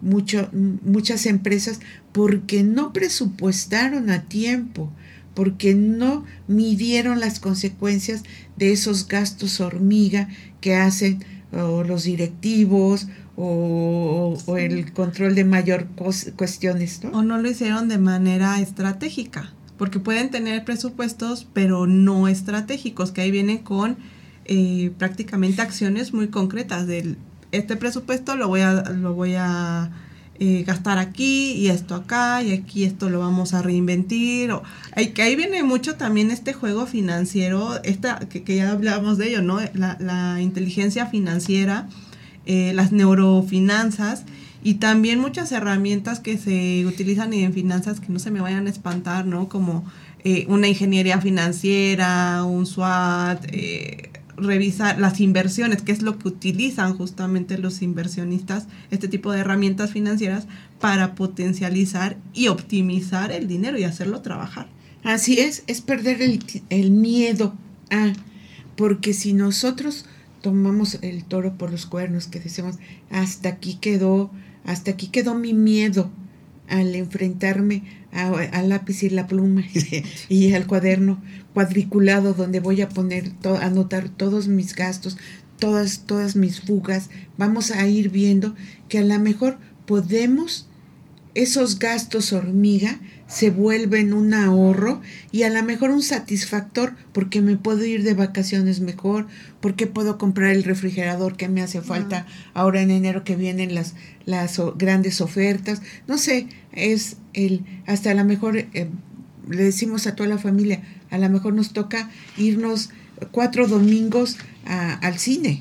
mucho, 0.00 0.48
muchas 0.52 1.26
empresas 1.26 1.80
porque 2.12 2.62
no 2.62 2.92
presupuestaron 2.92 4.10
a 4.10 4.22
tiempo, 4.24 4.92
porque 5.34 5.74
no 5.74 6.24
midieron 6.48 7.20
las 7.20 7.40
consecuencias 7.40 8.22
de 8.56 8.72
esos 8.72 9.06
gastos 9.06 9.60
hormiga 9.60 10.28
que 10.60 10.74
hacen 10.74 11.24
o 11.52 11.84
los 11.84 12.04
directivos 12.04 13.06
o, 13.36 14.38
o 14.46 14.56
el 14.56 14.92
control 14.92 15.34
de 15.34 15.44
mayor 15.44 15.88
cuestiones, 16.36 17.04
¿no? 17.04 17.10
O 17.18 17.22
no 17.22 17.38
lo 17.38 17.50
hicieron 17.50 17.88
de 17.88 17.98
manera 17.98 18.60
estratégica, 18.60 19.52
porque 19.76 20.00
pueden 20.00 20.30
tener 20.30 20.64
presupuestos, 20.64 21.46
pero 21.52 21.86
no 21.86 22.28
estratégicos, 22.28 23.12
que 23.12 23.20
ahí 23.20 23.30
vienen 23.30 23.58
con 23.58 23.98
eh, 24.46 24.92
prácticamente 24.96 25.60
acciones 25.60 26.14
muy 26.14 26.28
concretas 26.28 26.86
del 26.86 27.18
este 27.52 27.76
presupuesto 27.76 28.36
lo 28.36 28.48
voy 28.48 28.60
a 28.60 28.72
lo 28.90 29.14
voy 29.14 29.34
a 29.36 29.90
eh, 30.38 30.64
gastar 30.66 30.98
aquí 30.98 31.52
y 31.52 31.68
esto 31.68 31.94
acá 31.94 32.42
y 32.42 32.52
aquí 32.52 32.84
esto 32.84 33.08
lo 33.08 33.20
vamos 33.20 33.54
a 33.54 33.62
reinventir 33.62 34.52
o 34.52 34.62
que 35.14 35.22
ahí 35.22 35.34
viene 35.34 35.62
mucho 35.62 35.94
también 35.94 36.30
este 36.30 36.52
juego 36.52 36.86
financiero 36.86 37.82
esta 37.84 38.18
que, 38.18 38.56
ya 38.56 38.70
hablábamos 38.70 39.16
de 39.16 39.28
ello 39.28 39.42
no 39.42 39.60
la, 39.74 40.38
inteligencia 40.40 41.06
financiera 41.06 41.88
eh, 42.44 42.72
las 42.74 42.92
neurofinanzas 42.92 44.24
y 44.66 44.74
también 44.74 45.20
muchas 45.20 45.52
herramientas 45.52 46.18
que 46.18 46.38
se 46.38 46.84
utilizan 46.86 47.32
en 47.32 47.52
finanzas 47.52 48.00
que 48.00 48.08
no 48.08 48.18
se 48.18 48.32
me 48.32 48.40
vayan 48.40 48.66
a 48.66 48.70
espantar, 48.70 49.24
¿no? 49.24 49.48
Como 49.48 49.84
eh, 50.24 50.44
una 50.48 50.66
ingeniería 50.66 51.20
financiera, 51.20 52.42
un 52.42 52.66
SWAT, 52.66 53.44
eh, 53.52 54.10
revisar 54.36 54.98
las 54.98 55.20
inversiones, 55.20 55.82
que 55.82 55.92
es 55.92 56.02
lo 56.02 56.18
que 56.18 56.28
utilizan 56.28 56.96
justamente 56.96 57.58
los 57.58 57.82
inversionistas, 57.82 58.66
este 58.90 59.08
tipo 59.08 59.32
de 59.32 59.40
herramientas 59.40 59.92
financieras 59.92 60.46
para 60.80 61.14
potencializar 61.14 62.16
y 62.34 62.48
optimizar 62.48 63.32
el 63.32 63.48
dinero 63.48 63.78
y 63.78 63.84
hacerlo 63.84 64.20
trabajar. 64.20 64.68
Así 65.02 65.40
es, 65.40 65.64
es 65.66 65.80
perder 65.80 66.22
el, 66.22 66.42
el 66.68 66.90
miedo 66.90 67.54
a, 67.90 68.12
porque 68.76 69.12
si 69.12 69.32
nosotros 69.32 70.06
tomamos 70.42 70.98
el 71.02 71.24
toro 71.24 71.56
por 71.56 71.70
los 71.70 71.86
cuernos, 71.86 72.26
que 72.26 72.40
decimos, 72.40 72.76
hasta 73.10 73.48
aquí 73.48 73.74
quedó, 73.74 74.30
hasta 74.64 74.90
aquí 74.92 75.08
quedó 75.08 75.34
mi 75.34 75.54
miedo, 75.54 76.10
al 76.68 76.94
enfrentarme 76.94 77.82
al 78.16 78.68
lápiz 78.68 79.02
y 79.02 79.10
la 79.10 79.26
pluma 79.26 79.64
y 80.28 80.52
al 80.54 80.66
cuaderno 80.66 81.22
cuadriculado 81.54 82.34
donde 82.34 82.60
voy 82.60 82.82
a 82.82 82.88
poner, 82.88 83.32
anotar 83.60 84.08
todos 84.08 84.48
mis 84.48 84.74
gastos, 84.74 85.16
todas, 85.58 86.00
todas 86.00 86.36
mis 86.36 86.60
fugas, 86.60 87.10
vamos 87.36 87.70
a 87.70 87.86
ir 87.86 88.10
viendo 88.10 88.54
que 88.88 88.98
a 88.98 89.04
lo 89.04 89.18
mejor 89.18 89.58
podemos 89.86 90.68
esos 91.34 91.78
gastos 91.78 92.32
hormiga 92.32 92.98
se 93.28 93.50
vuelven 93.50 94.12
un 94.12 94.34
ahorro 94.34 95.00
y 95.32 95.42
a 95.42 95.50
lo 95.50 95.62
mejor 95.62 95.90
un 95.90 96.02
satisfactor 96.02 96.94
porque 97.12 97.40
me 97.42 97.56
puedo 97.56 97.84
ir 97.84 98.04
de 98.04 98.14
vacaciones 98.14 98.80
mejor, 98.80 99.26
porque 99.60 99.86
puedo 99.86 100.16
comprar 100.16 100.52
el 100.52 100.64
refrigerador 100.64 101.36
que 101.36 101.48
me 101.48 101.62
hace 101.62 101.80
falta 101.80 102.26
ahora 102.54 102.82
en 102.82 102.90
enero 102.90 103.24
que 103.24 103.36
vienen 103.36 103.74
las, 103.74 103.94
las 104.26 104.60
grandes 104.76 105.20
ofertas. 105.20 105.82
No 106.06 106.18
sé, 106.18 106.46
es 106.72 107.16
el, 107.32 107.64
hasta 107.86 108.12
a 108.12 108.14
lo 108.14 108.24
mejor 108.24 108.58
eh, 108.58 108.88
le 109.48 109.64
decimos 109.64 110.06
a 110.06 110.14
toda 110.14 110.28
la 110.28 110.38
familia, 110.38 110.82
a 111.10 111.18
lo 111.18 111.28
mejor 111.28 111.52
nos 111.52 111.72
toca 111.72 112.10
irnos 112.36 112.90
cuatro 113.32 113.66
domingos 113.66 114.36
al 114.64 115.18
cine. 115.18 115.58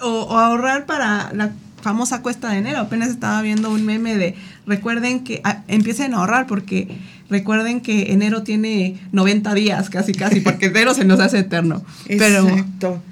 o, 0.00 0.08
o 0.08 0.38
ahorrar 0.38 0.86
para 0.86 1.32
la 1.32 1.52
famosa 1.80 2.22
cuesta 2.22 2.50
de 2.50 2.58
enero. 2.58 2.78
Apenas 2.78 3.10
estaba 3.10 3.40
viendo 3.42 3.70
un 3.70 3.84
meme 3.84 4.16
de 4.16 4.34
recuerden 4.66 5.24
que 5.24 5.40
ah, 5.44 5.64
empiecen 5.68 6.14
a 6.14 6.18
ahorrar 6.18 6.46
porque 6.46 6.88
recuerden 7.28 7.80
que 7.80 8.12
enero 8.12 8.42
tiene 8.42 8.98
90 9.12 9.54
días 9.54 9.90
casi 9.90 10.12
casi 10.12 10.40
porque 10.40 10.66
enero 10.66 10.94
se 10.94 11.04
nos 11.04 11.20
hace 11.20 11.38
eterno. 11.38 11.84
Exacto. 12.06 13.02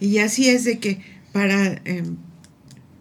Y 0.00 0.18
así 0.18 0.48
es 0.48 0.64
de 0.64 0.78
que 0.78 1.00
para 1.32 1.80
em, 1.84 2.16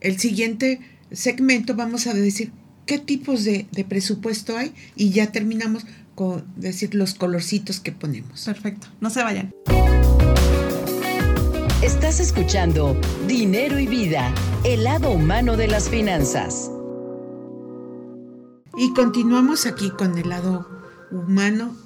el 0.01 0.19
siguiente 0.19 0.80
segmento 1.11 1.76
vamos 1.76 2.07
a 2.07 2.13
decir 2.13 2.51
qué 2.86 2.99
tipos 2.99 3.43
de, 3.43 3.65
de 3.71 3.84
presupuesto 3.84 4.57
hay 4.57 4.73
y 4.95 5.09
ya 5.09 5.32
terminamos 5.32 5.86
con 6.15 6.45
decir 6.55 6.95
los 6.95 7.13
colorcitos 7.13 7.80
que 7.80 7.91
ponemos. 7.91 8.45
Perfecto. 8.45 8.88
No 9.01 9.09
se 9.09 9.21
vayan. 9.21 9.51
Estás 11.86 12.20
escuchando 12.20 13.00
Dinero 13.28 13.78
y 13.78 13.86
Vida, 13.86 14.34
el 14.64 14.86
lado 14.86 15.12
humano 15.12 15.56
de 15.56 15.68
las 15.68 15.88
finanzas. 15.88 16.72
Y 18.76 18.92
continuamos 18.96 19.68
aquí 19.68 19.92
con 19.92 20.18
el 20.18 20.30
lado 20.30 20.68
humano. 21.12 21.78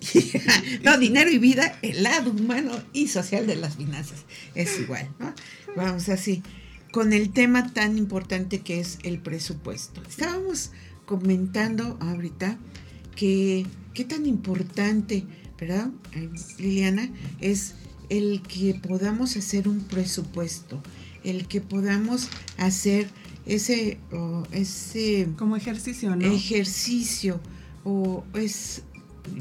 no, 0.82 0.96
dinero 0.96 1.28
y 1.28 1.36
vida, 1.36 1.78
el 1.82 2.02
lado 2.02 2.30
humano 2.30 2.72
y 2.94 3.08
social 3.08 3.46
de 3.46 3.56
las 3.56 3.76
finanzas. 3.76 4.24
Es 4.54 4.80
igual, 4.80 5.06
¿no? 5.18 5.34
Vamos 5.76 6.08
así, 6.08 6.42
con 6.90 7.12
el 7.12 7.30
tema 7.30 7.74
tan 7.74 7.98
importante 7.98 8.60
que 8.60 8.80
es 8.80 8.98
el 9.02 9.18
presupuesto. 9.18 10.02
Estábamos 10.08 10.70
comentando 11.04 11.98
ahorita 12.00 12.56
que 13.14 13.66
qué 13.92 14.06
tan 14.06 14.24
importante, 14.24 15.26
¿verdad, 15.58 15.90
Liliana? 16.58 17.10
Es 17.42 17.74
el 18.08 18.42
que 18.42 18.74
podamos 18.74 19.36
hacer 19.36 19.68
un 19.68 19.80
presupuesto, 19.80 20.82
el 21.24 21.46
que 21.48 21.60
podamos 21.60 22.28
hacer 22.56 23.08
ese, 23.46 23.98
ese 24.52 25.28
como 25.36 25.56
ejercicio, 25.56 26.16
¿no? 26.16 26.26
Ejercicio 26.26 27.40
o 27.84 28.24
es 28.34 28.82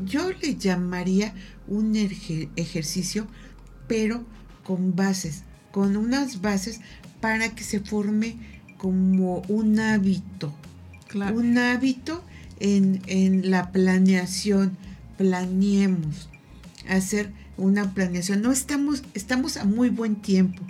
yo 0.05 0.31
le 0.31 0.55
llamaría 0.55 1.33
un 1.67 1.95
ejercicio, 1.95 3.27
pero 3.87 4.23
con 4.63 4.95
bases, 4.95 5.43
con 5.71 5.95
unas 5.95 6.41
bases 6.41 6.81
para 7.21 7.53
que 7.55 7.63
se 7.63 7.79
forme 7.79 8.35
como 8.77 9.39
un 9.47 9.79
hábito, 9.79 10.53
un 11.13 11.57
hábito 11.57 12.23
en, 12.59 13.01
en 13.07 13.49
la 13.49 13.71
planeación, 13.71 14.77
planeemos. 15.17 16.29
Hacer 16.87 17.31
una 17.57 17.93
planeación. 17.93 18.41
No 18.41 18.51
estamos, 18.51 19.03
estamos 19.13 19.57
a 19.57 19.65
muy 19.65 19.89
buen 19.89 20.15
tiempo. 20.15 20.61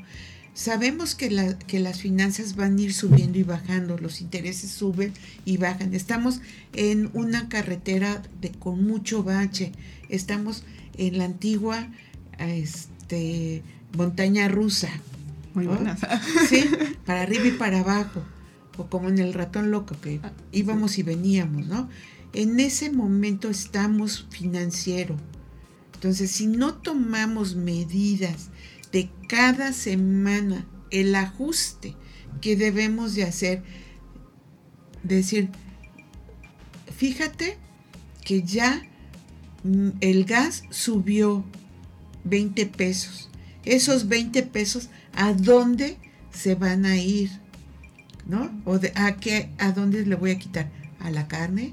Sabemos 0.53 1.15
que, 1.15 1.29
la, 1.29 1.57
que 1.57 1.79
las 1.79 1.99
finanzas 1.99 2.55
van 2.55 2.77
a 2.77 2.81
ir 2.81 2.93
subiendo 2.93 3.37
y 3.37 3.43
bajando, 3.43 3.97
los 3.97 4.21
intereses 4.21 4.71
suben 4.71 5.11
y 5.43 5.57
bajan. 5.57 5.93
Estamos 5.93 6.39
en 6.73 7.09
una 7.13 7.49
carretera 7.49 8.21
de, 8.39 8.51
con 8.51 8.85
mucho 8.85 9.21
bache. 9.21 9.73
Estamos 10.07 10.63
en 10.97 11.17
la 11.17 11.25
antigua 11.25 11.89
este, 12.39 13.63
montaña 13.97 14.47
rusa. 14.47 14.89
Muy 15.53 15.67
buena. 15.67 15.97
Sí, 16.49 16.63
para 17.05 17.23
arriba 17.23 17.47
y 17.47 17.51
para 17.51 17.79
abajo. 17.79 18.23
O 18.77 18.87
como 18.87 19.09
en 19.09 19.19
el 19.19 19.33
ratón 19.33 19.71
loco, 19.71 19.95
que 20.01 20.19
ah, 20.23 20.31
íbamos 20.51 20.97
y 20.97 21.03
veníamos, 21.03 21.65
¿no? 21.67 21.89
En 22.33 22.59
ese 22.59 22.91
momento 22.91 23.49
estamos 23.49 24.27
financiero 24.29 25.17
entonces, 25.95 26.29
si 26.29 26.47
no 26.47 26.75
tomamos 26.75 27.55
medidas 27.55 28.49
de 28.91 29.09
cada 29.27 29.71
semana, 29.71 30.67
el 30.91 31.15
ajuste 31.15 31.95
que 32.41 32.57
debemos 32.57 33.15
de 33.15 33.23
hacer, 33.23 33.63
decir, 35.03 35.49
fíjate 36.95 37.57
que 38.25 38.43
ya 38.43 38.83
mm, 39.63 39.89
el 40.01 40.25
gas 40.25 40.63
subió 40.69 41.45
20 42.25 42.65
pesos. 42.67 43.29
Esos 43.63 44.09
20 44.09 44.43
pesos, 44.43 44.89
¿a 45.13 45.33
dónde 45.33 45.97
se 46.31 46.55
van 46.55 46.85
a 46.85 46.97
ir? 46.97 47.31
¿No? 48.27 48.51
¿O 48.65 48.79
a, 48.95 49.15
qué, 49.15 49.49
a 49.59 49.71
dónde 49.71 50.05
le 50.05 50.15
voy 50.15 50.31
a 50.31 50.39
quitar? 50.39 50.69
¿A 50.99 51.09
la 51.09 51.27
carne? 51.27 51.71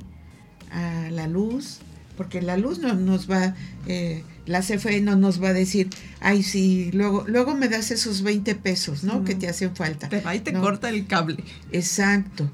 ¿A 0.70 1.10
la 1.10 1.26
luz? 1.26 1.80
Porque 2.16 2.42
la 2.42 2.56
luz 2.56 2.78
no 2.78 2.94
nos 2.94 3.30
va, 3.30 3.54
eh, 3.86 4.22
la 4.46 4.60
CFE 4.60 5.00
no 5.00 5.16
nos 5.16 5.42
va 5.42 5.48
a 5.48 5.52
decir, 5.52 5.88
ay, 6.20 6.42
sí, 6.42 6.90
luego, 6.92 7.24
luego 7.26 7.54
me 7.54 7.68
das 7.68 7.90
esos 7.90 8.22
20 8.22 8.54
pesos, 8.56 9.04
¿no? 9.04 9.24
Que 9.24 9.34
te 9.34 9.48
hacen 9.48 9.74
falta. 9.74 10.08
Va 10.24 10.34
y 10.34 10.40
te 10.40 10.52
corta 10.52 10.88
el 10.88 11.06
cable. 11.06 11.42
Exacto. 11.70 12.50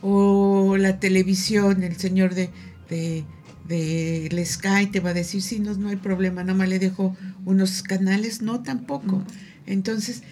O 0.00 0.76
la 0.78 0.98
televisión, 0.98 1.82
el 1.82 1.96
señor 1.96 2.34
de, 2.34 2.50
de, 2.88 3.24
de 3.68 4.44
Sky 4.44 4.86
te 4.90 5.00
va 5.00 5.10
a 5.10 5.14
decir, 5.14 5.42
sí, 5.42 5.60
no, 5.60 5.74
no 5.74 5.88
hay 5.88 5.96
problema, 5.96 6.42
nada 6.42 6.58
más 6.58 6.68
le 6.68 6.78
dejo 6.78 7.16
unos 7.44 7.82
canales, 7.82 8.42
no, 8.42 8.62
tampoco. 8.62 9.22
Entonces, 9.66 10.22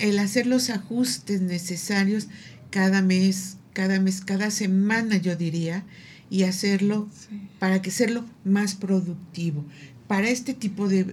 el 0.00 0.18
hacer 0.18 0.46
los 0.46 0.70
ajustes 0.70 1.40
necesarios 1.40 2.28
cada 2.70 3.02
mes, 3.02 3.56
cada 3.72 4.00
mes, 4.00 4.22
cada 4.22 4.50
semana, 4.50 5.16
yo 5.16 5.36
diría, 5.36 5.84
y 6.32 6.44
hacerlo 6.44 7.10
para 7.58 7.82
que 7.82 7.90
hacerlo 7.90 8.24
más 8.42 8.74
productivo. 8.74 9.66
Para 10.08 10.30
este 10.30 10.54
tipo 10.54 10.88
de, 10.88 11.04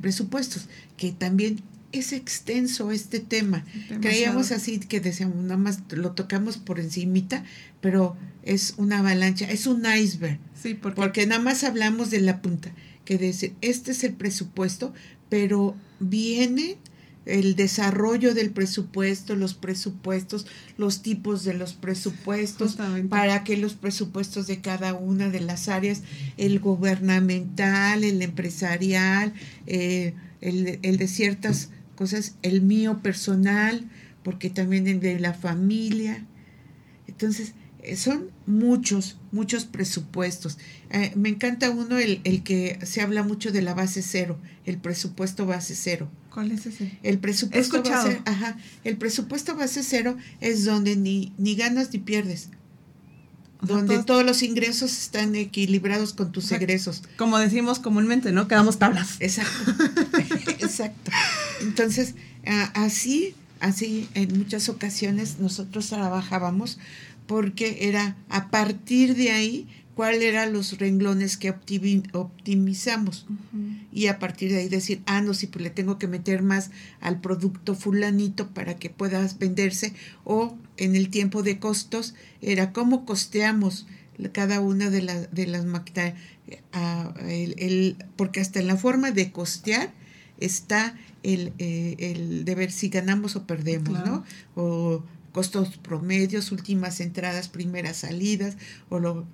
presupuestos, 0.00 0.68
que 0.96 1.10
también 1.10 1.62
es 1.90 2.12
extenso 2.12 2.92
este 2.92 3.18
tema. 3.18 3.64
Creíamos 4.00 4.52
así 4.52 4.78
que 4.78 5.00
decíamos, 5.00 5.38
nada 5.42 5.56
más 5.56 5.80
lo 5.90 6.12
tocamos 6.12 6.58
por 6.58 6.78
encimita, 6.78 7.42
pero 7.80 8.16
es 8.44 8.74
una 8.76 9.00
avalancha, 9.00 9.50
es 9.50 9.66
un 9.66 9.84
iceberg. 9.84 10.38
Sí, 10.54 10.74
porque, 10.74 10.94
porque 10.94 11.26
nada 11.26 11.42
más 11.42 11.64
hablamos 11.64 12.12
de 12.12 12.20
la 12.20 12.40
punta, 12.40 12.72
que 13.04 13.18
dice, 13.18 13.52
este 13.62 13.90
es 13.90 14.04
el 14.04 14.12
presupuesto, 14.12 14.94
pero 15.28 15.74
viene 15.98 16.76
el 17.26 17.56
desarrollo 17.56 18.34
del 18.34 18.50
presupuesto, 18.50 19.34
los 19.34 19.54
presupuestos, 19.54 20.46
los 20.76 21.02
tipos 21.02 21.44
de 21.44 21.54
los 21.54 21.72
presupuestos, 21.72 22.76
para 23.08 23.44
que 23.44 23.56
los 23.56 23.74
presupuestos 23.74 24.46
de 24.46 24.60
cada 24.60 24.94
una 24.94 25.30
de 25.30 25.40
las 25.40 25.68
áreas, 25.68 26.02
el 26.36 26.60
gubernamental, 26.60 28.04
el 28.04 28.20
empresarial, 28.22 29.32
eh, 29.66 30.14
el, 30.40 30.78
el, 30.82 30.96
de 30.98 31.08
ciertas 31.08 31.70
cosas, 31.96 32.34
el 32.42 32.60
mío 32.60 33.00
personal, 33.02 33.88
porque 34.22 34.50
también 34.50 34.86
el 34.86 35.00
de 35.00 35.18
la 35.18 35.32
familia. 35.32 36.26
Entonces, 37.06 37.54
eh, 37.82 37.96
son 37.96 38.30
muchos, 38.46 39.16
muchos 39.32 39.64
presupuestos. 39.64 40.58
Eh, 40.90 41.12
me 41.16 41.30
encanta 41.30 41.70
uno, 41.70 41.98
el, 41.98 42.20
el 42.24 42.42
que 42.42 42.78
se 42.82 43.00
habla 43.00 43.22
mucho 43.22 43.50
de 43.50 43.62
la 43.62 43.72
base 43.72 44.02
cero, 44.02 44.38
el 44.66 44.76
presupuesto 44.76 45.46
base 45.46 45.74
cero 45.74 46.10
¿Cuál 46.34 46.50
es 46.50 46.66
ese? 46.66 46.98
El 47.04 47.20
presupuesto 47.20 47.80
base, 47.80 48.20
ajá, 48.24 48.56
el 48.82 48.96
presupuesto 48.96 49.54
base 49.54 49.84
cero 49.84 50.16
es 50.40 50.64
donde 50.64 50.96
ni, 50.96 51.32
ni 51.38 51.54
ganas 51.54 51.92
ni 51.92 52.00
pierdes. 52.00 52.48
donde 53.62 54.02
todos 54.02 54.24
los 54.26 54.42
ingresos 54.42 54.90
están 54.98 55.36
equilibrados 55.36 56.12
con 56.12 56.32
tus 56.32 56.50
egresos. 56.50 57.04
Como 57.16 57.38
decimos 57.38 57.78
comúnmente, 57.78 58.32
¿no? 58.32 58.48
Quedamos 58.48 58.80
tablas. 58.80 59.14
Exacto. 59.20 59.72
Exacto. 60.58 61.12
Entonces, 61.60 62.16
así, 62.74 63.36
así 63.60 64.08
en 64.14 64.36
muchas 64.36 64.68
ocasiones 64.68 65.38
nosotros 65.38 65.88
trabajábamos 65.88 66.78
porque 67.28 67.88
era 67.88 68.16
a 68.28 68.50
partir 68.50 69.14
de 69.14 69.30
ahí 69.30 69.68
cuáles 69.94 70.22
eran 70.22 70.52
los 70.52 70.78
renglones 70.78 71.36
que 71.36 71.50
optimizamos. 71.50 73.26
Y 73.92 74.08
a 74.08 74.18
partir 74.18 74.50
de 74.50 74.58
ahí 74.58 74.68
decir, 74.68 75.02
ah, 75.06 75.20
no, 75.20 75.34
sí, 75.34 75.46
pues 75.46 75.62
le 75.62 75.70
tengo 75.70 75.98
que 75.98 76.08
meter 76.08 76.42
más 76.42 76.70
al 77.00 77.20
producto 77.20 77.74
fulanito 77.74 78.48
para 78.48 78.76
que 78.76 78.90
puedas 78.90 79.38
venderse. 79.38 79.94
O 80.24 80.56
en 80.76 80.96
el 80.96 81.10
tiempo 81.10 81.42
de 81.42 81.58
costos, 81.58 82.14
era 82.42 82.72
cómo 82.72 83.04
costeamos 83.06 83.86
cada 84.32 84.60
una 84.60 84.90
de, 84.90 85.28
de 85.30 85.46
las 85.46 85.64
máquinas. 85.64 86.14
el, 87.28 87.96
porque 88.16 88.40
hasta 88.40 88.60
en 88.60 88.66
la 88.66 88.76
forma 88.76 89.10
de 89.12 89.32
costear 89.32 89.92
está 90.38 90.96
el, 91.22 91.52
eh, 91.58 91.96
el 91.98 92.44
de 92.44 92.54
ver 92.54 92.72
si 92.72 92.88
ganamos 92.88 93.36
o 93.36 93.46
perdemos, 93.46 94.04
¿no? 94.04 94.24
O 94.54 95.04
costos 95.32 95.78
promedios, 95.78 96.52
últimas 96.52 97.00
entradas, 97.00 97.48
primeras 97.48 97.98
salidas, 97.98 98.56
o 98.88 98.98
lo 98.98 99.26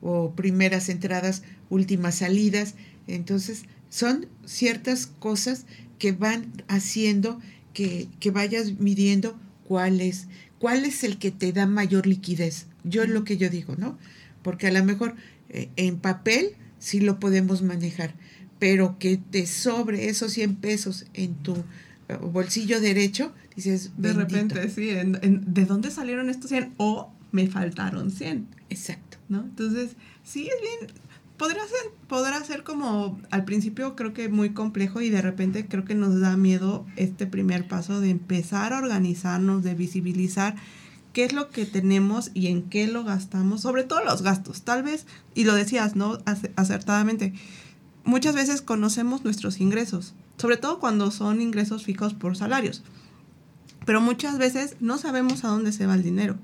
o 0.00 0.32
primeras 0.32 0.88
entradas, 0.88 1.42
últimas 1.70 2.16
salidas. 2.16 2.74
Entonces, 3.06 3.64
son 3.88 4.26
ciertas 4.44 5.06
cosas 5.06 5.66
que 5.98 6.12
van 6.12 6.62
haciendo 6.68 7.40
que, 7.72 8.08
vayas 8.32 8.78
midiendo 8.80 9.38
cuál 9.64 10.00
es, 10.00 10.26
cuál 10.58 10.84
es 10.84 11.04
el 11.04 11.18
que 11.18 11.30
te 11.30 11.52
da 11.52 11.66
mayor 11.66 12.06
liquidez. 12.06 12.66
Yo 12.84 13.02
es 13.02 13.08
lo 13.08 13.24
que 13.24 13.36
yo 13.36 13.50
digo, 13.50 13.76
¿no? 13.76 13.98
Porque 14.42 14.66
a 14.66 14.72
lo 14.72 14.84
mejor 14.84 15.14
eh, 15.48 15.68
en 15.76 15.98
papel 15.98 16.56
sí 16.78 17.00
lo 17.00 17.20
podemos 17.20 17.62
manejar, 17.62 18.14
pero 18.58 18.98
que 18.98 19.16
te 19.16 19.46
sobre 19.46 20.08
esos 20.08 20.32
100 20.32 20.56
pesos 20.56 21.06
en 21.14 21.34
tu 21.34 21.54
eh, 22.08 22.16
bolsillo 22.20 22.80
derecho, 22.80 23.32
dices, 23.54 23.92
de 23.96 24.12
repente, 24.12 24.68
sí, 24.70 24.90
¿de 24.90 25.64
dónde 25.64 25.90
salieron 25.90 26.30
estos 26.30 26.50
100? 26.50 26.74
O 26.78 27.12
me 27.32 27.46
faltaron 27.48 28.10
100. 28.10 28.46
Exacto. 28.70 29.18
¿no? 29.28 29.40
Entonces, 29.40 29.96
sí 30.24 30.48
es 30.48 30.60
bien, 30.60 30.92
podrá 31.36 31.60
ser, 31.66 31.92
podrá 32.08 32.42
ser 32.44 32.64
como 32.64 33.20
al 33.30 33.44
principio 33.44 33.94
creo 33.94 34.12
que 34.12 34.28
muy 34.28 34.50
complejo 34.50 35.00
y 35.00 35.10
de 35.10 35.22
repente 35.22 35.66
creo 35.66 35.84
que 35.84 35.94
nos 35.94 36.20
da 36.20 36.36
miedo 36.36 36.86
este 36.96 37.26
primer 37.26 37.68
paso 37.68 38.00
de 38.00 38.10
empezar 38.10 38.72
a 38.72 38.78
organizarnos, 38.78 39.62
de 39.62 39.74
visibilizar 39.74 40.56
qué 41.12 41.24
es 41.24 41.32
lo 41.32 41.50
que 41.50 41.66
tenemos 41.66 42.30
y 42.34 42.48
en 42.48 42.62
qué 42.62 42.86
lo 42.86 43.04
gastamos, 43.04 43.62
sobre 43.62 43.84
todo 43.84 44.04
los 44.04 44.22
gastos, 44.22 44.62
tal 44.62 44.82
vez, 44.82 45.06
y 45.34 45.44
lo 45.44 45.54
decías, 45.54 45.96
¿no? 45.96 46.18
Acertadamente, 46.56 47.34
muchas 48.04 48.34
veces 48.34 48.62
conocemos 48.62 49.24
nuestros 49.24 49.60
ingresos, 49.60 50.14
sobre 50.36 50.56
todo 50.56 50.78
cuando 50.78 51.10
son 51.10 51.40
ingresos 51.40 51.84
fijos 51.84 52.14
por 52.14 52.36
salarios, 52.36 52.82
pero 53.84 54.00
muchas 54.00 54.38
veces 54.38 54.76
no 54.80 54.98
sabemos 54.98 55.44
a 55.44 55.48
dónde 55.48 55.72
se 55.72 55.86
va 55.86 55.94
el 55.94 56.02
dinero. 56.02 56.36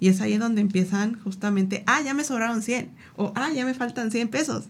Y 0.00 0.08
es 0.08 0.20
ahí 0.20 0.36
donde 0.38 0.60
empiezan 0.60 1.18
justamente, 1.20 1.82
ah, 1.86 2.00
ya 2.02 2.14
me 2.14 2.24
sobraron 2.24 2.62
100 2.62 2.90
o 3.16 3.32
ah, 3.34 3.50
ya 3.52 3.64
me 3.64 3.74
faltan 3.74 4.10
100 4.10 4.28
pesos. 4.28 4.66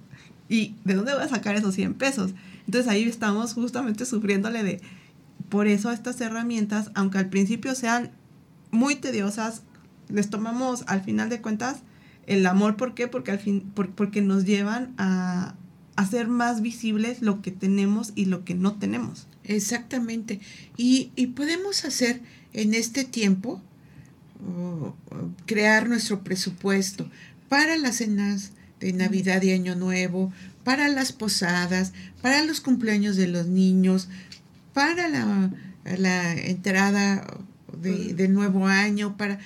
¿Y 0.48 0.74
de 0.84 0.94
dónde 0.94 1.12
voy 1.12 1.22
a 1.22 1.28
sacar 1.28 1.54
esos 1.56 1.74
100 1.74 1.94
pesos? 1.94 2.32
Entonces 2.66 2.90
ahí 2.90 3.02
estamos 3.04 3.54
justamente 3.54 4.06
sufriéndole 4.06 4.62
de, 4.62 4.80
por 5.48 5.66
eso 5.66 5.90
estas 5.90 6.20
herramientas, 6.20 6.90
aunque 6.94 7.18
al 7.18 7.28
principio 7.28 7.74
sean 7.74 8.10
muy 8.70 8.96
tediosas, 8.96 9.62
les 10.08 10.30
tomamos 10.30 10.84
al 10.86 11.02
final 11.02 11.28
de 11.28 11.40
cuentas 11.40 11.78
el 12.26 12.44
amor, 12.46 12.76
¿por 12.76 12.94
qué? 12.94 13.08
Porque, 13.08 13.30
al 13.30 13.38
fin, 13.38 13.72
porque 13.74 14.20
nos 14.20 14.44
llevan 14.44 14.94
a 14.98 15.54
hacer 15.96 16.28
más 16.28 16.60
visibles 16.60 17.22
lo 17.22 17.40
que 17.40 17.50
tenemos 17.50 18.12
y 18.14 18.26
lo 18.26 18.44
que 18.44 18.54
no 18.54 18.74
tenemos. 18.74 19.26
Exactamente. 19.44 20.40
Y, 20.76 21.10
y 21.16 21.28
podemos 21.28 21.86
hacer 21.86 22.20
en 22.52 22.74
este 22.74 23.04
tiempo, 23.04 23.62
crear 25.46 25.88
nuestro 25.88 26.22
presupuesto 26.22 27.10
para 27.48 27.76
las 27.76 27.96
cenas 27.96 28.52
de 28.80 28.92
Navidad 28.92 29.42
y 29.42 29.52
Año 29.52 29.74
Nuevo, 29.74 30.32
para 30.64 30.88
las 30.88 31.12
posadas, 31.12 31.92
para 32.22 32.44
los 32.44 32.60
cumpleaños 32.60 33.16
de 33.16 33.26
los 33.26 33.46
niños, 33.46 34.08
para 34.74 35.08
la, 35.08 35.50
la 35.96 36.34
entrada 36.34 37.26
de, 37.82 38.28
nuevo 38.28 38.66
año, 38.66 39.16
para, 39.16 39.38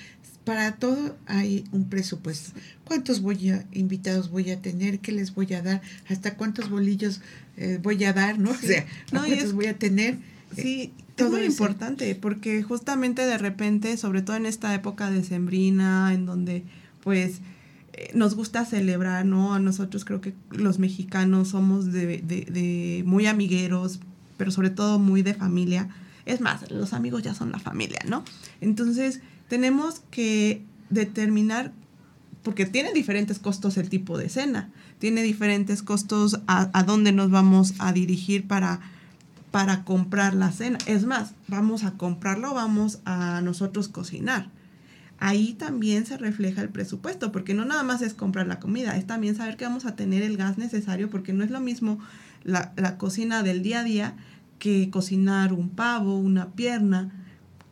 para 0.45 0.76
todo 0.76 1.16
hay 1.26 1.64
un 1.72 1.88
presupuesto. 1.88 2.53
¿Cuántos 2.84 3.20
voy 3.20 3.51
a, 3.51 3.64
invitados 3.72 4.30
voy 4.30 4.51
a 4.51 4.61
tener? 4.61 4.99
¿Qué 4.99 5.12
les 5.12 5.34
voy 5.34 5.53
a 5.55 5.62
dar? 5.62 5.82
¿Hasta 6.09 6.34
cuántos 6.34 6.70
bolillos 6.70 7.20
eh, 7.57 7.78
voy 7.82 8.03
a 8.05 8.12
dar? 8.12 8.38
¿no? 8.38 8.51
O 8.51 8.55
sea, 8.55 8.86
¿cuántos 9.11 9.53
voy 9.53 9.66
a 9.66 9.78
tener? 9.78 10.18
Sí, 10.57 10.93
es 11.17 11.31
muy 11.31 11.45
importante 11.45 12.15
porque 12.15 12.63
justamente 12.63 13.27
de 13.27 13.39
repente, 13.39 13.97
sobre 13.97 14.23
todo 14.23 14.37
en 14.37 14.47
esta 14.47 14.75
época 14.75 15.11
de 15.11 15.23
sembrina, 15.23 16.13
en 16.15 16.27
donde 16.27 16.65
pues 17.03 17.41
eh, 17.93 18.11
nos 18.15 18.35
gusta 18.35 18.65
celebrar, 18.65 19.27
¿no? 19.27 19.55
A 19.55 19.59
nosotros 19.59 20.05
creo 20.05 20.21
que 20.21 20.35
los 20.51 20.79
mexicanos 20.79 21.49
somos 21.49 21.93
de, 21.93 22.23
de, 22.23 23.03
muy 23.07 23.27
amigueros, 23.27 24.01
pero 24.39 24.51
sobre 24.51 24.71
todo 24.71 24.99
muy 24.99 25.23
de 25.23 25.35
familia. 25.35 25.89
Es 26.25 26.41
más, 26.41 26.71
los 26.71 26.93
amigos 26.93 27.23
ya 27.23 27.35
son 27.35 27.53
la 27.53 27.59
familia, 27.59 27.99
¿no? 28.07 28.25
Entonces, 28.61 29.21
tenemos 29.49 30.01
que 30.11 30.63
determinar, 30.89 31.73
porque 32.43 32.65
tiene 32.65 32.93
diferentes 32.93 33.39
costos 33.39 33.77
el 33.77 33.91
tipo 33.91 34.17
de 34.17 34.29
cena, 34.29 34.71
tiene 34.99 35.23
diferentes 35.23 35.83
costos 35.83 36.41
a, 36.47 36.71
a 36.79 36.85
dónde 36.85 37.13
nos 37.13 37.31
vamos 37.31 37.75
a 37.79 37.93
dirigir 37.93 38.47
para 38.47 38.81
para 39.53 39.84
comprar 39.84 40.34
la 40.34 40.50
cena. 40.50 40.78
Es 40.86 41.05
más, 41.05 41.34
vamos 41.46 41.84
a 41.84 41.92
comprarlo, 41.92 42.55
vamos 42.55 43.00
a 43.05 43.40
nosotros 43.42 43.86
cocinar. 43.86 44.48
Ahí 45.20 45.53
también 45.53 46.05
se 46.05 46.16
refleja 46.16 46.62
el 46.62 46.70
presupuesto, 46.70 47.30
porque 47.30 47.55
no 47.55 47.64
nada 47.64 47.84
más 47.84 48.03
es 48.03 48.14
comprar 48.14 48.48
la 48.48 48.59
comida, 48.59 48.96
es 48.96 49.07
también 49.07 49.36
saber 49.36 49.57
que 49.57 49.66
vamos 49.66 49.84
a 49.84 49.94
tener 49.94 50.22
el 50.22 50.36
gas 50.36 50.59
necesario, 50.59 51.11
porque 51.11 51.32
no 51.32 51.44
es 51.44 51.50
lo 51.50 51.61
mismo 51.61 52.00
la, 52.42 52.72
cocina 52.96 53.44
del 53.44 53.62
día 53.62 53.80
a 53.80 53.84
día 53.84 54.16
que 54.59 54.90
cocinar 54.90 55.53
un 55.53 55.68
pavo, 55.68 56.18
una 56.18 56.53
pierna, 56.53 57.12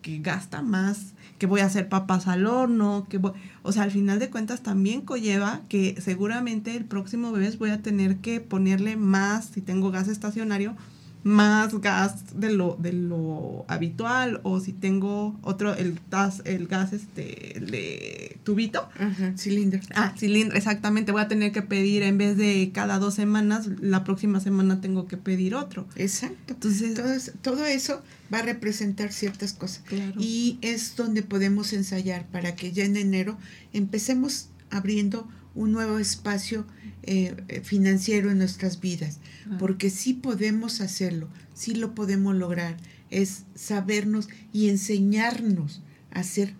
que 0.02 0.18
gasta 0.18 0.62
más, 0.62 1.14
que 1.38 1.46
voy 1.46 1.60
a 1.60 1.66
hacer 1.66 1.88
papas 1.88 2.28
al 2.28 2.46
horno, 2.46 3.06
que 3.08 3.20
o 3.62 3.72
sea, 3.72 3.82
al 3.82 3.90
final 3.90 4.18
de 4.18 4.30
cuentas 4.30 4.62
también 4.62 5.00
conlleva 5.00 5.62
que 5.68 6.00
seguramente 6.00 6.76
el 6.76 6.84
próximo 6.84 7.32
bebé 7.32 7.50
voy 7.58 7.70
a 7.70 7.82
tener 7.82 8.18
que 8.18 8.40
ponerle 8.40 8.96
más, 8.96 9.46
si 9.46 9.60
tengo 9.60 9.90
gas 9.90 10.08
estacionario, 10.08 10.76
más 11.22 11.78
gas 11.80 12.38
de 12.38 12.52
lo, 12.52 12.76
de 12.80 12.92
lo 12.92 13.64
habitual 13.68 14.40
o 14.42 14.60
si 14.60 14.72
tengo 14.72 15.38
otro, 15.42 15.74
el 15.74 16.00
gas, 16.10 16.42
el 16.44 16.66
gas 16.66 16.92
este, 16.92 17.60
de 17.60 18.38
tubito. 18.44 18.88
Ajá, 18.98 19.34
cilindro. 19.36 19.80
Ah, 19.94 20.14
cilindro, 20.16 20.56
exactamente. 20.56 21.12
Voy 21.12 21.22
a 21.22 21.28
tener 21.28 21.52
que 21.52 21.62
pedir 21.62 22.02
en 22.02 22.18
vez 22.18 22.36
de 22.36 22.70
cada 22.72 22.98
dos 22.98 23.14
semanas, 23.14 23.68
la 23.80 24.04
próxima 24.04 24.40
semana 24.40 24.80
tengo 24.80 25.06
que 25.06 25.16
pedir 25.16 25.54
otro. 25.54 25.86
Exacto. 25.96 26.54
Entonces, 26.54 27.32
todo, 27.42 27.64
eso 27.66 28.02
va 28.32 28.38
a 28.38 28.42
representar 28.42 29.12
ciertas 29.12 29.52
cosas. 29.52 29.82
Y 30.18 30.58
es 30.62 30.96
donde 30.96 31.22
podemos 31.22 31.72
ensayar 31.72 32.26
para 32.28 32.54
que 32.54 32.72
ya 32.72 32.84
en 32.84 32.96
enero 32.96 33.36
empecemos 33.72 34.48
abriendo 34.70 35.28
un 35.54 35.72
nuevo 35.72 35.98
espacio 35.98 36.64
eh, 37.02 37.34
eh, 37.48 37.60
financiero 37.62 38.30
en 38.30 38.38
nuestras 38.38 38.80
vidas, 38.80 39.20
ah. 39.48 39.56
porque 39.58 39.88
sí 39.88 40.12
podemos 40.12 40.80
hacerlo, 40.82 41.28
sí 41.54 41.74
lo 41.74 41.94
podemos 41.94 42.34
lograr, 42.34 42.76
es 43.08 43.44
sabernos 43.54 44.28
y 44.52 44.68
enseñarnos 44.68 45.82
a 46.10 46.20
hacer 46.20 46.54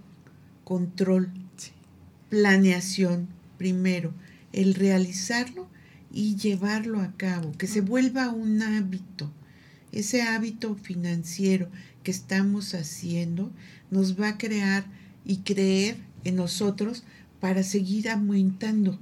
control, 0.65 1.31
planeación 2.31 3.29
primero, 3.59 4.15
el 4.53 4.75
realizarlo 4.75 5.69
y 6.11 6.37
llevarlo 6.37 7.01
a 7.01 7.13
cabo, 7.17 7.53
que 7.53 7.67
se 7.67 7.81
ah. 7.81 7.83
vuelva 7.83 8.31
un 8.31 8.63
hábito. 8.63 9.31
Ese 9.93 10.23
hábito 10.23 10.75
financiero 10.77 11.69
que 12.03 12.13
estamos 12.13 12.75
haciendo 12.75 13.51
nos 13.91 14.19
va 14.19 14.29
a 14.29 14.39
crear 14.39 14.87
y 15.25 15.39
creer 15.39 15.97
en 16.25 16.37
nosotros 16.37 17.03
para 17.41 17.63
seguir 17.63 18.09
aumentando 18.09 18.99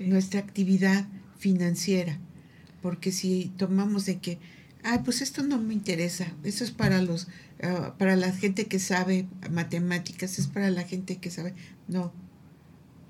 nuestra 0.00 0.40
actividad 0.40 1.06
financiera. 1.38 2.18
Porque 2.82 3.12
si 3.12 3.52
tomamos 3.56 4.06
de 4.06 4.18
que, 4.18 4.38
ah, 4.82 5.02
pues 5.04 5.22
esto 5.22 5.42
no 5.42 5.58
me 5.58 5.74
interesa, 5.74 6.26
eso 6.42 6.64
es 6.64 6.70
para 6.70 7.00
los, 7.00 7.28
ah, 7.62 7.94
para 7.98 8.16
la 8.16 8.32
gente 8.32 8.66
que 8.66 8.78
sabe 8.78 9.26
matemáticas, 9.50 10.38
es 10.38 10.46
para 10.46 10.70
la 10.70 10.82
gente 10.84 11.16
que 11.16 11.30
sabe, 11.30 11.54
no, 11.88 12.12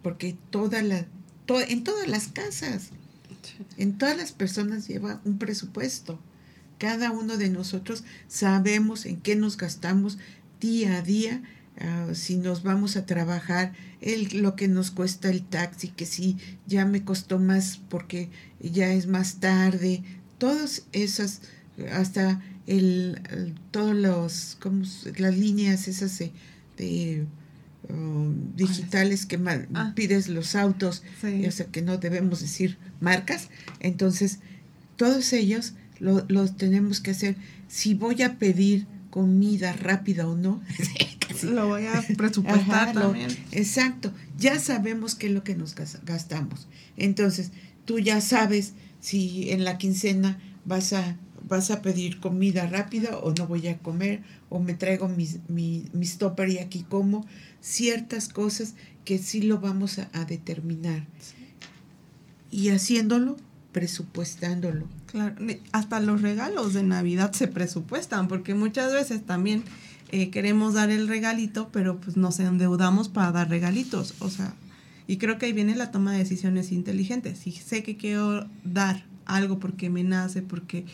porque 0.02 0.36
toda 0.50 0.82
la, 0.82 1.06
en 1.68 1.84
todas 1.84 2.08
las 2.08 2.28
casas, 2.28 2.90
en 3.76 3.98
todas 3.98 4.16
las 4.16 4.32
personas 4.32 4.86
lleva 4.86 5.20
un 5.24 5.38
presupuesto. 5.38 6.20
Cada 6.78 7.10
uno 7.10 7.36
de 7.36 7.50
nosotros 7.50 8.04
sabemos 8.28 9.06
en 9.06 9.20
qué 9.20 9.36
nos 9.36 9.56
gastamos 9.56 10.18
día 10.60 10.96
a 10.96 11.02
día 11.02 11.42
Ah, 11.80 12.08
si 12.14 12.36
nos 12.36 12.62
vamos 12.62 12.96
a 12.96 13.04
trabajar, 13.04 13.72
el, 14.00 14.42
lo 14.42 14.54
que 14.54 14.68
nos 14.68 14.90
cuesta 14.92 15.28
el 15.30 15.42
taxi, 15.42 15.88
que 15.88 16.06
si 16.06 16.36
ya 16.66 16.84
me 16.84 17.02
costó 17.04 17.38
más 17.40 17.80
porque 17.88 18.28
ya 18.60 18.92
es 18.92 19.06
más 19.08 19.36
tarde, 19.40 20.02
todas 20.38 20.84
esas, 20.92 21.40
hasta 21.92 22.40
el, 22.68 23.20
todos 23.72 23.94
los, 23.96 24.56
como 24.60 24.84
las 25.18 25.36
líneas 25.36 25.88
esas 25.88 26.16
de, 26.76 27.26
um, 27.88 28.54
digitales 28.56 29.26
que 29.26 29.36
Ah. 29.74 29.92
pides 29.96 30.28
los 30.28 30.54
autos, 30.54 31.02
Sí. 31.20 31.44
o 31.44 31.50
sea 31.50 31.66
que 31.66 31.82
no 31.82 31.96
debemos 31.98 32.40
decir 32.40 32.78
marcas. 33.00 33.48
Entonces, 33.80 34.38
todos 34.96 35.32
ellos 35.32 35.74
lo- 35.98 36.24
los 36.28 36.56
tenemos 36.56 37.00
que 37.00 37.10
hacer. 37.10 37.36
Si 37.68 37.94
voy 37.94 38.22
a 38.22 38.38
pedir 38.38 38.86
comida 39.10 39.72
rápida 39.72 40.26
o 40.28 40.36
no, 40.36 40.62
Lo 41.42 41.68
voy 41.68 41.86
a 41.86 42.02
presupuestar 42.16 42.88
Ajá, 42.90 42.94
lo- 42.94 43.00
también. 43.00 43.30
exacto, 43.52 44.12
ya 44.38 44.58
sabemos 44.58 45.14
qué 45.14 45.26
es 45.26 45.32
lo 45.32 45.42
que 45.42 45.54
nos 45.56 45.74
gas- 45.74 45.98
gastamos. 46.04 46.68
Entonces, 46.96 47.50
tú 47.84 47.98
ya 47.98 48.20
sabes 48.20 48.74
si 49.00 49.50
en 49.50 49.64
la 49.64 49.78
quincena 49.78 50.38
vas 50.64 50.92
a 50.92 51.16
vas 51.46 51.70
a 51.70 51.82
pedir 51.82 52.20
comida 52.20 52.66
rápida 52.66 53.18
o 53.18 53.34
no 53.34 53.46
voy 53.46 53.68
a 53.68 53.76
comer 53.76 54.22
o 54.48 54.60
me 54.60 54.72
traigo 54.72 55.08
mis, 55.08 55.40
mi, 55.48 55.84
mis 55.92 56.16
topper 56.16 56.48
y 56.48 56.56
aquí 56.58 56.86
como 56.88 57.26
ciertas 57.60 58.28
cosas 58.30 58.74
que 59.04 59.18
sí 59.18 59.42
lo 59.42 59.58
vamos 59.58 59.98
a, 59.98 60.08
a 60.14 60.24
determinar. 60.24 61.04
Y 62.50 62.70
haciéndolo, 62.70 63.36
presupuestándolo. 63.72 64.88
Claro, 65.06 65.34
hasta 65.72 66.00
los 66.00 66.22
regalos 66.22 66.72
de 66.72 66.82
Navidad 66.82 67.32
se 67.32 67.46
presupuestan, 67.48 68.26
porque 68.28 68.54
muchas 68.54 68.92
veces 68.92 69.26
también 69.26 69.64
eh, 70.10 70.30
queremos 70.30 70.74
dar 70.74 70.90
el 70.90 71.08
regalito, 71.08 71.68
pero 71.72 72.00
pues 72.00 72.16
nos 72.16 72.38
endeudamos 72.40 73.08
para 73.08 73.32
dar 73.32 73.48
regalitos, 73.48 74.14
o 74.20 74.30
sea, 74.30 74.54
y 75.06 75.18
creo 75.18 75.38
que 75.38 75.46
ahí 75.46 75.52
viene 75.52 75.76
la 75.76 75.90
toma 75.90 76.12
de 76.12 76.18
decisiones 76.18 76.72
inteligentes. 76.72 77.38
Si 77.38 77.52
sé 77.52 77.82
que 77.82 77.96
quiero 77.96 78.46
dar 78.64 79.04
algo 79.26 79.58
porque 79.58 79.90
me 79.90 80.02
nace, 80.02 80.42
porque, 80.42 80.86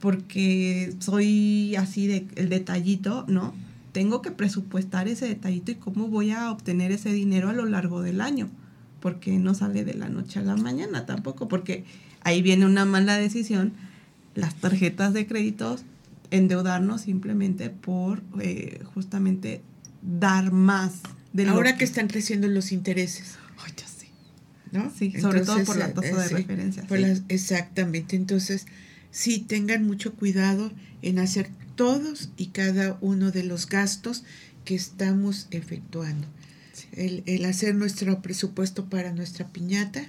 porque 0.00 0.94
soy 0.98 1.74
así 1.76 2.06
de 2.06 2.26
el 2.36 2.48
detallito, 2.48 3.24
¿no? 3.28 3.54
Tengo 3.92 4.20
que 4.20 4.30
presupuestar 4.30 5.08
ese 5.08 5.26
detallito 5.26 5.72
y 5.72 5.76
cómo 5.76 6.08
voy 6.08 6.30
a 6.30 6.50
obtener 6.50 6.92
ese 6.92 7.12
dinero 7.12 7.48
a 7.48 7.54
lo 7.54 7.64
largo 7.64 8.02
del 8.02 8.20
año, 8.20 8.50
porque 9.00 9.38
no 9.38 9.54
sale 9.54 9.84
de 9.84 9.94
la 9.94 10.08
noche 10.08 10.38
a 10.40 10.42
la 10.42 10.56
mañana 10.56 11.06
tampoco, 11.06 11.48
porque 11.48 11.84
ahí 12.20 12.42
viene 12.42 12.66
una 12.66 12.84
mala 12.84 13.16
decisión, 13.16 13.72
las 14.34 14.54
tarjetas 14.54 15.14
de 15.14 15.26
créditos, 15.26 15.84
endeudarnos 16.30 17.02
simplemente 17.02 17.70
por 17.70 18.22
eh, 18.40 18.80
justamente 18.94 19.62
dar 20.02 20.52
más 20.52 20.94
de 21.32 21.46
Ahora 21.48 21.76
que 21.76 21.84
están 21.84 22.08
creciendo 22.08 22.48
los 22.48 22.72
intereses. 22.72 23.36
Ay, 23.64 23.72
ya 23.76 23.86
sé. 23.86 24.06
¿no? 24.72 24.92
Sí, 24.96 25.12
sobre 25.20 25.40
todo 25.40 25.64
por 25.64 25.76
la 25.76 25.86
Entonces, 25.86 26.12
tasa 26.12 26.22
de 26.22 26.28
sí, 26.28 26.34
referencia, 26.34 26.82
por 26.86 26.98
sí. 26.98 27.02
las- 27.04 27.22
exactamente. 27.28 28.16
Entonces, 28.16 28.66
sí, 29.10 29.40
tengan 29.40 29.84
mucho 29.86 30.14
cuidado 30.14 30.72
en 31.02 31.18
hacer 31.18 31.50
todos 31.76 32.30
y 32.36 32.46
cada 32.46 32.98
uno 33.00 33.30
de 33.30 33.44
los 33.44 33.68
gastos 33.68 34.24
que 34.64 34.74
estamos 34.74 35.46
efectuando. 35.50 36.26
El, 36.92 37.22
el 37.26 37.44
hacer 37.44 37.74
nuestro 37.74 38.20
presupuesto 38.22 38.86
para 38.88 39.12
nuestra 39.12 39.48
piñata, 39.48 40.04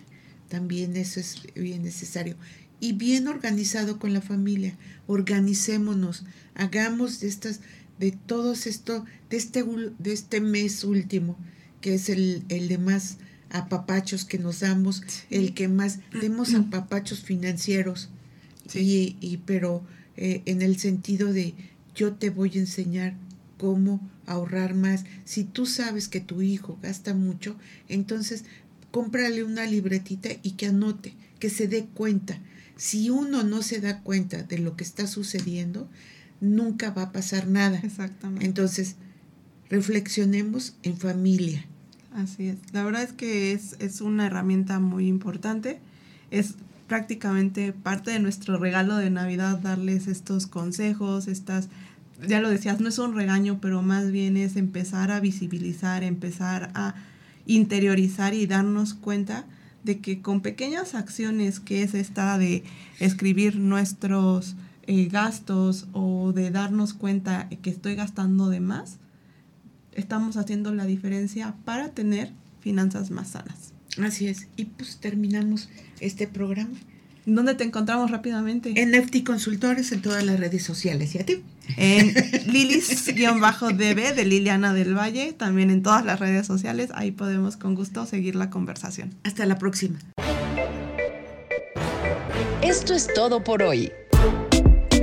también 0.50 0.96
eso 0.98 1.20
es 1.20 1.42
bien 1.56 1.84
necesario. 1.84 2.36
Y 2.80 2.94
bien 2.94 3.28
organizado 3.28 4.00
con 4.00 4.14
la 4.14 4.22
familia. 4.22 4.78
Organicémonos, 5.08 6.24
hagamos 6.56 7.20
de 7.20 7.28
estas, 7.28 7.60
de 8.00 8.12
todos 8.12 8.68
esto, 8.68 9.06
de 9.30 9.38
este, 9.38 9.64
de 10.00 10.14
este 10.14 10.42
mes 10.42 10.84
último, 10.84 11.38
que 11.82 11.96
es 11.96 12.10
el, 12.10 12.44
el 12.50 12.68
de 12.68 12.78
más 12.78 13.18
apapachos 13.50 14.26
que 14.26 14.38
nos 14.38 14.60
damos, 14.60 15.04
el 15.30 15.54
que 15.54 15.68
más 15.68 16.00
demos 16.22 16.54
apapachos 16.54 17.22
financieros. 17.22 18.10
Y, 18.74 19.18
y 19.20 19.38
pero 19.46 19.84
eh, 20.16 20.42
en 20.46 20.62
el 20.62 20.78
sentido 20.78 21.34
de 21.34 21.56
yo 21.96 22.14
te 22.14 22.30
voy 22.30 22.52
a 22.56 22.60
enseñar 22.60 23.16
cómo 23.58 24.00
ahorrar 24.26 24.76
más. 24.76 25.06
Si 25.26 25.44
tú 25.44 25.66
sabes 25.66 26.08
que 26.08 26.22
tu 26.22 26.42
hijo 26.42 26.78
gasta 26.82 27.14
mucho, 27.14 27.56
entonces 27.88 28.46
cómprale 28.92 29.44
una 29.44 29.66
libretita 29.66 30.30
y 30.44 30.52
que 30.52 30.68
anote, 30.68 31.14
que 31.40 31.50
se 31.50 31.68
dé 31.68 31.86
cuenta. 31.86 32.40
Si 32.80 33.10
uno 33.10 33.44
no 33.44 33.62
se 33.62 33.82
da 33.82 34.00
cuenta 34.00 34.42
de 34.44 34.58
lo 34.58 34.78
que 34.78 34.86
está 34.86 35.06
sucediendo, 35.06 35.90
nunca 36.40 36.92
va 36.92 37.02
a 37.02 37.12
pasar 37.12 37.46
nada. 37.46 37.78
Exactamente. 37.84 38.46
Entonces, 38.46 38.96
reflexionemos 39.70 40.78
en 40.84 40.96
familia. 40.96 41.66
Así 42.14 42.48
es. 42.48 42.56
La 42.72 42.86
verdad 42.86 43.04
es 43.04 43.12
que 43.12 43.52
es, 43.52 43.76
es 43.80 44.00
una 44.00 44.28
herramienta 44.28 44.80
muy 44.80 45.08
importante. 45.08 45.82
Es 46.32 46.56
prácticamente 46.88 47.74
parte 47.74 48.12
de 48.12 48.20
nuestro 48.20 48.58
regalo 48.58 48.96
de 48.96 49.10
Navidad 49.10 49.60
darles 49.60 50.08
estos 50.08 50.48
consejos, 50.48 51.28
estas, 51.28 51.68
ya 52.26 52.40
lo 52.40 52.50
decías, 52.50 52.80
no 52.80 52.88
es 52.88 52.98
un 52.98 53.14
regaño, 53.14 53.60
pero 53.60 53.82
más 53.82 54.10
bien 54.10 54.38
es 54.38 54.56
empezar 54.56 55.12
a 55.12 55.20
visibilizar, 55.20 56.02
empezar 56.04 56.72
a 56.76 56.96
interiorizar 57.46 58.34
y 58.34 58.48
darnos 58.48 58.94
cuenta 58.94 59.44
de 59.84 60.00
que 60.00 60.22
con 60.22 60.42
pequeñas 60.42 60.96
acciones 60.96 61.60
que 61.60 61.84
es 61.84 61.94
esta 61.94 62.38
de 62.38 62.64
escribir 63.00 63.58
nuestros 63.58 64.56
eh, 64.88 65.06
gastos 65.06 65.88
o 65.94 66.34
de 66.34 66.52
darnos 66.52 66.94
cuenta 66.94 67.50
que 67.62 67.70
estoy 67.70 67.96
gastando 67.96 68.50
de 68.50 68.60
más, 68.60 68.98
estamos 69.94 70.38
haciendo 70.38 70.74
la 70.74 70.86
diferencia 70.86 71.56
para 71.66 71.90
tener 71.90 72.32
finanzas 72.60 73.12
más 73.12 73.30
sanas. 73.30 73.74
Así 74.02 74.28
es. 74.28 74.48
Y 74.56 74.66
pues 74.66 74.98
terminamos 74.98 75.70
este 76.00 76.28
programa. 76.28 76.78
¿Dónde 77.26 77.54
te 77.56 77.64
encontramos 77.64 78.12
rápidamente? 78.12 78.74
En 78.76 78.94
FT 78.94 79.24
Consultores 79.24 79.92
en 79.92 80.02
todas 80.02 80.24
las 80.24 80.40
redes 80.40 80.64
sociales. 80.64 81.14
¿Y 81.16 81.20
a 81.20 81.26
ti? 81.26 81.44
En 81.78 82.14
Lilis-DB 82.48 84.16
de 84.16 84.26
Liliana 84.26 84.74
del 84.74 84.98
Valle, 84.98 85.34
también 85.34 85.70
en 85.70 85.84
todas 85.84 86.06
las 86.06 86.20
redes 86.20 86.48
sociales. 86.48 86.90
Ahí 86.94 87.12
podemos 87.12 87.58
con 87.58 87.76
gusto 87.76 88.06
seguir 88.06 88.36
la 88.36 88.50
conversación. 88.50 89.14
Hasta 89.24 89.46
la 89.46 89.58
próxima. 89.58 90.00
Esto 92.62 92.94
es 92.94 93.08
todo 93.14 93.44
por 93.44 93.64
hoy. 93.64 93.92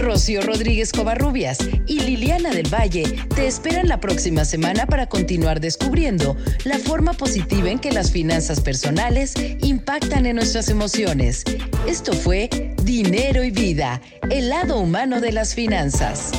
Rocío 0.06 0.40
Rodríguez 0.40 0.92
Covarrubias 0.92 1.58
y 1.88 1.98
Liliana 1.98 2.50
del 2.50 2.72
Valle 2.72 3.02
te 3.34 3.48
esperan 3.48 3.88
la 3.88 3.98
próxima 3.98 4.44
semana 4.44 4.86
para 4.86 5.08
continuar 5.08 5.58
descubriendo 5.58 6.36
la 6.64 6.78
forma 6.78 7.12
positiva 7.12 7.70
en 7.70 7.80
que 7.80 7.90
las 7.90 8.12
finanzas 8.12 8.60
personales 8.60 9.34
impactan 9.62 10.24
en 10.26 10.36
nuestras 10.36 10.68
emociones. 10.68 11.42
Esto 11.88 12.12
fue 12.12 12.48
Dinero 12.84 13.42
y 13.42 13.50
Vida, 13.50 14.00
el 14.30 14.48
lado 14.48 14.78
humano 14.78 15.20
de 15.20 15.32
las 15.32 15.56
finanzas. 15.56 16.30